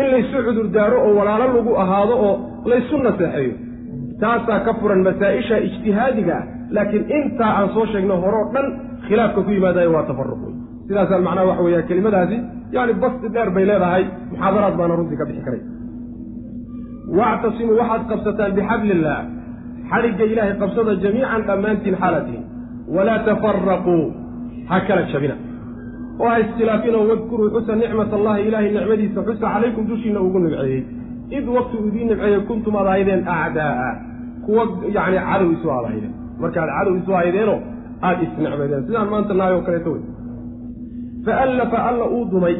[0.00, 2.34] in laysu cudurdaaro oo walaalo lagu ahaado oo
[2.70, 3.54] laysu naseexeeyo
[4.20, 6.44] taasaa ka furan masaa-isha ijtihaadiga ah
[6.76, 8.66] laakiin intaa aan soo sheegno horeo dhan
[9.06, 10.54] khilaafka ku yimaadayo waa tafaruq wey
[10.88, 12.36] sidaasaan macnaha waxa weeya kelimadaasi
[12.76, 15.62] yani basti dheer bay leedahay muxaadaraad baana runtii ka bixi karay.
[17.18, 19.22] Wactasimuu waxaad qabsataan bixabli illaah
[19.90, 22.42] xadhigga ilaahay qabsada jamiican dhammaantiin xaalatiin
[22.96, 23.96] walaa tafaraquu
[24.70, 25.36] ha kala jabina.
[26.20, 30.82] Oo ha iskhilaafin oo wadkuruu xusa nicmat allahi ilaahay nicmadiisa xusa calaykum dushiina ugu nimceeyey
[31.36, 33.88] id wakti uu idiin nimceeyey kuntum aad ahaydeen acdaa'a
[34.46, 34.62] kuwa
[34.96, 36.14] yacni cadow isu aad ahaydeen
[36.44, 37.58] markaad cadow isu haydeenoo
[38.06, 40.02] aada isnicmadeen sidaan maanta nahay oo kaleeto wey
[41.26, 42.56] faallafa alla uu dumay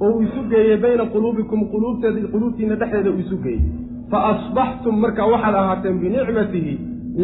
[0.00, 3.62] oo uu isu geeyey bayna quluubikum quluubteed quluubtiina dhexdeeda uu isu geeyey.
[4.10, 6.72] Fa asbaxtum markaa waxaad ahaateen binicmatihi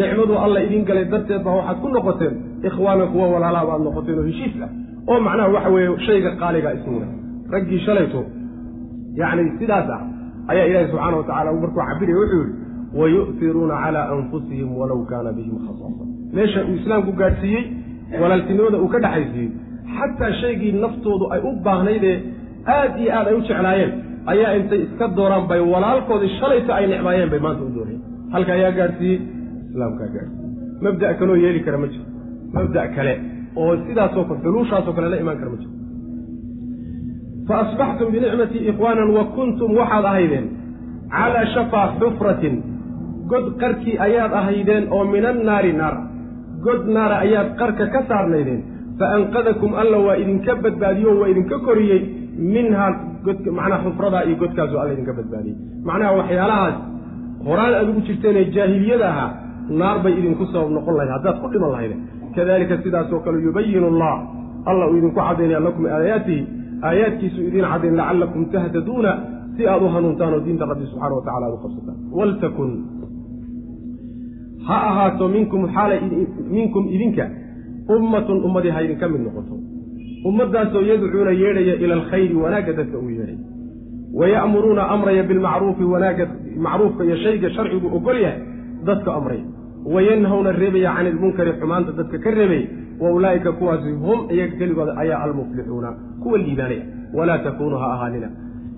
[0.00, 2.34] nicmaduu alla idiin galay darteed baa waxaad ku noqoteen
[2.68, 4.70] ikhwaana kuwa walaalaha baad noqoteen oo heshiis ah.
[5.10, 7.06] Oo macnaha waxa weeye shayga qaaliga ismuuna
[7.54, 8.20] raggii shalayto
[9.20, 10.02] yacni sidaas ah
[10.52, 12.44] ayaa ilaahi subxaana wa tacala markuu cabiraya wuxuu
[12.92, 16.04] yihi wayu'tiruuna calaa anfusihim walow kaana bihim khasaasa
[16.36, 17.64] meesha uu islaamku gaadhsiiyey
[18.22, 19.50] walaaltinimada uu ka dhexaysiiyey
[19.96, 22.16] xataa shaygii naftoodu ay u baahnaydee
[22.76, 23.92] aad iyo aad ay u jeclaayeen
[24.32, 28.02] ayaa intay iska dooraan bay walaalkoodii shalayta ay necmaayeen bay maanta u doonayeen
[28.34, 29.18] halka ayaa gaadhsiiyey
[29.70, 30.40] islaamkaa gaadhsiiyey.
[30.84, 32.04] Mabda' kaloo yeeli kara ma jiro.
[32.54, 33.14] Mabda' kale
[33.60, 35.72] oo sidaasoo kale xuluushaasoo kale la imaan kara ma jiro.
[37.48, 40.46] Fa asbaxtum binicmatii ikhwaanan wa kuntum waxaad ahaydeen
[41.16, 42.54] calaa shafaa xufratin
[43.30, 45.96] god qarkii ayaad ahaydeen oo min annaari naar.
[46.66, 48.60] God naara ayaad qarka ka saarnaydeen.
[48.98, 52.00] Fa anqadakum alla waa idinka badbaadiyo waa idinka koriyey.
[52.54, 52.90] Minhaa
[53.58, 55.56] macnaha xufradaa iyo godkaasoo alla idinka badbaadiyey.
[55.88, 56.76] Macnaha waxyaalahaas
[57.48, 59.30] horaan aad ugu jirteenee jaahiliyada ahaa
[59.80, 61.12] naar bay idinku sabab noqon lahayd.
[61.16, 61.96] Haddaad ku dhiman lahayde
[62.36, 64.14] kadalika sidaasoo kale yubayinu allah
[64.70, 66.42] alla uu idinku cadaynaya lakum aayaatihi.
[66.88, 69.12] Aayaadkiisu idiin cadayn lacallakum tahtaduuna
[69.56, 71.96] si aad u hanuuntaan oo diinta rabbi subxana wa tacala aad u qabsataan.
[72.18, 72.70] Waltakun
[74.66, 75.94] ha ahaato minkum xaala
[76.56, 77.24] minkum idinka
[77.94, 79.54] ummatun ummadii ha idinka mid noqoto.
[80.28, 83.38] Ummaddaasoo yadcuuna yeedhaya ila alkhayri wanaagga dadka uu yeedhay.
[84.20, 86.24] Waya'muruuna amraya bilmacruufi wanaagga
[86.66, 88.40] macruufka iyo shayga sharcigu ogol yahay
[88.86, 89.44] dadka amraya
[89.94, 92.66] wayanhawna reebaya cani ilmunkari xumaanta dadka ka reebaya
[93.02, 95.90] wa ulaa'ika kuwaasi hum iyaga keligooda ayaa almuflixuuna
[96.22, 96.84] kuwa liibaanaya.
[97.14, 98.28] Walaa takuunuu ha ahaanina.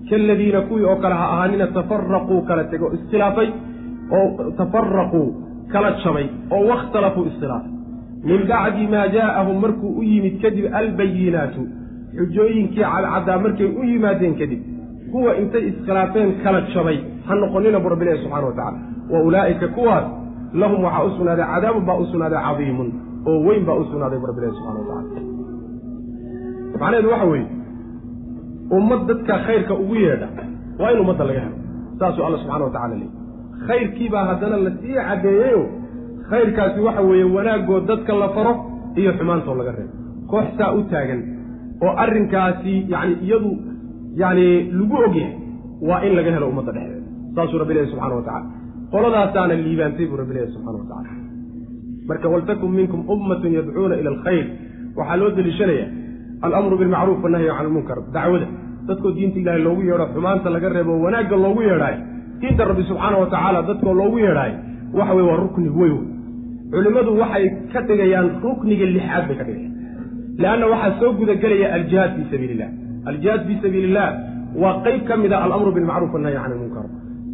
[0.09, 3.49] Kaaladiina kuwii oo kale ha ahaanina tafaraquu kala tego iskhilaafay
[4.11, 5.23] oo tafaraquu
[5.75, 7.71] kala jabay oo wakhtalafuu iskhilaafay
[8.29, 11.61] min bacdi maa jaa'ahum markuu u yimid kadib albayinaatu
[12.17, 14.61] xujooyinkii cadcaddaa markay u yimaadeen kadib
[15.11, 16.97] kuwa intay iskhilaafeen kala jabay
[17.27, 18.79] ha noqonina bu rabbilahi subxana wa tacala
[19.13, 20.05] wa ulaa'ika kuwaas
[20.61, 22.89] lahum waxaa u sugnaaday cadaabun baa u sugnaaday cadiimun
[23.29, 25.21] oo weyn baa u sugnaaday bu rabbilahi subxana wa tacala
[26.79, 27.47] macnaheedu waxa weeye
[28.77, 30.27] ummad dadka khayrka ugu yeedha
[30.79, 31.57] waa in ummadda laga helo
[31.99, 33.24] saasuu alla subxana wa tacala leeyy
[33.67, 35.61] khayrkiibaa haddana la sii caddeeyeyo
[36.29, 38.53] khayrkaasi waxa weeye wanaagoo dadka la faro
[38.99, 39.93] iyo xumaantoo laga reebo.
[40.31, 41.21] Koox saa u taagan
[41.85, 43.51] oo arrinkaasi yacni iyadu
[44.21, 44.47] yacni
[44.77, 45.33] lagu ogyahay
[45.89, 47.05] waa in laga helo ummadda dhexdeeda.
[47.35, 48.47] Saasuu rabbi leeyahy subxana wa tacala
[48.93, 51.09] qoladaasaana liibaantay buu rabbi leeyahy subxana wa tacala
[52.09, 54.45] marka waltakun minkum ummatun yadcuuna ila alkhayr.
[54.97, 55.85] Waxaa loo deliishanaya
[56.45, 58.47] alamru bilmacruuf wannahyu can almunkar dacwada.
[58.87, 61.99] Dadkoo diinta ilaahay loogu yeedho xumaanta laga reebo wanaagga loogu yeedhaayo
[62.41, 64.57] diinta rabbi subxaana wa tacaala dadkoo loogu yeedhaayo
[64.97, 65.97] waxa weye waa rukni weyn.
[66.73, 69.73] Culimmadu waxay ka dhigayaan rukniga lixaad bay ka dhigayaan.
[70.41, 72.69] Leanna waxaa soo gudagelaya aljihaad fii sabiili illah
[73.09, 74.07] aljihaad fii sabiili illah
[74.63, 76.85] waa qeyb ka mid a alamru bilmacruuf wannahyi can almunkar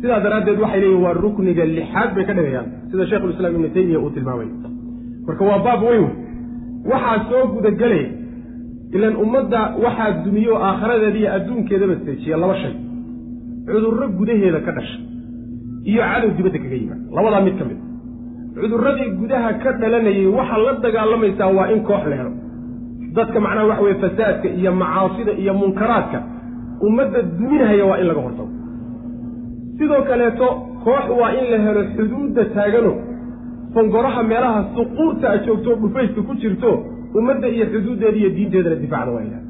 [0.02, 4.10] sidaa daraaddeed waxay leeyihiin waa rukniga lixaad bay ka dhigayaan sida sheikhulislaam ibnu taymiya uu
[4.16, 4.50] tilmaamay.
[5.28, 6.04] Marka waa baab weyn.
[6.04, 8.08] Wey waxaa soo gudagelaya
[8.98, 12.74] ilan ummadda waxaa dumiyo aakharadeeda iyo adduunkeedaba seejiya laba shay
[13.68, 14.98] cudurro gudaheeda ka dhasha
[15.92, 17.80] iyo cadow dibadda kaga yimaad labadaa mid ka mid.
[18.62, 22.32] Cudurradii gudaha ka dhalanayay waxaa la dagaalamaysaa waa in koox la helo.
[23.18, 26.20] Dadka macnaha waxa weye fasaadka iyo macaasida iyo munkaraadka
[26.88, 28.50] ummadda duminahaya waa in laga hortago.
[29.78, 30.48] Sidoo kaleeto
[30.86, 32.94] koox waa in la helo xuduudda taagano.
[33.74, 36.72] Fongoraha meelaha suquurta a joogto dhufayska ku jirto
[37.20, 39.44] ummadda iyo xuduuddeeda iyo diinteedana difaacda waa ilaha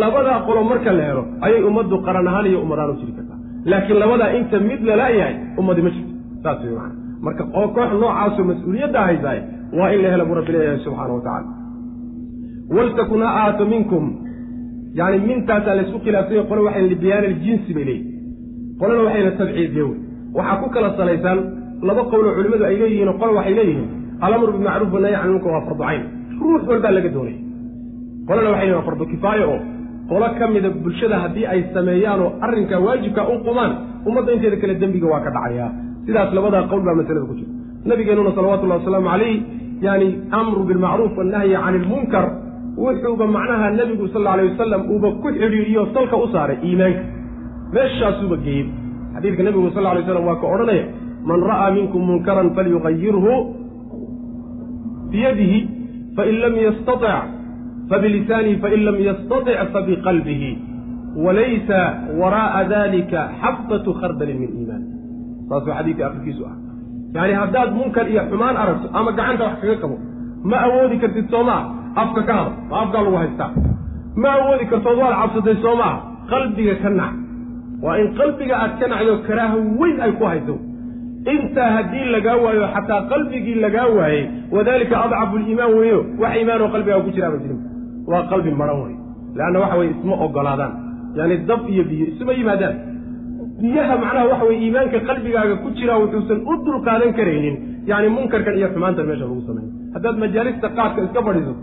[0.00, 3.98] labadaa qolo marka la helo ayay ummaddu qaran ahaan iyo ummadaan u jiri kartaa laakiin
[4.02, 6.12] labadaa inta mid lala-yahay ummadi ma jirto.
[6.42, 6.94] Saas wey macana
[7.26, 9.40] marka koox noocaasoo mas'uuliyadda haysaay
[9.78, 11.48] waa in la hela buu rabbi leeyahay subxaana wa tacala
[12.76, 14.04] waltakun ha ahaato minkum.
[14.98, 18.16] Yani mintaasaa laysku khilaafsanya qole waxay libayaan aljinsi bay leeyihiin
[18.80, 19.98] qolena waxayna tabciidiye wey
[20.38, 21.38] waxaa ku kala salaysan
[21.88, 23.88] laba qowloo culimmadu ay leeyihiin qole waxay leeyihiin
[24.26, 25.84] alamru bimacruuf wanahy can munkar waa fardu
[26.42, 27.38] ruux walbaa laga doonaya
[28.28, 29.60] qolena waxay leeyihiin fardu kifaayo oo
[30.10, 33.72] qolo ka mida bulshada haddii ay sameeyaan oo arrinkaa waajibka u qumaan
[34.08, 35.66] ummadda inteeda kale dembiga waa ka dhacaya.
[36.06, 37.52] Sidaas labadaa qowl baa masalada ku jirta
[37.90, 39.34] nabigeenuna salawatullahi wasalaamu calayh
[39.86, 40.08] yani
[40.40, 42.24] amru bilmacruuf wannahyi cani ilmunkar
[42.84, 47.02] wuxuuba macnaha nebigu sal alla alay wasalam uuba ku xidhiidhiyo salka u saaray iimaanka.
[47.74, 48.66] Meeshaasuuba geeyey
[49.14, 50.84] xadiidka nebigu sal alay slam waa ka odhanaya
[51.30, 53.32] man ra'aa minkum munkaran falyugayirhu
[55.12, 55.58] biyadihi
[56.16, 57.24] fain lam yastatic
[57.90, 60.50] fabilisaanihi fain lam yastatic fabiqalbihi
[61.24, 61.80] walaysa
[62.20, 64.82] waraa'a dalika xabatu khardalin min iimaan
[65.48, 66.56] saasuu xadiidka akhirkiisu ah
[67.14, 69.96] yacni haddaad munkar iyo xumaan aragto ama gacanta wax kaga qabo
[70.50, 71.62] ma awoodi kartid soo maa
[72.02, 73.50] afka ka hada ma afkaa lagu haystaa
[74.22, 75.94] ma awoodi kartood waad cabsatay soo maa
[76.32, 77.14] qalbiga ka nac
[77.84, 80.54] waa in qalbiga aad ka nacdo karaaha weyn ay ku hayso
[81.34, 84.22] intaa haddii lagaa waayo xataa qalbigii lagaa waayey
[84.56, 87.60] wadalika adcafu liimaan weeyo wax iimaanoo qalbigaa ku jiraaba jirin
[88.10, 88.94] waa qalbi maran wey
[89.38, 90.72] leanna waxa weye isma ogolaadaan.
[91.18, 92.76] Yani dab iyo biyo isuma yimaadaan.
[93.62, 97.56] Biyaha macnaha waxa weye iimaanka qalbigaaga ku jiraa wuxuusan u dulqaadan karaynin.
[97.90, 99.70] Yani munkarkan iyo xumaantan meesha lagu sameeyo.
[99.94, 101.54] Haddaad majaalista qaadka iska fadhiiso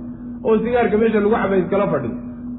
[0.47, 2.15] oo sigaarka meesha lagu cabay iskala fadhido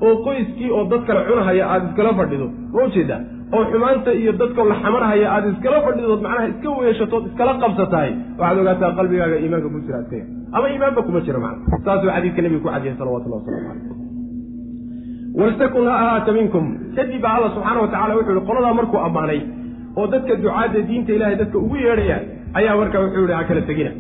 [0.07, 3.21] oo qoyskii oo dad kale cunahaya aada iskala fadhido ma u jeedaa
[3.57, 8.11] oo xumaanta iyo dadkao la xamarhaya aada iskala fadhidood macnaha iska weeshatood iskala qabsatahay
[8.41, 10.25] waxaad ogaataa qalbigaaga iimaanka ku jira iskaya
[10.57, 11.79] ama iimaanba kuma jira macna.
[11.85, 13.97] Saasuu xadiidka nebiga ku cadiyay salawatullahi waslamu calayh
[15.41, 16.65] waltakun ha ahaata minkum.
[16.97, 19.41] Kadib baa alla subxaana wa tacala wuxuu yihi qoladaa markuu ammaanay
[19.99, 22.19] oo dadka ducaadda diinta ilahay dadka ugu yeedhaya
[22.59, 23.91] ayaa marka wuxuu yihi ha kala tegina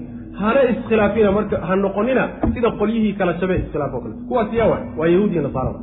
[0.41, 2.25] hana iskhilaafina marka ha noqonina
[2.55, 4.15] sida qolyihii kala jabee iskhilaaf o kale.
[4.29, 5.79] Kuwaas yaa wa waa yahuud iyo nasaarada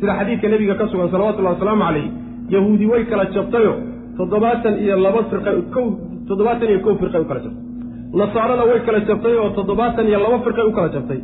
[0.00, 2.06] sida xadiidka nebiga ka sugan salawatullahi wasalaamu calayh
[2.54, 3.72] yahuudi way kala jabtayo
[4.18, 5.86] toddobaatan iyo laba firqa kow
[6.28, 7.62] toddobaatan iyo kow firqay u kala jabtay
[8.20, 11.20] nasaarana way kala jabtay oo toddobaatan iyo laba firqay u kala jabtay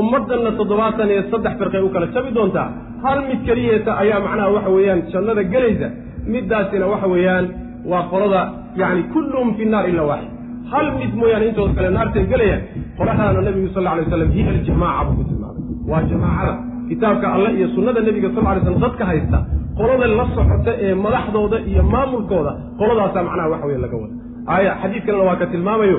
[0.00, 2.68] ummaddanna toddobaatan iyo saddex firqay u kala jabi doontaa.
[3.04, 5.88] Hal mid keliyeeta ayaa macnaha waxa weeyaan jannada gelaysa
[6.34, 7.46] middaasina waxa weeyaan
[7.90, 8.40] waa qolada
[8.80, 10.32] yacni kulluhum fi nnaar ila waaxid
[10.72, 12.62] hal mid mooyaane intooda kale naartay gelayaan
[12.98, 15.62] qoladaana nebigu sal alay waslam hiya aljamaaca buu ku tilmaamay.
[15.90, 16.54] Waa jamaacada
[16.90, 19.38] kitaabka alle iyo sunnada nebiga sal alay slam dadka haysta
[19.78, 24.14] qolada la socota ee madaxdooda iyo maamulkooda qoladaasaa macnaha waxa weye laga wada
[24.54, 25.98] aaya xadiidkanna waa ka tilmaamayo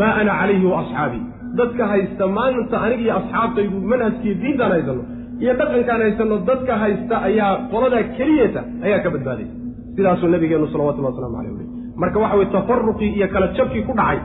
[0.00, 1.22] maa ana calayhi wa asxaabii
[1.60, 5.02] dadka haysta maalinta aniga iyo asxaabtaydu manhajkiiyo diintaan haysano
[5.42, 9.48] iyo dhaqankaan haysano dadka haysta ayaa qoladaa keliyata ayaa ka badbaaday.
[9.96, 11.61] Sidaasuu nabigeenu salawatullahi waslamu alayh uli
[12.02, 14.18] marka waxa weye tafaruqii iyo kala jabkii ku dhacay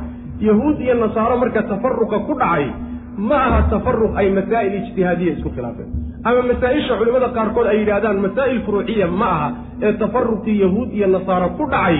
[0.48, 2.66] yahuud iyo nasaaro marka tafaruqa ku dhacay
[3.30, 5.90] ma aha tafaruq ay masaa'il ijtihaadiya isku khilaafeen.
[6.28, 9.48] Ama masaa-isha culimmada qaarkood ay yidhaahdaan masaa'il furuuciya ma aha
[9.88, 11.98] ee tafaruqii yahuud iyo nasaaro ku dhacay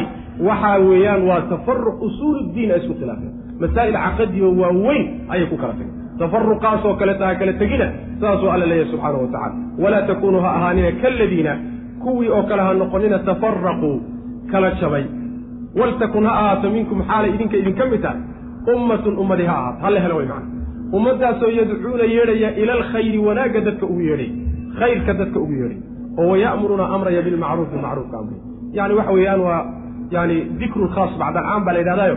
[0.50, 3.34] waxa weeyaan waa tafaruq usuuluddiin ay isku khilaafeen.
[3.64, 5.94] Masaa'il caqadiyo waaweyn ayay ku kala tageen.
[6.22, 7.88] Tafaruqaasoo kaleeta ha kala tegina
[8.22, 11.54] saasuu alla leeyahay subxaana wa tacala walaa takunuu ha ahaanina kaladiina
[12.04, 13.92] kuwii oo kale ha noqonina tafaraquu
[14.52, 15.04] kala jabay
[15.80, 18.22] waltakun ha ahaato minkum xaalay idinka idinka mid tahay.
[18.74, 19.80] Ummatun ummadi ha ahaato.
[19.86, 20.48] Hala helo way macana
[20.98, 24.30] ummaddaasoo yadcuuna yeedhaya ila alkhayri wanaagga dadka ugu yeedhay.
[24.80, 25.80] Khayrka dadka ugu yeedhay.
[26.20, 28.40] Oo waya'muruuna amraya bilmacruufi macruufka amray
[28.78, 29.62] yani waxa weeyaan waa
[30.16, 32.16] yani dikru khaas bacda alcaam baa la yidhahdayo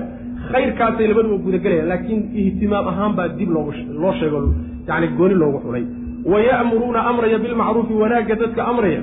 [0.53, 4.39] khayrkaasay labaduba gudagelayaan laakiin ihtimaam ahaan baa dib loo sheego
[4.89, 5.85] yani gooni loogu xulay
[6.32, 9.03] waya'muruuna amraya bilmacruufi wanaagga dadka amraya.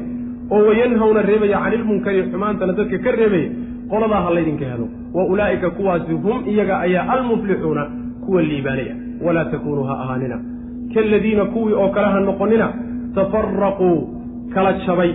[0.54, 3.50] Oo wayanhawna reebaya cani ilmunkari xumaantana dadka ka reebaya
[3.92, 4.88] qoladaa ha laydinka helo.
[5.14, 7.84] Wa ulaa'ika kuwaasi hum iyaga ayaa almuflixuuna
[8.26, 8.96] kuwa liibaanaya.
[9.26, 10.38] Walaa takunuu ha ahaanina.
[10.94, 12.68] Kaaladiina kuwii oo kale ha noqonina
[13.16, 13.92] tafaraquu
[14.54, 15.12] kala jabay.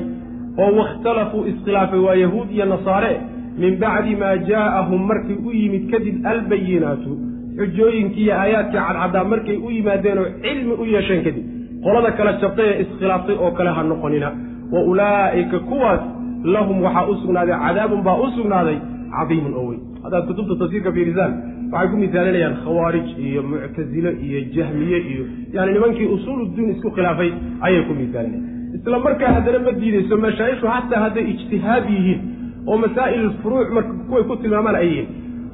[0.58, 3.20] Oo wakhtalafuu iskhilaafay waa yahuud iyo nasaare
[3.58, 7.10] min bacdi maa jaa'ahum markay u yimid kadib albayinaatu
[7.58, 11.44] xujooyinkii iyo aayaadkii cadcaddaa markay u yimaadeen oo cilmi u yeesheen kadib.
[11.84, 14.28] Qolada kala jabtay ee iskhilaaftay oo kale ha noqonina.
[14.72, 16.00] Wa ulaa'ika kuwaas
[16.44, 18.78] lahum waxaa u sugnaaday cadaabun baa u sugnaaday
[19.16, 19.80] cadiimun oo weyn.
[20.04, 21.32] Haddaad kutubta tafsiirka fiirisaan
[21.72, 27.30] waxay ku misaalinayaan khawaarij iyo muctasile iyo jahmiye iyo yani nimankii usuuludiin isku khilaafay
[27.66, 28.44] ayay ku misaalinayan
[28.76, 32.20] isla markaa haddana ma diideyso mashaa'ishu hataa hadday ijtihaad yihiin
[32.66, 35.08] oo masaa'il furuuc marka kuway ku tilmaamaan ay yihiin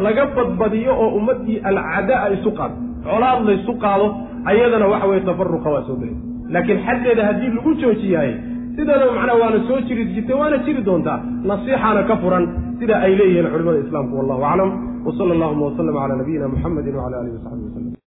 [0.07, 2.75] laga badbadiyo oo ummaddii alcadaa isu qaado
[3.05, 4.07] colaad laysu qaado
[4.51, 6.17] ayadana waxa weye tafaruqa waa soo gelay.
[6.55, 8.35] Laakiin xaddeeda haddii lagu joojiyaaye
[8.79, 11.19] sideedaba macnaha waana soo jiri jirtay waana jiri doontaa?
[11.51, 12.45] Nasiixaana ka furan
[12.79, 14.71] sida ay leeyihiin culimada islaamku wallahu aclam.
[15.07, 17.88] W sala allahuma waslama cala nabiyina muxamedi wcala alihi wasaxbi waslm